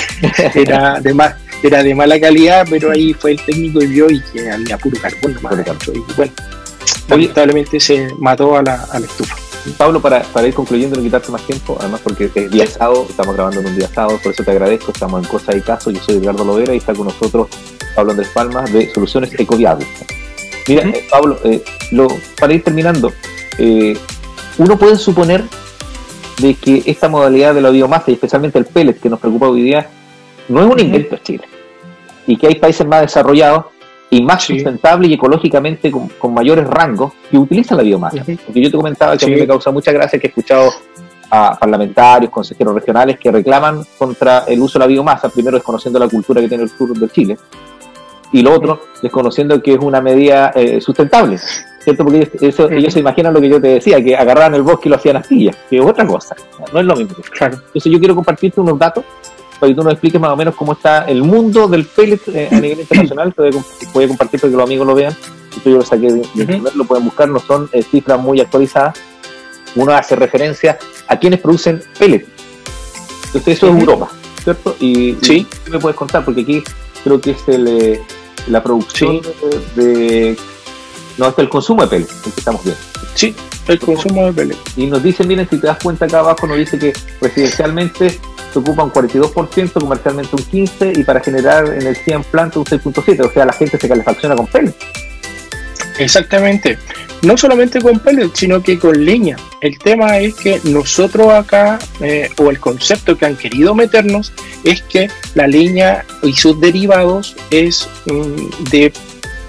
era 0.54 1.00
de 1.00 1.12
más 1.12 1.34
era 1.62 1.82
de 1.82 1.94
mala 1.94 2.18
calidad, 2.18 2.66
pero 2.70 2.90
ahí 2.90 3.12
fue 3.12 3.32
el 3.32 3.40
técnico 3.44 3.82
y 3.82 3.86
vio 3.86 4.10
y 4.10 4.20
que 4.20 4.50
había 4.50 4.78
puro 4.78 4.98
carbón 4.98 5.36
Y 5.94 6.12
bueno, 6.16 6.32
lamentablemente 7.06 7.78
se 7.78 8.08
mató 8.18 8.56
a 8.56 8.62
la, 8.62 8.84
a 8.90 8.98
la 8.98 9.06
estufa. 9.06 9.36
Pablo, 9.76 10.00
para, 10.00 10.22
para, 10.22 10.48
ir 10.48 10.54
concluyendo, 10.54 10.96
no 10.96 11.02
quitarte 11.02 11.30
más 11.30 11.42
tiempo, 11.42 11.76
además 11.78 12.00
porque 12.02 12.30
es 12.34 12.50
día 12.50 12.66
sábado, 12.66 13.06
estamos 13.10 13.34
grabando 13.34 13.60
en 13.60 13.66
un 13.66 13.76
día 13.76 13.90
sábado, 13.94 14.18
por 14.22 14.32
eso 14.32 14.42
te 14.42 14.50
agradezco, 14.52 14.90
estamos 14.90 15.22
en 15.22 15.28
Cosa 15.28 15.54
y 15.54 15.60
Caso, 15.60 15.90
yo 15.90 16.00
soy 16.02 16.16
Edgardo 16.16 16.46
Lovera 16.46 16.72
y 16.72 16.78
está 16.78 16.94
con 16.94 17.08
nosotros 17.08 17.48
Pablo 17.94 18.12
Andrés 18.12 18.28
Palmas 18.32 18.72
de 18.72 18.92
Soluciones 18.92 19.38
Ecoviables. 19.38 19.88
Mira, 20.68 20.88
eh, 20.88 21.04
Pablo, 21.10 21.38
eh, 21.44 21.62
lo, 21.92 22.08
para 22.38 22.52
ir 22.52 22.62
terminando, 22.62 23.12
eh, 23.58 23.96
uno 24.58 24.78
puede 24.78 24.96
suponer 24.96 25.44
de 26.38 26.54
que 26.54 26.82
esta 26.86 27.08
modalidad 27.08 27.54
de 27.54 27.60
la 27.60 27.70
biomasa 27.70 28.10
y 28.10 28.14
especialmente 28.14 28.58
el 28.58 28.66
pellet 28.66 28.98
que 29.00 29.10
nos 29.10 29.20
preocupa 29.20 29.48
hoy 29.48 29.62
día 29.62 29.88
no 30.48 30.60
es 30.60 30.66
un 30.66 30.80
invento 30.80 31.16
en 31.16 31.22
Chile 31.22 31.44
y 32.26 32.36
que 32.36 32.46
hay 32.46 32.54
países 32.54 32.86
más 32.86 33.02
desarrollados 33.02 33.66
y 34.10 34.22
más 34.22 34.42
sustentable 34.42 35.06
y 35.08 35.14
ecológicamente 35.14 35.90
con, 35.90 36.34
mayores 36.34 36.66
rangos 36.66 37.12
que 37.30 37.38
utilizan 37.38 37.76
la 37.76 37.84
biomasa. 37.84 38.24
Porque 38.24 38.60
yo 38.60 38.70
te 38.70 38.76
comentaba 38.76 39.16
que 39.16 39.24
a 39.24 39.28
mí 39.28 39.36
me 39.36 39.46
causa 39.46 39.70
mucha 39.70 39.92
gracia 39.92 40.18
que 40.18 40.26
he 40.26 40.30
escuchado 40.30 40.70
a 41.30 41.56
parlamentarios, 41.58 42.30
consejeros 42.30 42.74
regionales 42.74 43.18
que 43.18 43.30
reclaman 43.30 43.84
contra 43.96 44.44
el 44.48 44.60
uso 44.60 44.78
de 44.78 44.84
la 44.84 44.86
biomasa, 44.88 45.28
primero 45.28 45.56
desconociendo 45.56 45.98
la 45.98 46.08
cultura 46.08 46.40
que 46.40 46.48
tiene 46.48 46.64
el 46.64 46.70
sur 46.70 46.92
de 46.92 47.08
Chile, 47.08 47.38
y 48.32 48.42
lo 48.42 48.54
otro, 48.54 48.80
desconociendo 49.02 49.60
que 49.62 49.74
es 49.74 49.78
una 49.80 50.00
medida 50.00 50.52
eh, 50.54 50.80
sustentable, 50.80 51.38
¿cierto? 51.82 52.04
Porque 52.04 52.30
eso, 52.40 52.70
ellos 52.70 52.92
se 52.92 53.00
imaginan 53.00 53.34
lo 53.34 53.40
que 53.40 53.48
yo 53.48 53.60
te 53.60 53.68
decía, 53.68 54.02
que 54.02 54.16
agarraban 54.16 54.54
el 54.54 54.62
bosque 54.62 54.88
y 54.88 54.90
lo 54.90 54.96
hacían 54.96 55.16
astillas, 55.16 55.56
que 55.68 55.78
es 55.78 55.84
otra 55.84 56.06
cosa, 56.06 56.36
no 56.72 56.80
es 56.80 56.86
lo 56.86 56.96
mismo. 56.96 57.16
Claro. 57.32 57.56
Entonces 57.66 57.92
yo 57.92 57.98
quiero 57.98 58.14
compartirte 58.14 58.60
unos 58.60 58.78
datos 58.78 59.04
para 59.60 59.70
que 59.70 59.76
tú 59.76 59.82
nos 59.82 59.92
expliques 59.92 60.20
más 60.20 60.30
o 60.30 60.36
menos 60.36 60.54
cómo 60.54 60.72
está 60.72 61.04
el 61.04 61.22
mundo 61.22 61.68
del 61.68 61.84
pellet 61.84 62.20
eh, 62.28 62.48
a 62.50 62.60
nivel 62.60 62.80
internacional. 62.80 63.34
Te 63.34 63.50
voy 63.92 64.04
a, 64.04 64.08
compartir 64.08 64.40
para 64.40 64.50
que 64.50 64.56
los 64.56 64.64
amigos 64.64 64.86
lo 64.86 64.94
vean. 64.94 65.14
Esto 65.54 65.68
yo 65.70 65.76
lo 65.76 65.84
saqué 65.84 66.12
de, 66.12 66.22
internet, 66.34 66.72
lo 66.74 66.84
pueden 66.84 67.04
buscar, 67.04 67.28
no 67.28 67.40
son 67.40 67.68
eh, 67.72 67.82
cifras 67.82 68.18
muy 68.18 68.40
actualizadas. 68.40 68.98
Uno 69.76 69.92
hace 69.92 70.16
referencia 70.16 70.78
a 71.06 71.18
quienes 71.18 71.40
producen 71.40 71.82
pellet. 71.98 72.26
Entonces 73.26 73.58
eso 73.58 73.68
es 73.68 73.78
Europa, 73.78 74.10
¿cierto? 74.42 74.76
Y, 74.80 75.16
sí. 75.20 75.46
¿qué 75.64 75.70
me 75.70 75.78
puedes 75.78 75.96
contar? 75.96 76.24
Porque 76.24 76.40
aquí 76.40 76.64
creo 77.04 77.20
que 77.20 77.32
es 77.32 77.48
el, 77.48 77.68
eh, 77.68 78.02
la 78.48 78.62
producción 78.62 79.20
de, 79.74 80.36
No, 81.18 81.28
es 81.28 81.38
el 81.38 81.48
consumo 81.48 81.82
de 81.82 81.88
pellet, 81.88 82.08
el 82.26 82.32
que 82.32 82.40
estamos 82.40 82.64
viendo. 82.64 82.80
Sí, 83.14 83.34
el 83.68 83.78
consumo 83.78 84.26
de 84.26 84.32
pellet. 84.32 84.56
Y 84.76 84.86
nos 84.86 85.02
dicen, 85.02 85.28
miren, 85.28 85.48
si 85.48 85.58
te 85.58 85.66
das 85.66 85.78
cuenta 85.82 86.06
acá 86.06 86.20
abajo, 86.20 86.46
nos 86.46 86.58
dice 86.58 86.78
que 86.78 86.92
presidencialmente 87.18 88.18
se 88.52 88.58
ocupa 88.58 88.84
un 88.84 88.92
42%, 88.92 89.72
comercialmente 89.72 90.36
un 90.36 90.42
15% 90.42 90.98
y 90.98 91.04
para 91.04 91.20
generar 91.20 91.66
energía 91.68 92.16
en 92.16 92.24
planta 92.24 92.58
un 92.58 92.64
6.7%. 92.64 93.26
O 93.26 93.32
sea, 93.32 93.46
la 93.46 93.52
gente 93.52 93.78
se 93.78 93.88
calefacciona 93.88 94.36
con 94.36 94.46
pellet. 94.46 94.74
Exactamente. 96.00 96.78
No 97.22 97.36
solamente 97.36 97.80
con 97.80 97.98
pellet, 98.00 98.30
sino 98.34 98.62
que 98.62 98.78
con 98.78 99.04
leña. 99.04 99.36
El 99.60 99.78
tema 99.78 100.18
es 100.18 100.34
que 100.34 100.58
nosotros 100.64 101.28
acá, 101.28 101.78
eh, 102.00 102.30
o 102.38 102.48
el 102.48 102.58
concepto 102.58 103.16
que 103.18 103.26
han 103.26 103.36
querido 103.36 103.74
meternos, 103.74 104.32
es 104.64 104.80
que 104.82 105.10
la 105.34 105.46
leña 105.46 106.04
y 106.22 106.32
sus 106.32 106.58
derivados 106.58 107.36
es 107.50 107.86
mm, 108.06 108.70
de, 108.70 108.92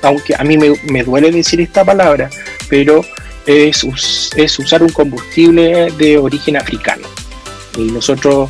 aunque 0.01 0.35
a 0.37 0.43
mí 0.43 0.57
me, 0.57 0.73
me, 0.91 1.03
duele 1.03 1.31
decir 1.31 1.61
esta 1.61 1.85
palabra, 1.85 2.29
pero 2.69 3.05
es, 3.45 3.85
es 4.35 4.59
usar 4.59 4.83
un 4.83 4.89
combustible 4.89 5.89
de 5.97 6.17
origen 6.17 6.57
africano. 6.57 7.07
Y 7.77 7.83
nosotros 7.83 8.49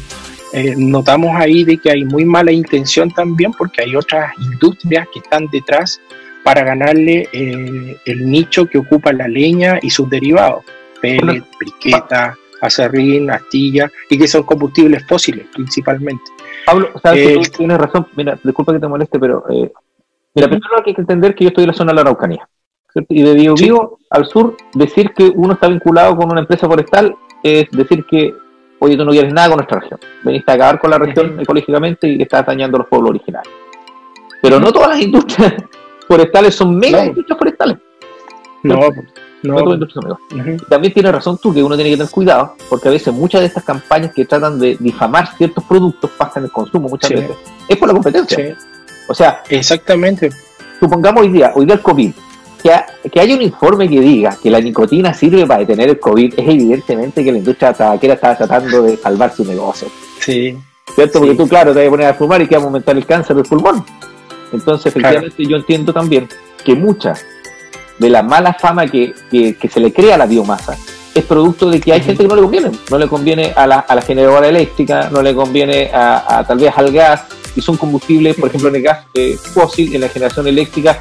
eh, 0.53 0.73
notamos 0.75 1.39
ahí 1.39 1.63
de 1.63 1.77
que 1.77 1.91
hay 1.91 2.03
muy 2.03 2.25
mala 2.25 2.51
intención 2.51 3.11
también 3.11 3.51
porque 3.51 3.83
hay 3.83 3.95
otras 3.95 4.33
industrias 4.39 5.07
que 5.13 5.19
están 5.19 5.47
detrás 5.51 6.01
para 6.43 6.63
ganarle 6.63 7.27
eh, 7.31 7.97
el 8.05 8.29
nicho 8.29 8.65
que 8.65 8.77
ocupa 8.77 9.13
la 9.13 9.27
leña 9.27 9.79
y 9.81 9.89
sus 9.89 10.09
derivados, 10.09 10.63
pellet, 11.01 11.43
briqueta, 11.59 12.35
acerrín, 12.61 13.29
astilla, 13.29 13.91
y 14.09 14.17
que 14.17 14.27
son 14.27 14.43
combustibles 14.43 15.05
fósiles 15.07 15.47
principalmente. 15.53 16.23
Pablo, 16.65 16.89
sabes 17.01 17.27
que 17.27 17.33
eh, 17.33 17.51
tienes 17.57 17.77
razón, 17.77 18.07
mira, 18.15 18.37
disculpa 18.43 18.73
que 18.73 18.79
te 18.79 18.87
moleste, 18.87 19.19
pero 19.19 19.43
mira, 19.47 20.47
primero 20.47 20.77
hay 20.77 20.93
que 20.93 21.01
entender 21.01 21.35
que 21.35 21.45
yo 21.45 21.47
estoy 21.49 21.63
en 21.63 21.69
la 21.69 21.73
zona 21.75 21.91
de 21.91 21.95
la 21.95 22.01
Araucanía, 22.01 22.47
y 23.09 23.21
de 23.23 23.33
Biobío 23.33 23.97
al 24.09 24.25
sur, 24.25 24.57
decir 24.73 25.11
que 25.13 25.31
uno 25.33 25.53
está 25.53 25.67
vinculado 25.67 26.15
con 26.15 26.31
una 26.31 26.41
empresa 26.41 26.67
forestal 26.67 27.15
es 27.43 27.69
decir 27.71 28.05
que 28.05 28.35
oye, 28.79 28.97
tú 28.97 29.05
no 29.05 29.11
quieres 29.11 29.33
nada 29.33 29.49
con 29.49 29.57
nuestra 29.57 29.79
región. 29.79 29.99
Veniste 30.23 30.51
a 30.51 30.55
acabar 30.55 30.79
con 30.79 30.89
la 30.89 30.97
región 30.97 31.39
ecológicamente 31.39 32.07
y 32.07 32.21
estás 32.21 32.45
dañando 32.45 32.77
a 32.77 32.79
los 32.79 32.87
pueblos 32.87 33.11
originales. 33.11 33.51
Pero 34.41 34.59
no 34.59 34.71
todas 34.71 34.89
las 34.89 35.01
industrias 35.01 35.53
forestales 36.12 36.55
son 36.55 36.78
mega 36.78 37.05
industrias 37.05 37.39
forestales. 37.39 37.78
No, 38.64 38.80
no. 39.43 40.18
También 40.70 40.93
tienes 40.93 41.12
razón 41.14 41.38
tú 41.41 41.53
que 41.53 41.64
uno 41.64 41.76
tiene 41.76 41.91
que 41.91 41.95
tener 41.95 42.12
cuidado, 42.12 42.55
porque 42.70 42.89
a 42.89 42.91
veces 42.91 43.14
muchas 43.14 43.39
de 43.39 43.47
estas 43.47 43.64
campañas 43.64 44.12
que 44.14 44.26
tratan 44.26 44.59
de 44.59 44.76
difamar 44.78 45.36
ciertos 45.38 45.64
productos 45.64 46.12
pasan 46.18 46.43
el 46.43 46.51
consumo 46.51 46.89
muchas 46.89 47.12
veces. 47.12 47.38
Es 47.68 47.78
por 47.78 47.88
la 47.88 47.93
competencia. 47.93 48.57
O 49.07 49.14
sea, 49.14 49.41
exactamente. 49.49 50.30
Supongamos 50.82 51.22
hoy 51.22 51.30
día, 51.30 51.53
hoy 51.55 51.66
día 51.66 51.76
el 51.76 51.82
COVID, 51.82 52.12
que, 52.62 53.20
haya 53.20 53.36
un 53.36 53.41
informe 53.41 53.88
que 53.88 54.01
diga 54.01 54.38
que 54.41 54.51
la 54.51 54.59
nicotina 54.59 55.14
sirve 55.14 55.47
para 55.47 55.62
detener 55.62 55.89
el 55.89 55.99
COVID, 55.99 56.34
es 56.38 56.47
evidentemente 56.47 57.24
que 57.24 57.32
la 57.32 57.38
industria 57.38 57.72
tabaquera 57.72 58.16
está 58.16 58.36
tratando 58.36 58.84
de 58.84 58.97
salvar 58.97 59.34
su 59.34 59.45
negocio. 59.45 59.88
Sí. 60.20 60.57
¿Cierto? 60.93 61.20
Porque 61.20 61.36
tú, 61.36 61.47
claro, 61.47 61.74
te 61.74 61.80
vas 61.80 61.88
a 61.88 61.89
poner 61.89 62.07
a 62.07 62.14
fumar 62.16 62.41
y 62.41 62.47
que 62.47 62.57
va 62.57 62.64
a 62.64 62.66
aumentar 62.66 62.97
el 62.97 63.05
cáncer 63.05 63.36
del 63.38 63.45
pulmón. 63.45 63.86
Entonces, 64.51 64.87
efectivamente, 64.87 65.45
yo 65.45 65.57
entiendo 65.57 65.93
también 65.93 66.27
que 66.63 66.75
mucha 66.75 67.13
de 67.99 68.09
la 68.09 68.23
mala 68.23 68.53
fama 68.53 68.87
que, 68.87 69.13
se 69.31 69.79
le 69.79 69.93
crea 69.93 70.15
a 70.15 70.17
la 70.17 70.25
biomasa 70.25 70.77
es 71.13 71.23
producto 71.25 71.69
de 71.69 71.79
que 71.81 71.93
hay 71.93 72.01
gente 72.01 72.23
que 72.23 72.29
no 72.29 72.35
le 72.35 72.41
conviene. 72.41 72.71
No 72.89 72.97
le 72.97 73.07
conviene 73.07 73.53
a 73.55 73.67
la, 73.67 73.79
a 73.79 73.95
la 73.95 74.01
generadora 74.01 74.47
eléctrica, 74.47 75.09
no 75.11 75.21
le 75.21 75.35
conviene 75.35 75.91
a, 75.93 76.43
tal 76.47 76.57
vez 76.57 76.73
al 76.75 76.91
gas, 76.91 77.23
y 77.55 77.61
son 77.61 77.75
combustibles, 77.75 78.35
por 78.35 78.47
ejemplo, 78.47 78.69
en 78.69 78.77
el 78.77 78.81
gas 78.81 79.05
eh, 79.13 79.37
fósil, 79.37 79.93
en 79.93 80.01
la 80.01 80.07
generación 80.07 80.47
eléctrica, 80.47 80.97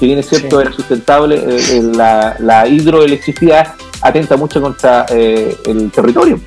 si 0.00 0.06
bien 0.06 0.18
es 0.18 0.30
cierto, 0.30 0.62
era 0.62 0.72
sustentable, 0.72 1.42
eh, 1.46 1.82
la, 1.82 2.66
hidroelectricidad 2.66 3.74
atenta 4.00 4.38
mucho 4.38 4.62
contra 4.62 5.04
eh, 5.10 5.54
el 5.66 5.90
territorio. 5.90 6.40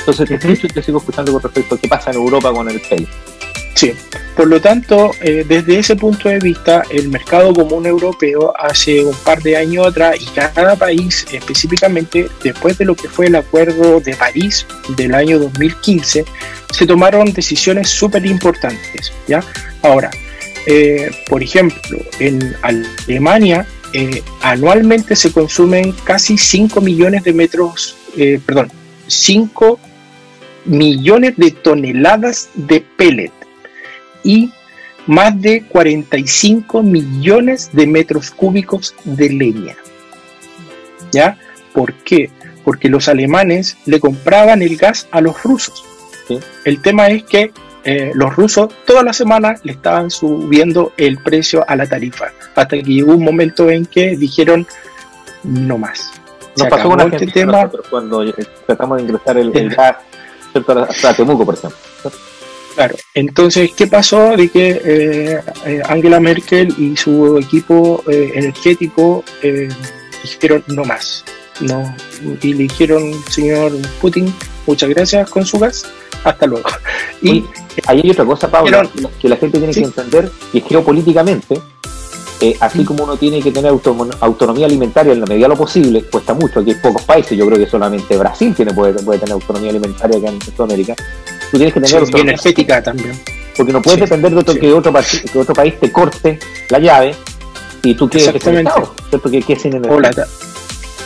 Entonces, 0.00 0.28
te, 0.28 0.68
te 0.68 0.82
sigo 0.82 0.98
escuchando 0.98 1.32
con 1.32 1.40
respecto 1.40 1.74
a 1.74 1.78
qué 1.78 1.88
pasa 1.88 2.10
en 2.10 2.18
Europa 2.18 2.52
con 2.52 2.68
el 2.68 2.80
PEI. 2.82 3.08
Sí, 3.76 3.92
por 4.34 4.48
lo 4.48 4.58
tanto, 4.58 5.10
eh, 5.20 5.44
desde 5.46 5.78
ese 5.78 5.96
punto 5.96 6.30
de 6.30 6.38
vista, 6.38 6.82
el 6.90 7.10
mercado 7.10 7.52
común 7.52 7.84
europeo 7.84 8.54
hace 8.58 9.04
un 9.04 9.14
par 9.16 9.42
de 9.42 9.58
años 9.58 9.86
atrás 9.86 10.16
y 10.18 10.24
cada 10.24 10.76
país 10.76 11.26
específicamente, 11.30 12.26
después 12.42 12.78
de 12.78 12.86
lo 12.86 12.94
que 12.94 13.06
fue 13.10 13.26
el 13.26 13.34
Acuerdo 13.34 14.00
de 14.00 14.16
París 14.16 14.66
del 14.96 15.14
año 15.14 15.38
2015, 15.38 16.24
se 16.72 16.86
tomaron 16.86 17.34
decisiones 17.34 17.90
súper 17.90 18.24
importantes. 18.24 19.12
¿ya? 19.28 19.44
Ahora, 19.82 20.10
eh, 20.64 21.10
por 21.28 21.42
ejemplo, 21.42 21.98
en 22.18 22.56
Alemania 22.62 23.66
eh, 23.92 24.22
anualmente 24.40 25.14
se 25.14 25.30
consumen 25.32 25.92
casi 26.04 26.38
5 26.38 26.80
millones 26.80 27.24
de 27.24 27.34
metros, 27.34 27.94
perdón, 28.46 28.72
5 29.06 29.78
millones 30.64 31.34
de 31.36 31.50
toneladas 31.50 32.48
de 32.54 32.80
pellet 32.80 33.35
y 34.26 34.50
más 35.06 35.40
de 35.40 35.62
45 35.62 36.82
millones 36.82 37.70
de 37.72 37.86
metros 37.86 38.32
cúbicos 38.32 38.94
de 39.04 39.30
leña. 39.30 39.76
¿Ya? 41.12 41.38
¿Por 41.72 41.94
qué? 41.94 42.30
Porque 42.64 42.88
los 42.88 43.08
alemanes 43.08 43.76
le 43.86 44.00
compraban 44.00 44.62
el 44.62 44.76
gas 44.76 45.06
a 45.12 45.20
los 45.20 45.40
rusos. 45.44 45.84
El 46.64 46.82
tema 46.82 47.06
es 47.06 47.22
que 47.22 47.52
eh, 47.84 48.10
los 48.14 48.34
rusos 48.34 48.68
toda 48.84 49.04
la 49.04 49.12
semana 49.12 49.54
le 49.62 49.72
estaban 49.72 50.10
subiendo 50.10 50.92
el 50.96 51.18
precio 51.18 51.64
a 51.68 51.76
la 51.76 51.86
tarifa, 51.86 52.32
hasta 52.56 52.66
que 52.66 52.82
llegó 52.82 53.12
un 53.12 53.22
momento 53.22 53.70
en 53.70 53.86
que 53.86 54.16
dijeron 54.16 54.66
no 55.44 55.78
más. 55.78 56.10
Nos 56.56 56.66
pasó 56.66 56.88
con 56.88 57.00
este 57.12 57.28
tema 57.28 57.70
cuando 57.88 58.24
tratamos 58.66 58.96
de 58.96 59.02
ingresar 59.04 59.38
el, 59.38 59.52
gas 59.70 61.04
a 61.04 61.14
Temuco, 61.14 61.46
por 61.46 61.54
ejemplo. 61.54 61.78
Claro, 62.76 62.94
entonces, 63.14 63.72
¿qué 63.74 63.86
pasó? 63.86 64.36
De 64.36 64.50
que 64.50 64.82
eh, 64.84 65.40
eh, 65.64 65.82
Angela 65.88 66.20
Merkel 66.20 66.74
y 66.76 66.94
su 66.94 67.38
equipo 67.38 68.04
eh, 68.06 68.32
energético 68.34 69.24
dijeron 70.22 70.62
no 70.66 70.84
más, 70.84 71.24
no, 71.60 71.96
y 72.42 72.52
le 72.52 72.64
dijeron, 72.64 73.14
señor 73.30 73.72
Putin, 73.98 74.30
muchas 74.66 74.90
gracias 74.90 75.30
con 75.30 75.46
su 75.46 75.58
gas, 75.58 75.86
hasta 76.22 76.46
luego. 76.46 76.68
Y 77.22 77.46
ahí 77.86 78.02
hay 78.04 78.10
otra 78.10 78.26
cosa, 78.26 78.50
Pablo, 78.50 78.90
que 79.22 79.28
la 79.30 79.36
gente 79.36 79.56
tiene 79.56 79.72
que 79.72 79.80
entender, 79.80 80.30
que 80.52 80.60
geopolíticamente, 80.60 81.58
así 82.60 82.84
como 82.84 83.04
uno 83.04 83.16
tiene 83.16 83.40
que 83.40 83.50
tener 83.50 83.72
autonomía 84.20 84.66
alimentaria 84.66 85.12
en 85.12 85.20
la 85.20 85.26
medida 85.26 85.44
de 85.44 85.48
lo 85.50 85.56
posible, 85.56 86.02
cuesta 86.04 86.34
mucho, 86.34 86.60
aquí 86.60 86.70
hay 86.70 86.76
pocos 86.76 87.02
países, 87.02 87.36
yo 87.36 87.46
creo 87.46 87.58
que 87.58 87.66
solamente 87.66 88.16
Brasil 88.16 88.54
tiene, 88.54 88.72
puede, 88.72 88.92
puede 89.02 89.18
tener 89.20 89.32
autonomía 89.32 89.70
alimentaria 89.70 90.18
acá 90.18 90.28
en 90.28 90.40
Sudamérica, 90.40 90.94
tú 91.50 91.56
tienes 91.56 91.72
que 91.72 91.80
tener 91.80 92.06
sí, 92.06 92.12
energética 92.16 92.82
también. 92.82 93.12
Porque 93.56 93.72
no 93.72 93.80
puedes 93.80 94.00
depender 94.00 94.32
de 94.32 94.38
otro, 94.38 94.54
que, 94.54 94.70
otro, 94.70 94.92
que 95.32 95.38
otro 95.38 95.54
país 95.54 95.80
te 95.80 95.90
corte 95.90 96.38
la 96.68 96.78
llave 96.78 97.14
y 97.82 97.94
tú 97.94 98.08
quieres 98.08 98.34
Exactamente. 98.34 98.70
Que, 99.30 99.40
que 99.40 99.56
sin 99.56 99.74
o, 99.86 99.98
la 99.98 100.10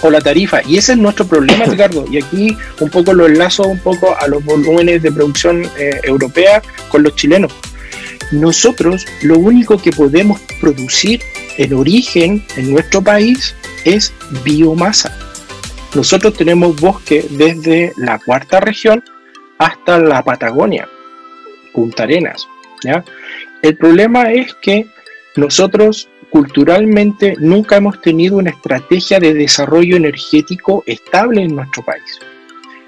o 0.03 0.11
la 0.11 0.20
tarifa. 0.20 0.61
Y 0.66 0.78
ese 0.78 0.93
es 0.93 0.99
nuestro 0.99 1.26
problema, 1.26 1.64
Ricardo. 1.66 2.05
Y 2.11 2.18
aquí 2.18 2.57
un 2.81 2.91
poco 2.91 3.12
lo 3.12 3.26
enlazo 3.26 3.62
un 3.64 3.78
poco 3.78 4.16
a 4.18 4.26
los 4.26 4.45
volúmenes 4.45 5.03
de 5.03 5.12
producción 5.12 5.64
eh, 5.78 6.01
europea 6.03 6.62
con 6.89 7.03
los 7.03 7.14
chilenos. 7.14 7.53
Nosotros 8.31 9.07
lo 9.22 9.39
único 9.39 9.78
que 9.78 9.91
podemos 9.91 10.41
producir 10.61 11.20
en 11.59 11.74
origen 11.74 12.45
en 12.57 12.72
nuestro 12.72 13.03
país 13.03 13.55
es 13.85 14.12
biomasa. 14.45 15.16
Nosotros 15.95 16.35
tenemos 16.35 16.81
bosque 16.81 17.26
desde 17.31 17.93
la 17.97 18.18
cuarta 18.18 18.61
región 18.61 19.03
hasta 19.59 19.99
la 19.99 20.22
Patagonia, 20.22 20.89
Punta 21.72 22.05
Arenas. 22.05 22.47
El 23.62 23.76
problema 23.76 24.33
es 24.33 24.55
que 24.55 24.87
nosotros 25.37 26.09
culturalmente 26.31 27.35
nunca 27.41 27.76
hemos 27.76 28.01
tenido 28.01 28.37
una 28.37 28.51
estrategia 28.51 29.18
de 29.18 29.35
desarrollo 29.35 29.97
energético 29.97 30.85
estable 30.87 31.43
en 31.43 31.57
nuestro 31.57 31.85
país. 31.85 32.20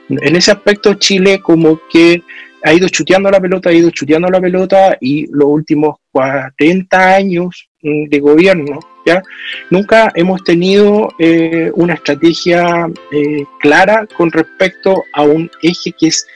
En 0.09 0.37
ese 0.37 0.53
aspecto 0.53 0.95
Chile 0.95 1.41
como 1.41 1.81
que 1.91 2.23
ha 2.63 2.73
ido 2.73 2.89
chuteando 2.89 3.31
la 3.31 3.41
pelota, 3.41 3.71
ha 3.71 3.73
ido 3.73 3.91
chuteando 3.91 4.29
la 4.29 4.41
pelota 4.41 4.97
y 5.01 5.27
los 5.27 5.47
últimos 5.47 5.97
40 6.13 7.15
años 7.15 7.69
mm, 7.83 8.09
de 8.09 8.21
gobierno, 8.21 8.81
¿ya? 9.05 9.23
Nunca 9.71 10.13
hemos 10.15 10.45
tenido 10.45 11.13
eh, 11.19 11.71
una 11.75 11.95
estrategia 11.95 12.89
eh, 13.11 13.45
clara 13.61 14.07
con 14.17 14.31
respecto 14.31 15.03
a 15.13 15.23
un 15.23 15.51
eje 15.63 15.93
que 15.93 16.09
es 16.09 16.27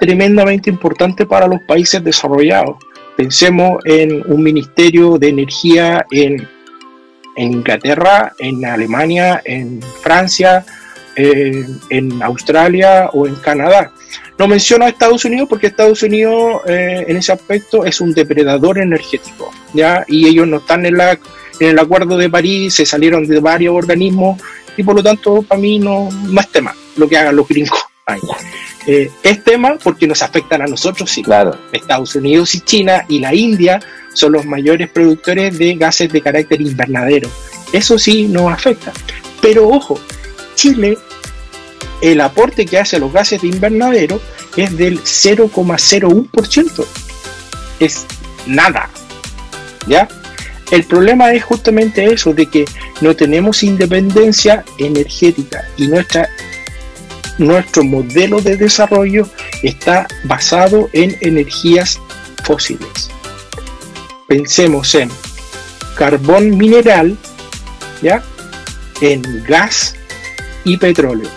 tremendamente 0.00 0.70
importante 0.70 1.26
para 1.26 1.46
los 1.46 1.60
países 1.62 2.02
desarrollados. 2.02 2.76
Pensemos 3.16 3.78
en 3.84 4.22
un 4.30 4.42
ministerio 4.42 5.18
de 5.18 5.28
energía 5.28 6.06
en, 6.10 6.46
Inglaterra, 7.38 8.32
en 8.38 8.64
Alemania, 8.64 9.42
en 9.44 9.82
Francia, 10.02 10.64
en 11.16 12.22
Australia 12.22 13.10
o 13.12 13.26
en 13.26 13.34
Canadá. 13.36 13.92
No 14.38 14.46
menciono 14.46 14.84
a 14.84 14.88
Estados 14.88 15.24
Unidos 15.24 15.48
porque 15.48 15.68
Estados 15.68 16.02
Unidos 16.02 16.60
eh, 16.66 17.04
en 17.08 17.16
ese 17.16 17.32
aspecto 17.32 17.84
es 17.84 18.00
un 18.00 18.12
depredador 18.12 18.78
energético, 18.78 19.50
¿ya? 19.72 20.04
Y 20.06 20.26
ellos 20.26 20.46
no 20.46 20.58
están 20.58 20.84
en, 20.84 20.96
la, 20.96 21.12
en 21.58 21.68
el 21.68 21.78
Acuerdo 21.78 22.18
de 22.18 22.28
París, 22.28 22.74
se 22.74 22.84
salieron 22.84 23.26
de 23.26 23.40
varios 23.40 23.74
organismos 23.74 24.40
y 24.76 24.82
por 24.82 24.94
lo 24.94 25.02
tanto 25.02 25.42
para 25.42 25.60
mí 25.60 25.78
no, 25.78 26.10
no 26.10 26.40
es 26.40 26.48
tema 26.48 26.74
lo 26.96 27.08
que 27.08 27.16
hagan 27.16 27.36
los 27.36 27.48
gringos. 27.48 27.78
Eh, 28.86 29.10
es 29.22 29.42
tema 29.42 29.76
porque 29.82 30.06
nos 30.06 30.22
afectan 30.22 30.62
a 30.62 30.66
nosotros, 30.66 31.10
sí. 31.10 31.22
Claro. 31.22 31.58
Estados 31.72 32.14
Unidos 32.14 32.54
y 32.54 32.60
China 32.60 33.04
y 33.08 33.18
la 33.18 33.34
India 33.34 33.80
son 34.12 34.32
los 34.32 34.46
mayores 34.46 34.88
productores 34.90 35.58
de 35.58 35.74
gases 35.74 36.12
de 36.12 36.20
carácter 36.20 36.60
invernadero. 36.60 37.28
Eso 37.72 37.98
sí 37.98 38.28
nos 38.28 38.52
afecta. 38.52 38.92
Pero 39.42 39.68
ojo, 39.68 39.98
Chile, 40.54 40.96
el 42.00 42.20
aporte 42.20 42.66
que 42.66 42.78
hace 42.78 42.96
a 42.96 42.98
los 42.98 43.12
gases 43.12 43.42
de 43.42 43.48
invernadero 43.48 44.20
es 44.56 44.76
del 44.76 45.02
0,01%. 45.02 46.84
Es 47.80 48.06
nada. 48.46 48.90
¿Ya? 49.86 50.08
El 50.70 50.84
problema 50.84 51.32
es 51.32 51.44
justamente 51.44 52.12
eso, 52.12 52.34
de 52.34 52.46
que 52.46 52.64
no 53.00 53.14
tenemos 53.14 53.62
independencia 53.62 54.64
energética 54.78 55.68
y 55.76 55.86
nuestra 55.86 56.28
nuestro 57.38 57.84
modelo 57.84 58.40
de 58.40 58.56
desarrollo 58.56 59.28
está 59.62 60.06
basado 60.24 60.88
en 60.94 61.16
energías 61.20 62.00
fósiles. 62.44 63.10
Pensemos 64.26 64.94
en 64.94 65.10
carbón 65.96 66.56
mineral, 66.56 67.16
¿ya? 68.00 68.22
en 69.00 69.44
gas 69.44 69.94
y 70.64 70.78
petróleo. 70.78 71.28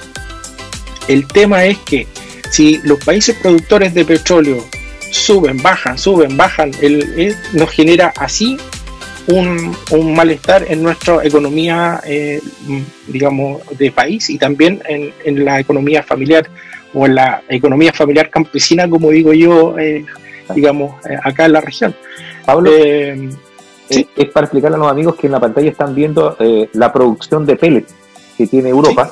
El 1.10 1.28
tema 1.28 1.66
es 1.66 1.80
que 1.80 2.08
si 2.52 2.78
los 2.84 3.04
países 3.04 3.36
productores 3.42 3.96
de 3.96 4.06
petróleo 4.06 4.64
suben, 5.12 5.58
bajan, 5.62 5.98
suben, 5.98 6.38
bajan, 6.38 6.72
el, 6.82 7.36
nos 7.54 7.72
genera 7.72 8.14
así 8.16 8.58
un, 9.26 9.76
malestar 10.16 10.66
en 10.70 10.84
nuestra 10.84 11.26
economía, 11.26 12.00
eh, 12.06 12.40
digamos, 13.08 13.62
de 13.76 13.92
país 13.92 14.30
y 14.30 14.38
también 14.38 14.84
en, 14.88 15.44
la 15.44 15.60
economía 15.60 16.04
familiar 16.04 16.48
o 16.94 17.08
en 17.08 17.16
la 17.16 17.42
economía 17.50 17.92
familiar 17.92 18.30
campesina, 18.30 18.88
como 18.88 19.10
digo 19.10 19.34
yo, 19.34 19.80
eh, 19.80 20.06
digamos, 20.54 20.94
eh, 21.08 21.18
acá 21.24 21.46
en 21.46 21.54
la 21.54 21.62
región. 21.62 21.96
Pablo, 22.46 22.70
¿sí? 23.90 24.08
es 24.16 24.30
para 24.30 24.46
explicarle 24.46 24.76
a 24.76 24.80
los 24.80 24.92
amigos 24.92 25.16
que 25.16 25.26
en 25.26 25.34
la 25.34 25.40
pantalla 25.40 25.72
están 25.72 25.96
viendo 25.96 26.38
la 26.74 26.94
producción 26.94 27.48
de 27.48 27.56
pellets 27.56 27.96
que 28.38 28.46
tiene 28.46 28.70
Europa. 28.70 29.12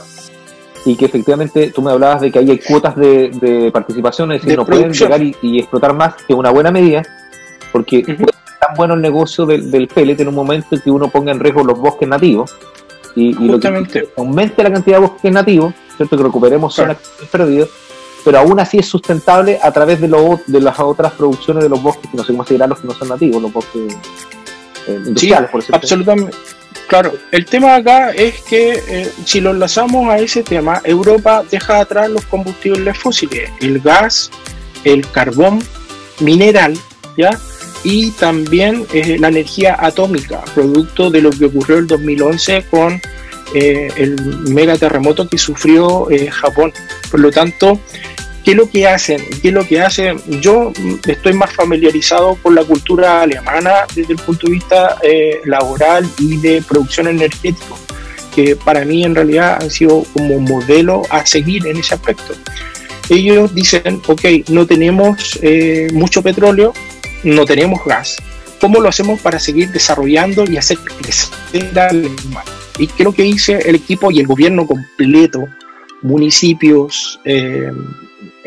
Y 0.87 0.95
que 0.95 1.05
efectivamente 1.05 1.71
tú 1.71 1.81
me 1.81 1.91
hablabas 1.91 2.21
de 2.21 2.31
que 2.31 2.39
hay 2.39 2.57
cuotas 2.59 2.95
de, 2.95 3.69
participación, 3.73 4.31
es 4.31 4.41
decir, 4.41 4.57
no 4.57 4.65
pueden 4.65 4.93
llegar 4.93 5.21
y, 5.21 5.59
explotar 5.59 5.93
más 5.93 6.15
que 6.25 6.33
una 6.33 6.49
buena 6.49 6.71
medida, 6.71 7.03
porque 7.73 8.03
tan 8.03 8.75
bueno 8.75 8.93
el 8.93 9.01
negocio 9.01 9.45
del, 9.45 9.69
del 9.69 9.87
pellet 9.89 10.19
en 10.21 10.29
un 10.29 10.35
momento 10.35 10.75
en 10.75 10.81
que 10.81 10.89
uno 10.89 11.09
ponga 11.09 11.31
en 11.31 11.39
riesgo 11.39 11.63
los 11.63 11.77
bosques 11.77 12.07
nativos 12.07 12.55
y, 13.17 13.33
lo 13.33 13.59
que 13.59 14.07
aumente 14.15 14.63
la 14.63 14.71
cantidad 14.71 14.97
de 14.97 15.07
bosques 15.07 15.31
nativos, 15.31 15.73
¿cierto? 15.95 16.17
que 16.17 16.23
recuperemos 16.23 16.73
zonas 16.73 16.97
perdidas, 17.31 17.67
pero 18.23 18.39
aún 18.39 18.59
así 18.59 18.77
es 18.77 18.85
sustentable 18.85 19.59
a 19.61 19.71
través 19.71 19.99
de, 19.99 20.07
lo, 20.07 20.39
de 20.45 20.61
las 20.61 20.79
otras 20.79 21.13
producciones 21.13 21.63
de 21.63 21.69
los 21.69 21.81
bosques, 21.81 22.09
que 22.11 22.17
no 22.17 22.23
sé 22.23 22.31
cómo 22.31 22.45
se 22.45 22.53
dirán 22.53 22.69
los 22.69 22.79
que 22.79 22.87
no 22.87 22.93
son 22.93 23.09
nativos, 23.09 23.41
los 23.41 23.51
bosques 23.51 23.93
eh, 24.87 25.01
industriales, 25.05 25.49
por 25.49 25.61
ejemplo. 25.61 25.77
Absolutamente. 25.77 26.37
Claro, 26.87 27.13
el 27.31 27.45
tema 27.45 27.75
acá 27.75 28.11
es 28.11 28.41
que 28.41 28.81
eh, 28.87 29.11
si 29.25 29.41
lo 29.41 29.51
enlazamos 29.51 30.09
a 30.09 30.19
ese 30.19 30.41
tema, 30.41 30.81
Europa 30.83 31.43
deja 31.49 31.79
atrás 31.79 32.09
los 32.09 32.25
combustibles 32.25 32.97
fósiles, 32.97 33.51
el 33.59 33.79
gas, 33.79 34.31
el 34.85 35.09
carbón 35.11 35.61
mineral, 36.19 36.77
¿ya? 37.17 37.31
y 37.83 38.11
también 38.11 38.85
eh, 38.93 39.17
la 39.19 39.29
energía 39.29 39.77
atómica, 39.79 40.43
producto 40.53 41.09
de 41.09 41.21
lo 41.21 41.29
que 41.29 41.45
ocurrió 41.45 41.77
el 41.77 41.87
2011 41.87 42.65
con 42.69 43.01
eh, 43.53 43.87
el 43.95 44.15
megaterremoto 44.49 45.27
que 45.27 45.37
sufrió 45.37 46.09
eh, 46.09 46.29
Japón. 46.29 46.73
Por 47.09 47.19
lo 47.21 47.31
tanto, 47.31 47.79
¿qué 48.47 48.51
es 48.51 48.57
lo 48.57 48.69
que 48.69 48.87
hacen? 48.87 49.21
¿Qué 49.41 49.51
lo 49.51 49.67
que 49.67 49.81
hacen? 49.81 50.21
Yo 50.39 50.71
estoy 51.05 51.33
más 51.33 51.53
familiarizado 51.53 52.35
con 52.41 52.55
la 52.55 52.63
cultura 52.63 53.23
alemana 53.23 53.85
desde 53.93 54.13
el 54.13 54.19
punto 54.19 54.47
de 54.47 54.53
vista 54.53 54.97
eh, 55.01 55.41
laboral 55.43 56.09
y 56.17 56.37
de 56.37 56.61
producción 56.61 57.09
energética, 57.09 57.75
que 58.33 58.55
para 58.55 58.85
mí 58.85 59.03
en 59.03 59.15
realidad 59.15 59.61
han 59.61 59.69
sido 59.69 60.05
como 60.13 60.39
modelo 60.39 61.01
a 61.09 61.25
seguir 61.25 61.67
en 61.67 61.75
ese 61.75 61.95
aspecto. 61.95 62.35
Ellos 63.09 63.53
dicen, 63.53 64.01
ok, 64.07 64.23
no 64.47 64.65
tenemos 64.65 65.37
eh, 65.41 65.89
mucho 65.91 66.21
petróleo, 66.21 66.71
no 67.25 67.43
tenemos 67.43 67.83
gas. 67.83 68.15
¿Cómo 68.61 68.79
lo 68.79 68.87
hacemos 68.87 69.19
para 69.19 69.39
seguir 69.39 69.73
desarrollando 69.73 70.45
y 70.49 70.55
hacer 70.55 70.77
crecer 70.77 71.77
al 71.77 72.09
Y 72.79 72.87
creo 72.87 73.11
que 73.11 73.23
dice 73.23 73.59
el 73.65 73.75
equipo 73.75 74.09
y 74.09 74.21
el 74.21 74.25
gobierno 74.25 74.65
completo, 74.65 75.49
municipios, 76.01 77.19
eh, 77.25 77.73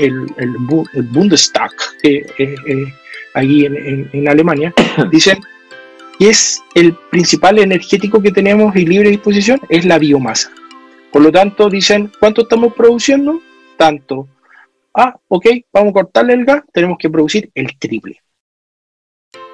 el, 0.01 0.27
el, 0.37 1.05
Bundestag, 1.05 1.71
eh, 2.03 2.25
eh, 2.39 2.95
allí 3.35 3.67
en, 3.67 4.29
Alemania, 4.29 4.73
dicen 5.11 5.39
que 6.19 6.31
es 6.31 6.63
el 6.75 6.95
principal 7.11 7.59
energético 7.59 8.21
que 8.21 8.33
tenemos 8.33 8.75
y 8.77 8.87
libre 8.87 9.11
disposición, 9.11 9.61
es 9.69 9.85
la 9.85 9.99
biomasa. 9.99 10.51
Por 11.13 11.23
lo 11.23 11.33
tanto, 11.33 11.69
dicen, 11.69 12.11
¿cuánto 12.21 12.43
estamos 12.43 12.75
produciendo? 12.75 13.41
Tanto. 13.77 14.29
Ah, 14.95 15.17
ok, 15.29 15.47
vamos 15.73 15.91
a 15.91 15.95
cortarle 15.95 16.35
el 16.35 16.45
gas, 16.45 16.63
tenemos 16.73 16.99
que 16.99 17.11
producir 17.11 17.51
el 17.55 17.79
triple. 17.79 18.21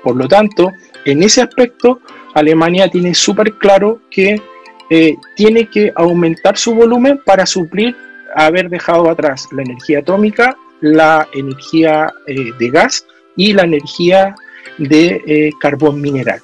Por 0.02 0.16
lo 0.16 0.28
tanto, 0.28 0.72
en 1.04 1.22
ese 1.22 1.42
aspecto, 1.42 2.00
Alemania 2.34 2.88
tiene 2.88 3.14
súper 3.14 3.54
claro 3.54 4.02
que 4.10 4.40
eh, 4.88 5.16
tiene 5.34 5.68
que 5.68 5.92
aumentar 5.96 6.56
su 6.56 6.74
volumen 6.74 7.20
para 7.24 7.44
suplir 7.44 7.96
haber 8.36 8.68
dejado 8.68 9.10
atrás 9.10 9.48
la 9.50 9.62
energía 9.62 10.00
atómica, 10.00 10.56
la 10.80 11.26
energía 11.32 12.12
eh, 12.26 12.52
de 12.58 12.70
gas 12.70 13.06
y 13.34 13.52
la 13.52 13.62
energía 13.62 14.34
de 14.78 15.22
eh, 15.26 15.50
carbón 15.60 16.00
mineral. 16.00 16.40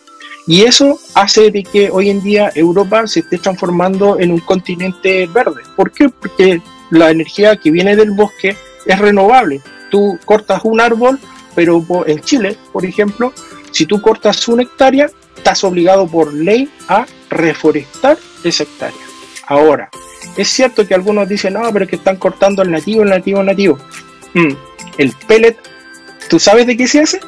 Y 0.47 0.63
eso 0.63 0.99
hace 1.15 1.51
de 1.51 1.63
que 1.63 1.91
hoy 1.91 2.11
en 2.11 2.23
día 2.23 2.51
Europa 2.55 3.07
se 3.07 3.21
esté 3.21 3.39
transformando 3.39 4.19
en 4.19 4.33
un 4.33 4.41
continente 4.41 5.27
verde. 5.27 5.63
¿Por 5.77 5.93
qué? 5.93 6.09
Porque 6.09 6.61
la 6.91 7.11
energía 7.11 7.57
que 7.57 7.71
viene 7.71 7.95
del 7.95 8.11
bosque 8.11 8.57
es 8.87 8.99
renovable. 8.99 9.61
Tú 9.91 10.19
cortas 10.25 10.63
un 10.65 10.81
árbol, 10.81 11.19
pero 11.55 11.85
en 12.07 12.21
Chile, 12.23 12.57
por 12.73 12.85
ejemplo, 12.85 13.33
si 13.71 13.87
tú 13.87 14.01
cortas 14.01 14.49
una 14.49 14.63
hectárea, 14.63 15.11
estás 15.37 15.63
obligado 15.63 16.07
por 16.07 16.33
ley 16.33 16.69
a 16.89 17.07
reforestar 17.31 18.19
esa 18.43 18.65
hectárea. 18.65 19.12
Ahora, 19.53 19.91
es 20.39 20.49
cierto 20.49 20.89
que 20.89 20.95
algunos 20.95 21.29
dicen, 21.29 21.53
no, 21.53 21.71
pero 21.75 21.87
que 21.87 21.97
están 21.97 22.17
cortando 22.17 22.63
el 22.63 22.71
nativo, 22.71 23.03
el 23.03 23.11
nativo, 23.11 23.41
el 23.41 23.47
nativo. 23.47 23.79
Mm, 24.33 24.53
el 24.97 25.13
pellet, 25.27 25.59
¿tú 26.31 26.39
sabes 26.39 26.67
de 26.67 26.75
qué 26.75 26.89
se 26.89 27.01
hace? 27.01 27.21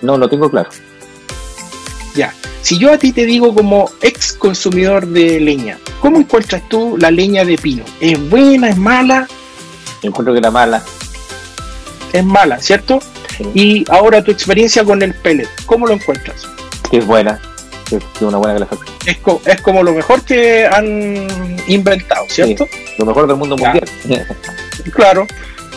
No, 0.00 0.16
lo 0.16 0.28
tengo 0.28 0.48
claro. 0.48 0.70
Ya, 2.14 2.32
si 2.62 2.78
yo 2.78 2.92
a 2.92 2.98
ti 2.98 3.12
te 3.12 3.26
digo 3.26 3.52
como 3.52 3.90
ex 4.02 4.34
consumidor 4.34 5.04
de 5.04 5.40
leña, 5.40 5.80
¿cómo 6.00 6.18
encuentras 6.18 6.62
tú 6.68 6.96
la 6.96 7.10
leña 7.10 7.44
de 7.44 7.58
pino? 7.58 7.84
¿Es 7.98 8.30
buena, 8.30 8.68
es 8.68 8.76
mala? 8.76 9.26
Encuentro 10.00 10.32
que 10.32 10.38
era 10.38 10.52
mala. 10.52 10.80
Es 12.12 12.24
mala, 12.24 12.60
¿cierto? 12.60 13.00
Y 13.52 13.84
ahora 13.90 14.22
tu 14.22 14.30
experiencia 14.30 14.84
con 14.84 15.02
el 15.02 15.12
pellet, 15.12 15.48
¿cómo 15.66 15.88
lo 15.88 15.94
encuentras? 15.94 16.46
Es 16.92 17.04
buena 17.04 17.40
es 17.96 18.22
una 18.22 18.38
buena 18.38 18.66
Es, 19.06 19.18
es, 19.46 19.60
como 19.60 19.82
lo 19.82 19.92
mejor 19.92 20.22
que 20.22 20.66
han 20.66 21.26
inventado, 21.66 22.24
¿cierto? 22.28 22.66
lo 22.98 23.06
mejor 23.06 23.26
del 23.26 23.36
mundo 23.36 23.56
mundial. 23.56 23.88
claro. 24.92 25.26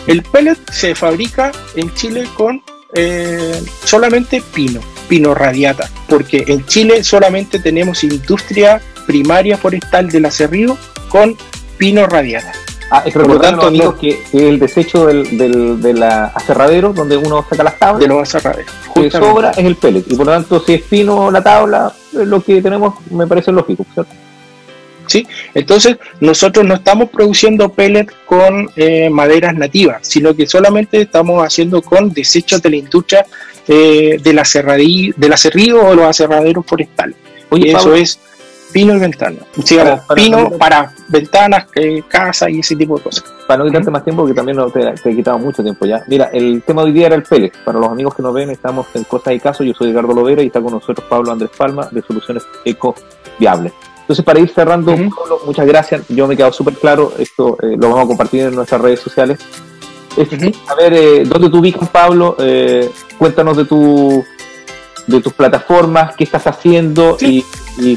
El 0.06 0.22
pellet 0.22 0.58
se 0.72 0.94
fabrica 0.94 1.52
en 1.74 1.92
Chile 1.92 2.26
con 2.34 2.62
eh, 2.94 3.62
solamente 3.84 4.42
pino, 4.54 4.80
pino 5.06 5.34
radiata, 5.34 5.90
porque 6.08 6.44
en 6.46 6.64
Chile 6.64 7.04
solamente 7.04 7.58
tenemos 7.58 8.02
industria 8.04 8.80
primaria 9.06 9.58
forestal 9.58 10.08
del 10.08 10.24
acerrío 10.24 10.78
con 11.10 11.36
pino 11.76 12.06
radiata. 12.06 12.52
Ah, 12.90 13.02
es 13.04 13.12
por 13.12 13.28
lo 13.28 13.38
tanto, 13.38 13.66
amigos, 13.66 13.96
que, 14.00 14.22
el 14.32 14.58
desecho 14.58 15.06
del, 15.06 15.36
del, 15.36 15.82
del, 15.82 16.02
aserradero, 16.02 16.94
donde 16.94 17.18
uno 17.18 17.44
saca 17.48 17.62
las 17.62 17.78
tablas, 17.78 18.00
de 18.00 18.08
los 18.08 18.22
aserraderos, 18.22 18.72
que 18.94 19.10
sobra 19.10 19.50
es 19.50 19.58
el 19.58 19.76
pellet. 19.76 20.04
Y 20.08 20.14
por 20.14 20.24
lo 20.24 20.32
tanto, 20.32 20.60
si 20.64 20.74
es 20.74 20.82
pino 20.82 21.30
la 21.30 21.42
tabla, 21.42 21.92
lo 22.12 22.42
que 22.42 22.62
tenemos 22.62 22.94
me 23.10 23.26
parece 23.26 23.52
lógico, 23.52 23.84
¿cierto? 23.94 24.12
¿Sí? 25.06 25.26
Entonces, 25.54 25.96
nosotros 26.20 26.66
no 26.66 26.74
estamos 26.74 27.08
produciendo 27.08 27.70
pellet 27.72 28.08
con 28.26 28.68
eh, 28.76 29.08
maderas 29.08 29.54
nativas, 29.54 30.00
sino 30.02 30.34
que 30.34 30.46
solamente 30.46 31.00
estamos 31.00 31.42
haciendo 31.42 31.80
con 31.80 32.12
desechos 32.12 32.60
de 32.60 32.70
la 32.70 32.76
industria 32.76 33.24
eh, 33.66 34.18
del, 34.22 34.38
aserradillo, 34.38 35.86
o 35.86 35.94
los 35.94 36.04
aserraderos 36.04 36.66
forestales. 36.66 37.16
Oye, 37.48 37.72
eso 37.72 37.94
es 37.94 38.18
pino 38.72 38.94
y 38.94 38.98
ventana. 38.98 39.38
pino 40.14 40.50
para 40.58 40.92
ventanas, 41.08 41.66
eh, 41.74 42.02
casa 42.08 42.50
y 42.50 42.60
ese 42.60 42.76
tipo 42.76 42.96
de 42.96 43.02
cosas. 43.02 43.24
Para 43.46 43.58
no 43.58 43.66
quitarte 43.66 43.90
más 43.90 44.04
tiempo, 44.04 44.26
que 44.26 44.34
también 44.34 44.56
no 44.56 44.70
te, 44.70 44.94
he 45.04 45.16
quitado 45.16 45.38
mucho 45.38 45.62
tiempo 45.62 45.86
ya. 45.86 46.02
Mira, 46.06 46.30
el 46.32 46.62
tema 46.62 46.82
de 46.82 46.88
hoy 46.88 46.92
día 46.92 47.06
era 47.06 47.16
el 47.16 47.22
pellet. 47.22 47.52
Para 47.64 47.78
los 47.78 47.90
amigos 47.90 48.14
que 48.14 48.22
nos 48.22 48.34
ven, 48.34 48.50
estamos 48.50 48.86
en 48.94 49.04
Cosas 49.04 49.34
y 49.34 49.40
Casos. 49.40 49.66
Yo 49.66 49.74
soy 49.74 49.90
Edgardo 49.90 50.12
Lovera 50.12 50.42
y 50.42 50.46
está 50.46 50.60
con 50.60 50.72
nosotros 50.72 51.06
Pablo 51.08 51.32
Andrés 51.32 51.50
Palma 51.56 51.88
de 51.90 52.02
Soluciones 52.02 52.44
Eco 52.64 52.94
Viables. 53.38 53.72
Entonces, 54.00 54.24
para 54.24 54.40
ir 54.40 54.48
cerrando, 54.48 54.96
muchas 55.44 55.66
gracias. 55.66 56.02
Yo 56.08 56.26
me 56.26 56.34
he 56.34 56.36
quedado 56.36 56.52
súper 56.52 56.74
claro. 56.74 57.12
Esto 57.18 57.58
eh, 57.62 57.76
lo 57.78 57.90
vamos 57.90 58.04
a 58.04 58.06
compartir 58.06 58.44
en 58.44 58.54
nuestras 58.54 58.80
redes 58.80 59.00
sociales. 59.00 59.38
A 60.68 60.74
ver, 60.74 60.94
eh, 60.94 61.22
¿dónde 61.24 61.48
te 61.48 61.56
ubicas, 61.56 61.88
Pablo? 61.90 62.36
cuéntanos 63.18 63.56
de 63.56 63.64
tu 63.64 64.24
de 65.08 65.22
tus 65.22 65.32
plataformas, 65.32 66.14
qué 66.16 66.24
estás 66.24 66.46
haciendo 66.46 67.16
y, 67.20 67.44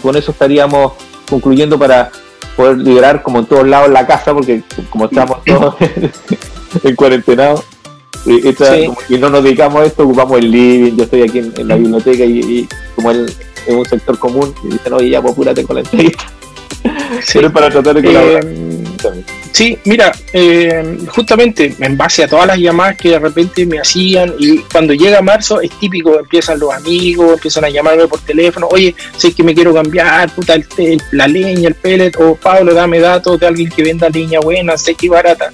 con 0.02 0.16
eso 0.16 0.32
estaríamos 0.32 0.94
concluyendo 1.30 1.78
para 1.80 2.12
poder 2.56 2.78
liberar 2.78 3.24
como 3.24 3.40
en 3.40 3.46
todos 3.46 3.68
lados 3.68 3.90
la 3.90 4.06
casa, 4.06 4.34
porque 4.34 4.64
como 4.90 5.06
estamos 5.06 5.44
todos 5.44 5.76
en 6.84 6.96
cuarentena, 6.96 7.56
y 8.26 9.18
no 9.18 9.30
nos 9.30 9.44
dedicamos 9.44 9.82
a 9.82 9.86
esto, 9.86 10.04
ocupamos 10.04 10.38
el 10.40 10.52
living, 10.52 10.96
yo 10.96 11.04
estoy 11.06 11.24
aquí 11.24 11.40
en, 11.40 11.68
la 11.68 11.76
biblioteca 11.76 12.24
y, 12.24 12.68
como 12.96 13.12
él 13.12 13.34
es 13.66 13.74
un 13.74 13.86
sector 13.86 14.18
común, 14.20 14.54
y 14.64 14.74
dicen, 14.74 14.94
oye, 14.94 15.10
ya, 15.10 15.22
pues 15.22 15.34
apúrate 15.34 15.64
con 15.64 15.76
la 15.78 15.82
entrevista. 15.82 16.24
Pero 17.34 17.52
para 17.52 17.70
tratar 17.70 17.96
de 17.96 18.04
colaborar. 18.04 18.46
Eh, 18.46 18.84
Sí, 19.52 19.78
mira, 19.84 20.12
eh, 20.32 20.98
justamente 21.10 21.76
en 21.80 21.98
base 21.98 22.24
a 22.24 22.28
todas 22.28 22.48
las 22.48 22.58
llamadas 22.58 22.96
que 22.96 23.10
de 23.10 23.20
repente 23.20 23.66
me 23.66 23.80
hacían 23.80 24.34
y 24.40 24.60
cuando 24.60 24.94
llega 24.94 25.22
marzo 25.22 25.60
es 25.60 25.72
típico, 25.78 26.18
empiezan 26.18 26.60
los 26.60 26.74
amigos, 26.74 27.34
empiezan 27.34 27.66
a 27.66 27.70
llamarme 27.70 28.08
por 28.08 28.20
teléfono, 28.22 28.68
oye, 28.72 28.96
sé 29.18 29.34
que 29.34 29.44
me 29.44 29.54
quiero 29.54 29.74
cambiar, 29.74 30.34
puta, 30.34 30.56
la 31.12 31.28
leña, 31.28 31.68
el 31.68 31.76
pellet, 31.76 32.16
o 32.18 32.36
Pablo, 32.36 32.74
dame 32.74 33.00
datos 33.00 33.40
de 33.40 33.48
alguien 33.48 33.70
que 33.70 33.84
venda 33.84 34.10
leña 34.10 34.40
buena, 34.40 34.78
sé 34.78 34.96
que 34.96 35.10
barata. 35.10 35.52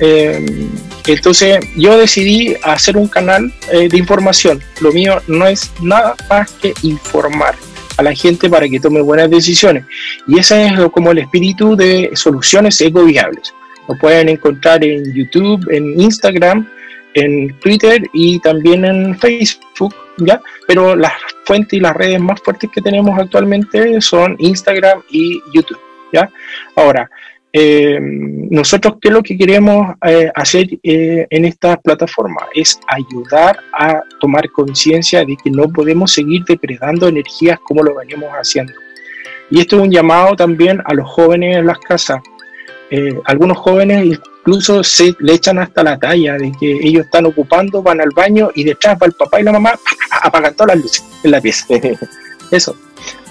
Eh, 0.00 0.68
entonces 1.06 1.58
yo 1.76 1.98
decidí 1.98 2.56
hacer 2.62 2.96
un 2.96 3.08
canal 3.08 3.52
eh, 3.72 3.88
de 3.88 3.98
información. 3.98 4.62
Lo 4.80 4.92
mío 4.92 5.20
no 5.26 5.46
es 5.46 5.70
nada 5.80 6.14
más 6.30 6.50
que 6.52 6.72
informar 6.82 7.54
a 7.98 8.02
la 8.02 8.14
gente 8.14 8.48
para 8.48 8.68
que 8.68 8.80
tome 8.80 9.00
buenas 9.00 9.28
decisiones. 9.28 9.84
Y 10.26 10.38
ese 10.38 10.66
es 10.66 10.72
como 10.92 11.10
el 11.10 11.18
espíritu 11.18 11.76
de 11.76 12.10
soluciones 12.14 12.80
ecoviables. 12.80 13.52
Lo 13.88 13.98
pueden 13.98 14.28
encontrar 14.28 14.84
en 14.84 15.12
YouTube, 15.12 15.66
en 15.70 16.00
Instagram, 16.00 16.68
en 17.14 17.58
Twitter 17.58 18.02
y 18.12 18.38
también 18.38 18.84
en 18.84 19.18
Facebook, 19.18 19.94
¿ya? 20.18 20.40
Pero 20.66 20.94
las 20.94 21.12
fuentes 21.44 21.72
y 21.72 21.80
las 21.80 21.96
redes 21.96 22.20
más 22.20 22.40
fuertes 22.40 22.70
que 22.72 22.80
tenemos 22.80 23.18
actualmente 23.18 24.00
son 24.00 24.36
Instagram 24.38 25.02
y 25.10 25.40
YouTube, 25.52 25.80
¿ya? 26.12 26.30
Ahora, 26.76 27.10
eh, 27.52 27.98
nosotros 28.00 28.94
qué 29.00 29.08
es 29.08 29.14
lo 29.14 29.22
que 29.22 29.36
queremos 29.36 29.94
eh, 30.06 30.30
hacer 30.34 30.66
eh, 30.82 31.26
en 31.30 31.44
esta 31.46 31.78
plataforma 31.78 32.42
es 32.54 32.78
ayudar 32.88 33.58
a 33.72 34.02
tomar 34.20 34.50
conciencia 34.50 35.24
de 35.24 35.36
que 35.42 35.50
no 35.50 35.68
podemos 35.68 36.12
seguir 36.12 36.44
depredando 36.46 37.08
energías 37.08 37.58
como 37.60 37.82
lo 37.82 37.94
venimos 37.94 38.30
haciendo. 38.30 38.72
Y 39.50 39.60
esto 39.60 39.76
es 39.76 39.82
un 39.82 39.90
llamado 39.90 40.36
también 40.36 40.82
a 40.84 40.92
los 40.92 41.08
jóvenes 41.08 41.56
en 41.56 41.66
las 41.66 41.78
casas. 41.78 42.20
algunos 43.24 43.58
jóvenes 43.58 44.04
incluso 44.04 44.82
se 44.82 45.14
le 45.18 45.34
echan 45.34 45.58
hasta 45.58 45.82
la 45.82 45.98
talla 45.98 46.34
de 46.34 46.52
que 46.58 46.70
ellos 46.82 47.04
están 47.04 47.26
ocupando, 47.26 47.82
van 47.82 48.00
al 48.00 48.10
baño 48.14 48.50
y 48.54 48.64
detrás 48.64 48.98
va 49.00 49.06
el 49.06 49.12
papá 49.12 49.40
y 49.40 49.44
la 49.44 49.52
mamá, 49.52 49.74
apagan 50.22 50.54
todas 50.54 50.74
las 50.74 50.82
luces 50.82 51.04
en 51.22 51.30
la 51.30 51.40
pieza. 51.40 51.66
Eso. 52.50 52.74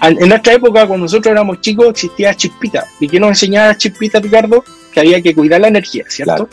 En 0.02 0.30
nuestra 0.30 0.54
época, 0.54 0.86
cuando 0.86 1.06
nosotros 1.06 1.32
éramos 1.32 1.62
chicos, 1.62 1.90
existía 1.90 2.34
Chispita. 2.36 2.86
¿Y 3.00 3.08
qué 3.08 3.20
nos 3.20 3.30
enseñaba 3.30 3.76
Chispita, 3.76 4.20
Ricardo? 4.20 4.64
Que 4.94 5.00
había 5.00 5.22
que 5.22 5.34
cuidar 5.34 5.62
la 5.62 5.68
energía, 5.68 6.06
¿cierto? 6.08 6.50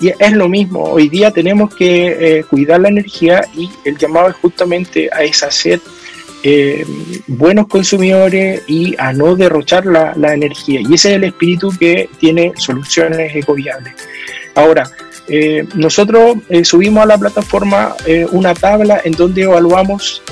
y 0.00 0.08
es 0.18 0.32
lo 0.32 0.48
mismo. 0.48 0.82
Hoy 0.82 1.08
día 1.08 1.30
tenemos 1.30 1.74
que 1.74 2.38
eh, 2.38 2.44
cuidar 2.44 2.80
la 2.80 2.88
energía 2.88 3.42
y 3.54 3.70
el 3.84 3.96
llamado 3.96 4.28
es 4.28 4.36
justamente 4.36 5.08
a 5.12 5.22
esa 5.22 5.50
ser 5.50 5.80
eh, 6.42 6.84
buenos 7.26 7.68
consumidores 7.68 8.62
y 8.66 8.94
a 8.98 9.12
no 9.12 9.36
derrochar 9.36 9.86
la, 9.86 10.12
la, 10.16 10.34
energía. 10.34 10.80
Y 10.80 10.94
ese 10.94 11.10
es 11.10 11.16
el 11.16 11.24
espíritu 11.24 11.70
que 11.78 12.08
tiene 12.18 12.52
soluciones 12.56 13.34
ecoviables. 13.34 13.94
Ahora, 14.54 14.90
eh, 15.28 15.64
nosotros 15.74 16.38
eh, 16.48 16.64
subimos 16.64 17.04
a 17.04 17.06
la 17.06 17.16
plataforma 17.16 17.94
eh, 18.06 18.26
una 18.32 18.54
tabla 18.54 19.00
en 19.04 19.12
donde 19.12 19.42
evaluamos 19.42 20.22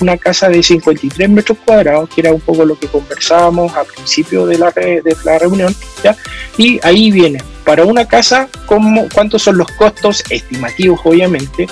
una 0.00 0.16
casa 0.16 0.48
de 0.48 0.62
53 0.62 1.30
metros 1.30 1.58
cuadrados, 1.64 2.08
que 2.10 2.20
era 2.20 2.32
un 2.32 2.40
poco 2.40 2.64
lo 2.64 2.78
que 2.78 2.88
conversábamos 2.88 3.74
al 3.74 3.86
principio 3.86 4.46
de 4.46 4.58
la, 4.58 4.70
de 4.70 5.16
la 5.24 5.38
reunión, 5.38 5.74
¿ya? 6.02 6.16
y 6.58 6.80
ahí 6.82 7.10
viene, 7.10 7.38
para 7.64 7.84
una 7.84 8.06
casa, 8.06 8.48
¿cómo, 8.66 9.08
¿cuántos 9.14 9.42
son 9.42 9.58
los 9.58 9.68
costos 9.72 10.22
estimativos, 10.30 11.00
obviamente? 11.04 11.66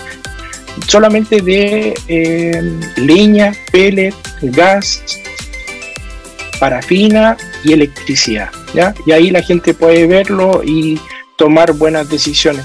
Solamente 0.87 1.41
de 1.43 1.95
leña, 2.97 3.53
pellet, 3.71 4.15
gas, 4.41 5.03
parafina 6.59 7.37
y 7.65 7.73
electricidad. 7.73 8.49
¿ya? 8.73 8.95
Y 9.05 9.13
ahí 9.13 9.31
la 9.31 9.43
gente 9.43 9.75
puede 9.75 10.07
verlo 10.07 10.63
y 10.65 10.99
tomar 11.43 11.73
buenas 11.73 12.09
decisiones. 12.09 12.65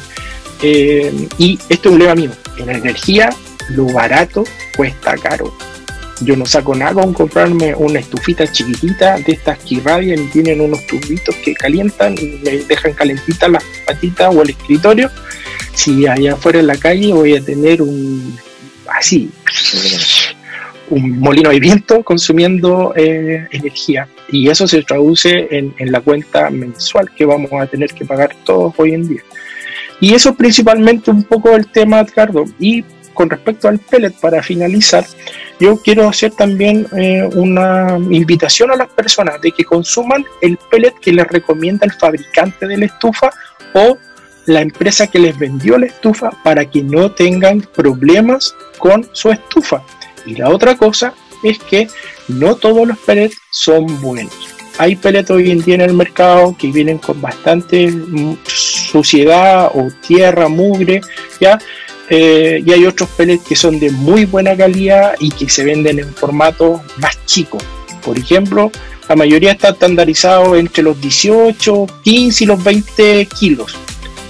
Eh, 0.61 1.27
y 1.39 1.57
esto 1.67 1.89
es 1.89 1.93
un 1.93 1.99
lema 1.99 2.13
mío, 2.13 2.31
en 2.59 2.69
energía 2.69 3.31
lo 3.69 3.85
barato 3.85 4.43
cuesta 4.75 5.15
caro. 5.17 5.51
Yo 6.21 6.35
no 6.35 6.45
saco 6.45 6.75
nada 6.75 6.93
con 6.93 7.11
comprarme 7.11 7.73
una 7.73 7.99
estufita 7.99 8.51
chiquitita 8.51 9.17
de 9.17 9.33
estas 9.33 9.57
que 9.59 9.75
irradian 9.75 10.19
y 10.19 10.27
tienen 10.27 10.61
unos 10.61 10.85
tubitos 10.85 11.35
que 11.43 11.55
calientan 11.55 12.15
y 12.19 12.39
me 12.43 12.51
dejan 12.65 12.93
calentitas 12.93 13.49
las 13.49 13.63
patitas 13.87 14.35
o 14.35 14.43
el 14.43 14.51
escritorio. 14.51 15.09
Si 15.73 16.05
allá 16.05 16.33
afuera 16.33 16.59
en 16.59 16.67
la 16.67 16.77
calle 16.77 17.13
voy 17.13 17.35
a 17.35 17.41
tener 17.41 17.81
un 17.81 18.37
así 18.87 19.31
un 20.89 21.19
molino 21.19 21.49
de 21.49 21.59
viento 21.59 22.03
consumiendo 22.03 22.93
eh, 22.95 23.47
energía 23.51 24.07
y 24.29 24.49
eso 24.49 24.67
se 24.67 24.83
traduce 24.83 25.47
en, 25.51 25.73
la 25.91 26.01
cuenta 26.01 26.49
mensual 26.49 27.09
que 27.15 27.25
vamos 27.25 27.51
a 27.53 27.67
tener 27.67 27.93
que 27.93 28.05
pagar 28.05 28.35
todos 28.43 28.73
hoy 28.77 28.93
en 28.93 29.07
día. 29.07 29.21
Y 29.99 30.13
eso 30.13 30.29
es 30.29 30.35
principalmente 30.35 31.09
un 31.11 31.23
poco 31.23 31.55
el 31.55 31.67
tema, 31.67 32.01
Edgardo. 32.01 32.45
Y 32.59 32.83
con 33.13 33.29
respecto 33.29 33.67
al 33.67 33.79
pellet, 33.79 34.13
para 34.19 34.43
finalizar, 34.43 35.05
yo 35.59 35.77
quiero 35.77 36.07
hacer 36.07 36.31
también 36.33 36.85
eh, 36.95 37.27
una 37.33 37.97
invitación 38.11 38.69
a 38.69 38.75
las 38.75 38.89
personas 38.89 39.41
de 39.41 39.51
que 39.51 39.63
consuman 39.63 40.23
el 40.41 40.57
pellet 40.69 40.93
que 41.01 41.13
les 41.13 41.27
recomienda 41.27 41.85
el 41.85 41.93
fabricante 41.93 42.67
de 42.67 42.77
la 42.77 42.85
estufa 42.85 43.31
o 43.73 43.97
la 44.45 44.61
empresa 44.61 45.07
que 45.07 45.19
les 45.19 45.37
vendió 45.37 45.77
la 45.77 45.87
estufa 45.87 46.31
para 46.43 46.65
que 46.65 46.83
no 46.83 47.11
tengan 47.11 47.61
problemas 47.61 48.53
con 48.77 49.07
su 49.13 49.31
estufa. 49.31 49.81
Y 50.25 50.35
la 50.35 50.49
otra 50.49 50.75
cosa 50.75 51.13
es 51.43 51.59
que 51.59 51.87
no 52.27 52.55
todos 52.55 52.87
los 52.87 52.97
pellets 52.99 53.37
son 53.51 54.01
buenos. 54.01 54.33
Hay 54.79 54.95
pellets 54.95 55.31
hoy 55.31 55.51
en 55.51 55.61
día 55.61 55.75
en 55.75 55.81
el 55.81 55.93
mercado 55.93 56.55
que 56.57 56.71
vienen 56.71 56.99
con 56.99 57.19
bastante 57.19 57.87
mm, 57.87 58.37
suciedad 58.45 59.71
o 59.73 59.87
tierra, 60.05 60.47
mugre, 60.47 61.01
¿ya? 61.39 61.57
Eh, 62.09 62.63
y 62.65 62.71
hay 62.71 62.85
otros 62.85 63.09
pellets 63.09 63.43
que 63.43 63.55
son 63.55 63.79
de 63.79 63.89
muy 63.91 64.25
buena 64.25 64.55
calidad 64.55 65.15
y 65.19 65.31
que 65.31 65.49
se 65.49 65.63
venden 65.63 65.99
en 65.99 66.13
formato 66.13 66.81
más 66.97 67.23
chico. 67.25 67.57
Por 68.03 68.17
ejemplo, 68.17 68.71
la 69.09 69.15
mayoría 69.15 69.53
está 69.53 69.69
estandarizado 69.69 70.55
entre 70.55 70.83
los 70.83 70.99
18, 71.01 71.87
15 72.03 72.43
y 72.43 72.47
los 72.47 72.63
20 72.63 73.25
kilos. 73.39 73.75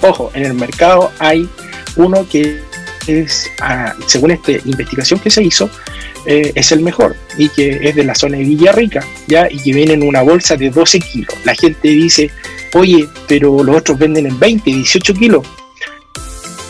Ojo, 0.01 0.31
en 0.33 0.45
el 0.45 0.53
mercado 0.53 1.11
hay 1.19 1.47
uno 1.95 2.27
que 2.29 2.61
es, 3.07 3.49
ah, 3.61 3.95
según 4.05 4.31
esta 4.31 4.51
investigación 4.51 5.19
que 5.19 5.29
se 5.29 5.43
hizo, 5.43 5.69
eh, 6.25 6.51
es 6.55 6.71
el 6.71 6.81
mejor 6.81 7.15
y 7.37 7.49
que 7.49 7.79
es 7.81 7.95
de 7.95 8.03
la 8.03 8.13
zona 8.13 8.37
de 8.37 8.43
Villarrica, 8.43 9.05
¿ya? 9.27 9.47
Y 9.49 9.59
que 9.59 9.73
viene 9.73 9.93
en 9.93 10.03
una 10.03 10.21
bolsa 10.21 10.57
de 10.57 10.69
12 10.69 10.99
kilos. 10.99 11.33
La 11.45 11.55
gente 11.55 11.87
dice, 11.87 12.29
oye, 12.73 13.07
pero 13.27 13.63
los 13.63 13.77
otros 13.77 13.97
venden 13.97 14.25
en 14.25 14.37
20, 14.37 14.69
18 14.69 15.13
kilos. 15.13 15.47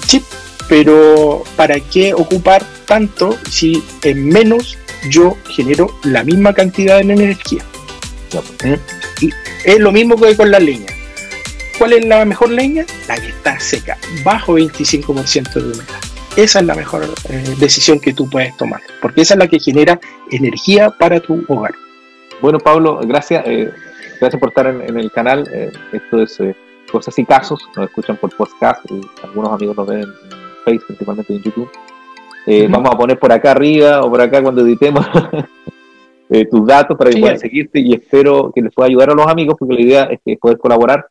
Sí, 0.07 0.21
pero 0.69 1.43
¿para 1.55 1.79
qué 1.79 2.13
ocupar 2.13 2.63
tanto 2.85 3.37
si 3.49 3.83
en 4.03 4.29
menos 4.29 4.77
yo 5.09 5.35
genero 5.49 5.97
la 6.03 6.23
misma 6.23 6.53
cantidad 6.53 6.97
de 6.97 7.13
energía? 7.13 7.63
¿Eh? 8.63 8.77
Y 9.21 9.31
es 9.63 9.79
lo 9.79 9.91
mismo 9.91 10.15
que 10.17 10.35
con 10.35 10.51
la 10.51 10.59
leña. 10.59 10.93
¿Cuál 11.77 11.93
es 11.93 12.05
la 12.05 12.25
mejor 12.25 12.49
leña? 12.49 12.85
La 13.07 13.15
que 13.15 13.29
está 13.29 13.59
seca, 13.59 13.97
bajo 14.23 14.57
25% 14.57 15.53
de 15.53 15.61
humedad 15.61 16.06
esa 16.37 16.59
es 16.59 16.65
la 16.65 16.75
mejor 16.75 17.03
eh, 17.29 17.55
decisión 17.59 17.99
que 17.99 18.13
tú 18.13 18.29
puedes 18.29 18.55
tomar, 18.57 18.79
porque 19.01 19.21
esa 19.21 19.33
es 19.33 19.39
la 19.39 19.47
que 19.47 19.59
genera 19.59 19.99
energía 20.29 20.91
para 20.91 21.19
tu 21.19 21.43
hogar. 21.47 21.73
Bueno, 22.41 22.59
Pablo, 22.59 22.99
gracias. 23.03 23.43
Eh, 23.47 23.71
gracias 24.21 24.39
por 24.39 24.49
estar 24.49 24.67
en, 24.67 24.99
el 24.99 25.11
canal. 25.11 25.49
Eh, 25.51 25.71
esto 25.93 26.21
es 26.21 26.37
Cosas 26.91 27.17
y 27.17 27.25
Casos. 27.25 27.67
Nos 27.75 27.87
escuchan 27.87 28.17
por 28.17 28.29
podcast. 28.35 28.85
Y 28.91 29.01
algunos 29.23 29.51
amigos 29.51 29.75
nos 29.77 29.87
ven 29.87 30.01
en 30.01 30.13
Facebook, 30.63 30.85
principalmente 30.85 31.33
en 31.33 31.41
YouTube. 31.41 31.71
Vamos 32.69 32.91
a 32.93 32.97
poner 32.97 33.17
por 33.17 33.31
acá 33.31 33.51
arriba 33.51 34.01
o 34.01 34.09
por 34.09 34.21
acá 34.21 34.41
cuando 34.43 34.61
editemos 34.61 35.05
tus 36.51 36.67
datos 36.67 36.95
para 36.95 37.09
que 37.09 37.19
puedan 37.19 37.39
seguirte 37.39 37.79
y 37.79 37.93
espero 37.93 38.51
que 38.53 38.61
les 38.61 38.73
pueda 38.73 38.87
ayudar 38.87 39.09
a 39.09 39.15
los 39.15 39.25
amigos 39.27 39.55
porque 39.57 39.73
la 39.73 39.81
idea 39.81 40.03
es 40.03 40.19
que 40.23 40.37
poder 40.37 40.59
colaborar 40.59 41.07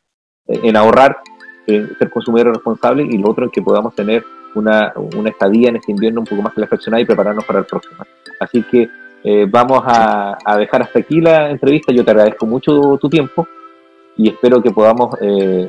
en 0.46 0.76
ahorrar, 0.76 1.18
ser 1.66 2.10
consumidores 2.10 2.54
responsables 2.54 3.08
y 3.12 3.18
lo 3.18 3.30
otro 3.30 3.46
es 3.46 3.52
que 3.52 3.62
podamos 3.62 3.94
tener 3.94 4.24
una, 4.54 4.92
una 4.96 5.30
estadía 5.30 5.68
en 5.68 5.76
este 5.76 5.92
invierno 5.92 6.20
un 6.20 6.26
poco 6.26 6.42
más 6.42 6.54
reflexionada 6.54 7.02
y 7.02 7.04
prepararnos 7.04 7.44
para 7.44 7.60
el 7.60 7.64
próximo. 7.66 8.04
Así 8.40 8.62
que 8.62 8.88
eh, 9.28 9.44
vamos 9.48 9.82
a, 9.84 10.36
dejar 10.56 10.82
hasta 10.82 11.00
aquí 11.00 11.20
la 11.20 11.50
entrevista. 11.50 11.92
Yo 11.92 12.04
te 12.04 12.12
agradezco 12.12 12.46
mucho 12.46 12.96
tu 13.00 13.08
tiempo 13.08 13.46
y 14.16 14.28
espero 14.28 14.62
que 14.62 14.70
podamos 14.70 15.16
eh, 15.20 15.66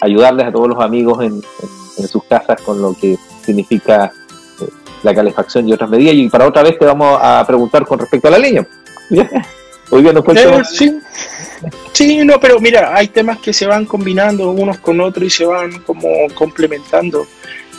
ayudarles 0.00 0.46
a 0.46 0.52
todos 0.52 0.68
los 0.68 0.80
amigos 0.80 1.24
en, 1.24 1.42
sus 2.06 2.24
casas 2.24 2.60
con 2.62 2.80
lo 2.80 2.94
que 2.94 3.16
significa 3.42 4.10
eh, 4.60 4.68
la 5.02 5.14
calefacción 5.14 5.68
y 5.68 5.72
otras 5.72 5.88
medidas. 5.88 6.14
Y 6.14 6.28
para 6.28 6.46
otra 6.46 6.62
vez 6.62 6.78
te 6.78 6.84
vamos 6.84 7.18
a 7.20 7.42
preguntar 7.46 7.86
con 7.86 7.98
respecto 7.98 8.28
a 8.28 8.32
la 8.32 8.38
leña. 8.38 8.66
Hoy 9.90 10.02
día 10.02 10.12
nos 10.12 10.24
sí. 10.68 11.00
Sí, 11.92 12.24
no, 12.24 12.40
pero 12.40 12.60
mira, 12.60 12.94
hay 12.94 13.08
temas 13.08 13.38
que 13.38 13.52
se 13.52 13.66
van 13.66 13.84
combinando 13.84 14.50
unos 14.50 14.78
con 14.78 15.00
otros 15.00 15.26
y 15.26 15.30
se 15.30 15.44
van 15.44 15.80
como 15.82 16.08
complementando. 16.34 17.26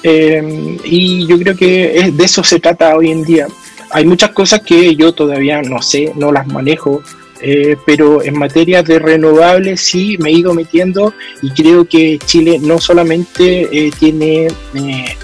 Eh, 0.03 0.77
y 0.83 1.27
yo 1.27 1.37
creo 1.37 1.55
que 1.55 2.11
de 2.13 2.23
eso 2.23 2.43
se 2.43 2.59
trata 2.59 2.95
hoy 2.95 3.11
en 3.11 3.23
día. 3.23 3.47
Hay 3.91 4.05
muchas 4.05 4.31
cosas 4.31 4.61
que 4.61 4.95
yo 4.95 5.13
todavía 5.13 5.61
no 5.61 5.81
sé, 5.81 6.11
no 6.15 6.31
las 6.31 6.47
manejo, 6.47 7.03
eh, 7.41 7.75
pero 7.85 8.21
en 8.21 8.37
materia 8.37 8.83
de 8.83 8.99
renovables 8.99 9.81
sí 9.81 10.17
me 10.19 10.29
he 10.29 10.33
ido 10.33 10.53
metiendo 10.53 11.13
y 11.41 11.49
creo 11.51 11.85
que 11.85 12.19
Chile 12.25 12.59
no 12.59 12.79
solamente 12.79 13.67
eh, 13.71 13.91
tiene 13.99 14.47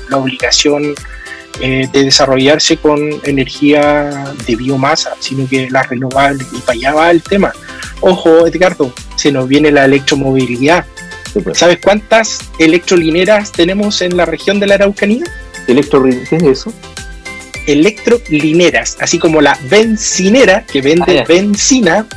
la 0.09 0.17
obligación 0.17 0.95
de 1.59 1.89
desarrollarse 1.91 2.77
con 2.77 2.99
energía 3.23 4.31
de 4.45 4.55
biomasa, 4.55 5.15
sino 5.19 5.49
que 5.49 5.67
la 5.71 5.81
renovable, 5.81 6.45
y 6.53 6.59
para 6.59 6.73
allá 6.73 6.93
va 6.93 7.09
el 7.09 7.23
tema. 7.23 7.51
Ojo, 8.01 8.47
Edgardo, 8.47 8.93
se 9.15 9.31
nos 9.31 9.47
viene 9.47 9.71
la 9.71 9.85
electromovilidad 9.85 10.85
¿Sabes 11.53 11.79
cuántas 11.83 12.39
electrolineras 12.59 13.51
tenemos 13.51 14.01
en 14.01 14.17
la 14.17 14.25
región 14.25 14.59
de 14.59 14.67
la 14.67 14.75
Araucanía? 14.75 15.25
¿Electrolineras? 15.67 16.29
¿Qué 16.29 16.35
es 16.37 16.43
eso? 16.43 16.73
Electrolineras, 17.67 18.97
así 19.01 19.19
como 19.19 19.41
la 19.41 19.57
bencinera 19.69 20.65
que 20.65 20.81
vende 20.81 21.19
ah, 21.19 21.25
benzina, 21.27 22.07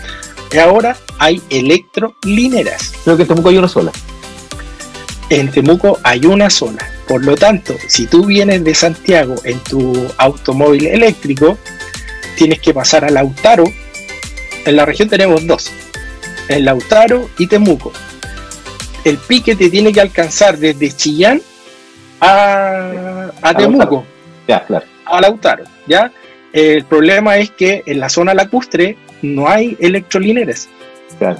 ahora 0.63 0.97
hay 1.19 1.43
electrolineras. 1.51 2.93
Creo 3.05 3.17
que 3.17 3.23
en 3.23 3.29
Temuco 3.29 3.49
hay 3.49 3.59
una 3.59 3.69
sola. 3.69 3.93
En 5.29 5.51
Temuco 5.51 5.99
hay 6.03 6.25
una 6.27 6.49
sola. 6.51 6.89
Por 7.09 7.25
lo 7.25 7.37
tanto, 7.37 7.75
si 7.89 8.07
tú 8.07 8.27
vienes 8.27 8.63
de 8.63 8.75
Santiago 8.75 9.35
en 9.45 9.59
tu 9.61 10.09
automóvil 10.19 10.87
eléctrico, 10.87 11.59
tienes 12.37 12.61
que 12.61 12.73
pasar 12.73 13.05
a 13.05 13.11
Lautaro. 13.11 13.65
En 14.65 14.77
la 14.77 14.85
región 14.85 15.09
tenemos 15.09 15.47
dos, 15.47 15.71
en 16.49 16.65
Lautaro 16.65 17.29
y 17.39 17.47
Temuco 17.47 17.93
el 19.05 19.19
pique 19.19 19.55
te 19.57 19.71
tiene 19.71 19.93
que 19.93 20.01
alcanzar 20.01 20.59
desde 20.59 20.91
Chillán 20.93 21.41
a, 22.21 23.31
a 23.41 23.55
Temuco. 23.55 24.05
Ya, 24.47 24.65
claro. 24.67 24.85
A 25.07 25.21
Lautaro, 25.21 25.65
¿ya? 25.87 26.13
El 26.53 26.85
problema 26.85 27.39
es 27.39 27.51
que 27.51 27.83
en 27.87 28.01
la 28.01 28.09
zona 28.09 28.35
lacustre 28.35 28.97
no 29.23 29.49
hay 29.49 29.77
electrolineras. 29.81 30.69
Claro. 31.19 31.39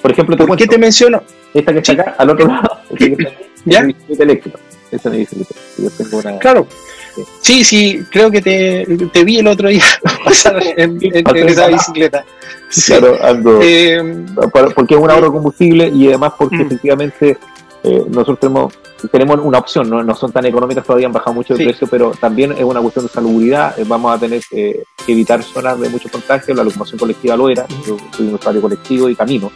Por 0.00 0.12
ejemplo, 0.12 0.36
¿por 0.36 0.56
qué 0.56 0.66
te 0.66 0.78
menciono? 0.78 1.22
Esta 1.52 1.72
que 1.72 1.78
está 1.80 1.92
acá, 1.92 2.14
al 2.18 2.30
otro 2.30 2.46
lado, 2.46 2.80
¿Ya? 3.64 3.86
eléctrica. 4.08 4.58
Esta 4.90 5.14
es 5.14 5.32
mi 5.32 5.44
Yo 5.84 5.90
tengo 5.90 6.18
una... 6.18 6.38
Claro. 6.38 6.66
Sí, 7.42 7.64
sí, 7.64 8.02
creo 8.10 8.30
que 8.30 8.40
te, 8.40 8.86
te 9.12 9.24
vi 9.24 9.38
el 9.38 9.46
otro 9.46 9.68
día 9.68 9.84
pasar 10.24 10.62
en, 10.76 10.98
en 11.02 11.48
esa 11.48 11.66
bicicleta. 11.66 12.24
Claro, 12.86 13.16
eh, 13.62 14.24
porque 14.74 14.94
es 14.94 15.00
un 15.00 15.10
ahorro 15.10 15.26
de 15.26 15.32
combustible 15.32 15.88
y 15.88 16.08
además 16.08 16.34
porque 16.38 16.56
mm. 16.56 16.62
efectivamente 16.62 17.38
eh, 17.82 18.04
nosotros 18.08 18.38
tenemos, 18.38 18.74
tenemos 19.10 19.40
una 19.42 19.58
opción, 19.58 19.90
¿no? 19.90 20.02
no 20.02 20.14
son 20.14 20.30
tan 20.30 20.46
económicas 20.46 20.84
todavía, 20.84 21.06
han 21.06 21.12
bajado 21.12 21.34
mucho 21.34 21.56
de 21.56 21.64
precio, 21.64 21.88
pero 21.90 22.12
también 22.12 22.52
es 22.52 22.62
una 22.62 22.80
cuestión 22.80 23.06
de 23.06 23.12
salubridad. 23.12 23.78
Eh, 23.78 23.84
vamos 23.86 24.14
a 24.14 24.18
tener 24.18 24.42
que 24.48 24.84
evitar 25.08 25.42
zonas 25.42 25.80
de 25.80 25.88
mucho 25.88 26.08
contagio, 26.10 26.54
la 26.54 26.62
locomoción 26.62 26.98
colectiva 26.98 27.36
lo 27.36 27.48
era, 27.48 27.66
yo 27.86 27.96
soy 28.16 28.28
un 28.28 28.34
usuario 28.34 28.60
colectivo 28.60 29.08
y 29.08 29.16
camino. 29.16 29.50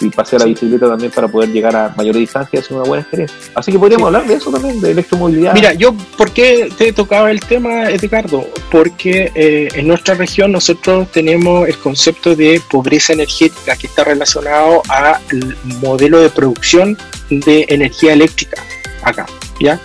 Y 0.00 0.10
pasé 0.10 0.36
a 0.36 0.40
la 0.40 0.44
bicicleta 0.46 0.88
también 0.88 1.10
para 1.10 1.28
poder 1.28 1.50
llegar 1.50 1.74
a 1.74 1.94
mayores 1.96 2.20
distancias, 2.20 2.64
es 2.64 2.70
una 2.70 2.82
buena 2.82 3.02
experiencia. 3.02 3.36
Así 3.54 3.72
que 3.72 3.78
podríamos 3.78 4.06
hablar 4.06 4.26
de 4.26 4.34
eso 4.34 4.50
también, 4.50 4.80
de 4.80 4.90
electromovilidad. 4.92 5.54
Mira, 5.54 5.72
yo, 5.74 5.94
¿por 6.16 6.32
qué 6.32 6.68
te 6.76 6.92
tocaba 6.92 7.30
el 7.30 7.40
tema, 7.40 7.90
Edgardo? 7.90 8.46
Porque 8.70 9.32
eh, 9.34 9.68
en 9.74 9.88
nuestra 9.88 10.14
región 10.14 10.52
nosotros 10.52 11.10
tenemos 11.12 11.68
el 11.68 11.76
concepto 11.78 12.34
de 12.34 12.60
pobreza 12.70 13.12
energética 13.12 13.76
que 13.76 13.86
está 13.86 14.04
relacionado 14.04 14.82
al 14.88 15.56
modelo 15.80 16.20
de 16.20 16.30
producción 16.30 16.96
de 17.30 17.66
energía 17.68 18.12
eléctrica 18.12 18.62
acá, 19.02 19.26
¿ya? 19.60 19.80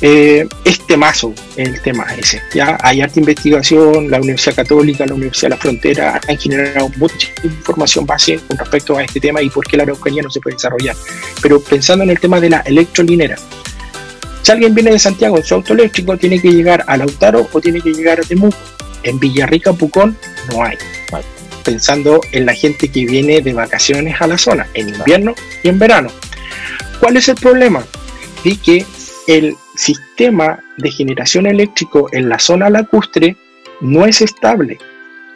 Eh, 0.00 0.46
es 0.64 0.86
temazo 0.86 1.32
el 1.56 1.80
tema 1.80 2.06
ese. 2.18 2.42
¿ya? 2.52 2.76
Hay 2.82 3.00
harta 3.00 3.20
investigación, 3.20 4.10
la 4.10 4.18
Universidad 4.18 4.56
Católica, 4.56 5.06
la 5.06 5.14
Universidad 5.14 5.50
de 5.50 5.56
la 5.56 5.60
Frontera 5.60 6.20
han 6.28 6.36
generado 6.36 6.90
mucha 6.96 7.28
información 7.42 8.04
base 8.04 8.38
con 8.48 8.58
respecto 8.58 8.96
a 8.96 9.04
este 9.04 9.20
tema 9.20 9.40
y 9.40 9.48
por 9.48 9.66
qué 9.66 9.76
la 9.76 9.84
Araucanía 9.84 10.22
no 10.22 10.30
se 10.30 10.40
puede 10.40 10.56
desarrollar. 10.56 10.96
Pero 11.40 11.60
pensando 11.60 12.04
en 12.04 12.10
el 12.10 12.20
tema 12.20 12.40
de 12.40 12.50
la 12.50 12.60
electrolinera, 12.60 13.36
si 14.42 14.52
alguien 14.52 14.74
viene 14.74 14.90
de 14.90 14.98
Santiago 14.98 15.38
en 15.38 15.44
su 15.44 15.54
auto 15.54 15.72
eléctrico, 15.72 16.18
tiene 16.18 16.38
que 16.38 16.50
llegar 16.50 16.84
a 16.86 16.98
Lautaro 16.98 17.48
o 17.50 17.60
tiene 17.62 17.80
que 17.80 17.94
llegar 17.94 18.20
a 18.20 18.22
Temuco. 18.22 18.58
En 19.02 19.18
Villarrica, 19.18 19.72
Pucón, 19.72 20.18
no 20.52 20.62
hay. 20.62 20.76
Pensando 21.64 22.20
en 22.30 22.44
la 22.44 22.52
gente 22.52 22.88
que 22.88 23.06
viene 23.06 23.40
de 23.40 23.54
vacaciones 23.54 24.20
a 24.20 24.26
la 24.26 24.36
zona, 24.36 24.66
en 24.74 24.90
invierno 24.90 25.34
y 25.62 25.68
en 25.68 25.78
verano. 25.78 26.10
¿Cuál 27.00 27.16
es 27.16 27.28
el 27.28 27.36
problema? 27.36 27.86
De 28.44 28.56
que 28.56 28.84
el 29.26 29.56
sistema 29.74 30.62
de 30.78 30.90
generación 30.90 31.46
eléctrico 31.46 32.08
en 32.12 32.28
la 32.28 32.38
zona 32.38 32.70
lacustre 32.70 33.36
no 33.80 34.06
es 34.06 34.20
estable. 34.20 34.78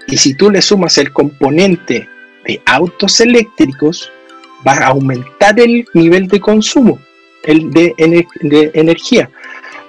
Y 0.06 0.16
si 0.16 0.34
tú 0.34 0.50
le 0.50 0.62
sumas 0.62 0.98
el 0.98 1.12
componente 1.12 2.08
de 2.46 2.62
autos 2.66 3.20
eléctricos, 3.20 4.10
va 4.66 4.72
a 4.72 4.86
aumentar 4.88 5.58
el 5.60 5.86
nivel 5.92 6.28
de 6.28 6.40
consumo 6.40 6.98
el 7.44 7.70
de, 7.70 7.94
energía. 8.74 9.30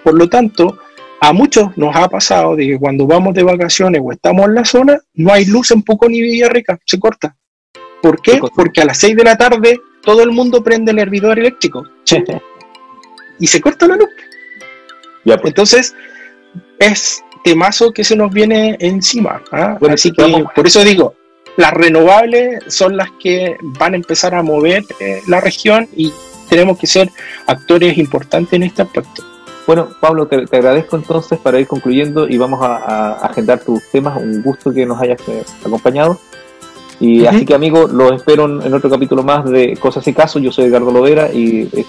Por 0.03 0.13
lo 0.15 0.29
tanto, 0.29 0.79
a 1.19 1.33
muchos 1.33 1.75
nos 1.77 1.95
ha 1.95 2.07
pasado 2.07 2.55
de 2.55 2.67
que 2.67 2.79
cuando 2.79 3.05
vamos 3.05 3.33
de 3.33 3.43
vacaciones 3.43 4.01
o 4.03 4.11
estamos 4.11 4.45
en 4.45 4.55
la 4.55 4.65
zona, 4.65 4.99
no 5.15 5.33
hay 5.33 5.45
luz 5.45 5.71
en 5.71 5.83
Pucón 5.83 6.11
ni 6.11 6.21
Villarrica, 6.21 6.79
se 6.85 6.99
corta. 6.99 7.35
¿Por 8.01 8.21
qué? 8.21 8.39
Porque 8.55 8.81
a 8.81 8.85
las 8.85 8.97
6 8.99 9.17
de 9.17 9.23
la 9.23 9.37
tarde 9.37 9.81
todo 10.01 10.23
el 10.23 10.31
mundo 10.31 10.63
prende 10.63 10.91
el 10.91 10.99
hervidor 10.99 11.37
eléctrico 11.37 11.85
y 13.39 13.47
se 13.47 13.59
corta 13.59 13.87
la 13.87 13.97
luz. 13.97 14.09
Pues. 15.37 15.51
Entonces, 15.51 15.95
es 16.79 17.23
temazo 17.43 17.91
que 17.91 18.03
se 18.03 18.15
nos 18.15 18.31
viene 18.31 18.77
encima. 18.79 19.41
¿ah? 19.51 19.77
Así 19.89 20.11
que, 20.11 20.45
por 20.55 20.67
eso 20.67 20.83
digo, 20.83 21.15
las 21.57 21.73
renovables 21.73 22.63
son 22.67 22.97
las 22.97 23.09
que 23.21 23.57
van 23.61 23.93
a 23.93 23.97
empezar 23.97 24.33
a 24.35 24.43
mover 24.43 24.83
eh, 24.99 25.21
la 25.27 25.41
región 25.41 25.87
y 25.95 26.13
tenemos 26.49 26.77
que 26.77 26.87
ser 26.87 27.09
actores 27.47 27.97
importantes 27.97 28.53
en 28.53 28.63
este 28.63 28.81
aspecto. 28.81 29.23
Bueno, 29.67 29.89
Pablo, 29.99 30.25
te, 30.27 30.37
agradezco 30.37 30.95
entonces 30.95 31.37
para 31.37 31.59
ir 31.59 31.67
concluyendo 31.67 32.27
y 32.27 32.37
vamos 32.37 32.59
a, 32.63 33.11
agendar 33.23 33.59
tus 33.59 33.83
temas. 33.91 34.17
Un 34.17 34.41
gusto 34.41 34.73
que 34.73 34.85
nos 34.85 34.99
hayas 34.99 35.19
eh, 35.27 35.43
acompañado. 35.63 36.19
Y 36.99 37.25
así 37.25 37.45
que 37.45 37.53
amigos, 37.53 37.91
los 37.91 38.11
espero 38.13 38.45
en, 38.45 38.73
otro 38.73 38.89
capítulo 38.89 39.23
más 39.23 39.49
de 39.49 39.77
Cosas 39.77 40.05
y 40.07 40.13
Casos. 40.13 40.41
Yo 40.41 40.51
soy 40.51 40.65
Edgardo 40.65 40.91
Lovera 40.91 41.31
y 41.31 41.69
es 41.71 41.85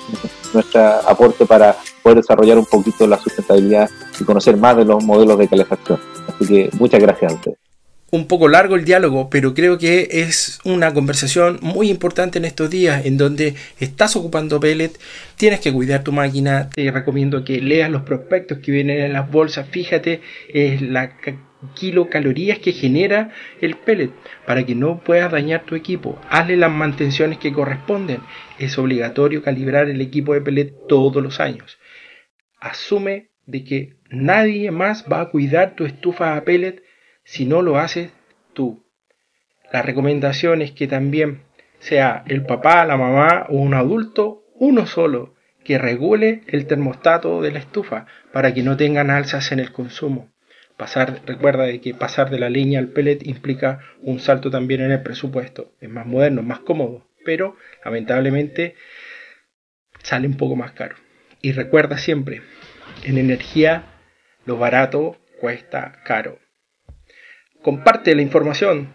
nuestro 0.54 0.80
aporte 0.80 1.46
para 1.46 1.76
poder 2.02 2.18
desarrollar 2.18 2.58
un 2.58 2.66
poquito 2.66 3.06
la 3.06 3.18
sustentabilidad 3.18 3.90
y 4.20 4.24
conocer 4.24 4.56
más 4.56 4.76
de 4.76 4.84
los 4.84 5.02
modelos 5.02 5.36
de 5.38 5.48
calefacción. 5.48 5.98
Así 6.28 6.46
que 6.46 6.70
muchas 6.78 7.00
gracias 7.00 7.32
a 7.32 7.34
ustedes. 7.34 7.58
Un 8.12 8.26
poco 8.26 8.48
largo 8.48 8.74
el 8.74 8.84
diálogo, 8.84 9.30
pero 9.30 9.54
creo 9.54 9.78
que 9.78 10.08
es 10.10 10.58
una 10.64 10.92
conversación 10.92 11.58
muy 11.62 11.90
importante 11.90 12.38
en 12.38 12.44
estos 12.44 12.68
días 12.68 13.06
en 13.06 13.16
donde 13.16 13.54
estás 13.78 14.16
ocupando 14.16 14.58
pellet, 14.58 14.98
tienes 15.36 15.60
que 15.60 15.72
cuidar 15.72 16.02
tu 16.02 16.10
máquina, 16.10 16.70
te 16.70 16.90
recomiendo 16.90 17.44
que 17.44 17.60
leas 17.60 17.88
los 17.88 18.02
prospectos 18.02 18.58
que 18.58 18.72
vienen 18.72 19.00
en 19.00 19.12
las 19.12 19.30
bolsas, 19.30 19.68
fíjate 19.70 20.22
es 20.52 20.82
la 20.82 21.16
kilocalorías 21.74 22.58
que 22.58 22.72
genera 22.72 23.30
el 23.60 23.76
pellet 23.76 24.12
para 24.46 24.64
que 24.64 24.74
no 24.74 25.00
puedas 25.00 25.30
dañar 25.30 25.64
tu 25.64 25.74
equipo. 25.74 26.18
Hazle 26.28 26.56
las 26.56 26.70
mantenciones 26.70 27.38
que 27.38 27.52
corresponden. 27.52 28.20
Es 28.58 28.78
obligatorio 28.78 29.42
calibrar 29.42 29.88
el 29.88 30.00
equipo 30.00 30.34
de 30.34 30.40
pellet 30.40 30.74
todos 30.88 31.22
los 31.22 31.40
años. 31.40 31.78
Asume 32.60 33.30
de 33.46 33.64
que 33.64 33.96
nadie 34.10 34.70
más 34.70 35.06
va 35.10 35.20
a 35.20 35.30
cuidar 35.30 35.74
tu 35.74 35.84
estufa 35.84 36.36
a 36.36 36.44
pellet 36.44 36.82
si 37.24 37.46
no 37.46 37.62
lo 37.62 37.78
haces 37.78 38.10
tú. 38.52 38.84
La 39.72 39.82
recomendación 39.82 40.62
es 40.62 40.72
que 40.72 40.86
también 40.86 41.42
sea 41.78 42.24
el 42.26 42.44
papá, 42.44 42.84
la 42.84 42.96
mamá 42.96 43.46
o 43.48 43.56
un 43.56 43.74
adulto, 43.74 44.44
uno 44.54 44.86
solo, 44.86 45.34
que 45.64 45.78
regule 45.78 46.42
el 46.46 46.66
termostato 46.66 47.40
de 47.40 47.52
la 47.52 47.58
estufa 47.58 48.06
para 48.32 48.52
que 48.54 48.62
no 48.62 48.76
tengan 48.76 49.10
alzas 49.10 49.52
en 49.52 49.60
el 49.60 49.72
consumo. 49.72 50.29
Recuerda 51.26 51.64
de 51.64 51.80
que 51.80 51.94
pasar 51.94 52.30
de 52.30 52.38
la 52.38 52.48
leña 52.48 52.78
al 52.78 52.88
pellet 52.88 53.26
implica 53.26 53.80
un 54.00 54.18
salto 54.18 54.50
también 54.50 54.80
en 54.80 54.92
el 54.92 55.02
presupuesto. 55.02 55.74
Es 55.80 55.90
más 55.90 56.06
moderno, 56.06 56.42
más 56.42 56.60
cómodo, 56.60 57.06
pero 57.24 57.56
lamentablemente 57.84 58.76
sale 60.02 60.26
un 60.26 60.36
poco 60.36 60.56
más 60.56 60.72
caro. 60.72 60.96
Y 61.42 61.52
recuerda 61.52 61.98
siempre, 61.98 62.42
en 63.04 63.18
energía 63.18 63.84
lo 64.46 64.56
barato 64.56 65.18
cuesta 65.38 66.00
caro. 66.04 66.38
Comparte 67.62 68.14
la 68.14 68.22
información 68.22 68.92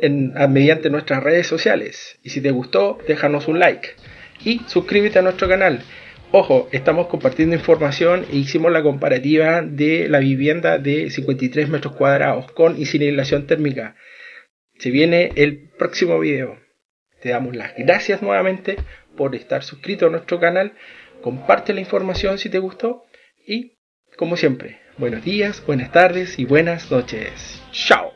en, 0.00 0.34
mediante 0.52 0.90
nuestras 0.90 1.22
redes 1.22 1.46
sociales. 1.46 2.18
Y 2.22 2.30
si 2.30 2.40
te 2.40 2.50
gustó, 2.52 2.98
déjanos 3.08 3.48
un 3.48 3.58
like. 3.58 3.90
Y 4.44 4.60
suscríbete 4.66 5.18
a 5.18 5.22
nuestro 5.22 5.48
canal. 5.48 5.82
Ojo, 6.36 6.68
estamos 6.72 7.06
compartiendo 7.06 7.54
información 7.54 8.26
e 8.28 8.38
hicimos 8.38 8.72
la 8.72 8.82
comparativa 8.82 9.62
de 9.62 10.08
la 10.08 10.18
vivienda 10.18 10.78
de 10.78 11.08
53 11.08 11.68
metros 11.68 11.94
cuadrados 11.94 12.50
con 12.50 12.76
y 12.76 12.86
sin 12.86 13.02
aislación 13.02 13.46
térmica. 13.46 13.94
Se 14.80 14.90
viene 14.90 15.30
el 15.36 15.70
próximo 15.78 16.18
video. 16.18 16.58
Te 17.22 17.28
damos 17.28 17.54
las 17.54 17.76
gracias 17.76 18.20
nuevamente 18.20 18.78
por 19.16 19.36
estar 19.36 19.62
suscrito 19.62 20.08
a 20.08 20.10
nuestro 20.10 20.40
canal. 20.40 20.72
Comparte 21.22 21.72
la 21.72 21.78
información 21.78 22.36
si 22.38 22.48
te 22.50 22.58
gustó. 22.58 23.04
Y, 23.46 23.78
como 24.16 24.36
siempre, 24.36 24.80
buenos 24.98 25.24
días, 25.24 25.64
buenas 25.64 25.92
tardes 25.92 26.36
y 26.40 26.46
buenas 26.46 26.90
noches. 26.90 27.62
Chao. 27.70 28.13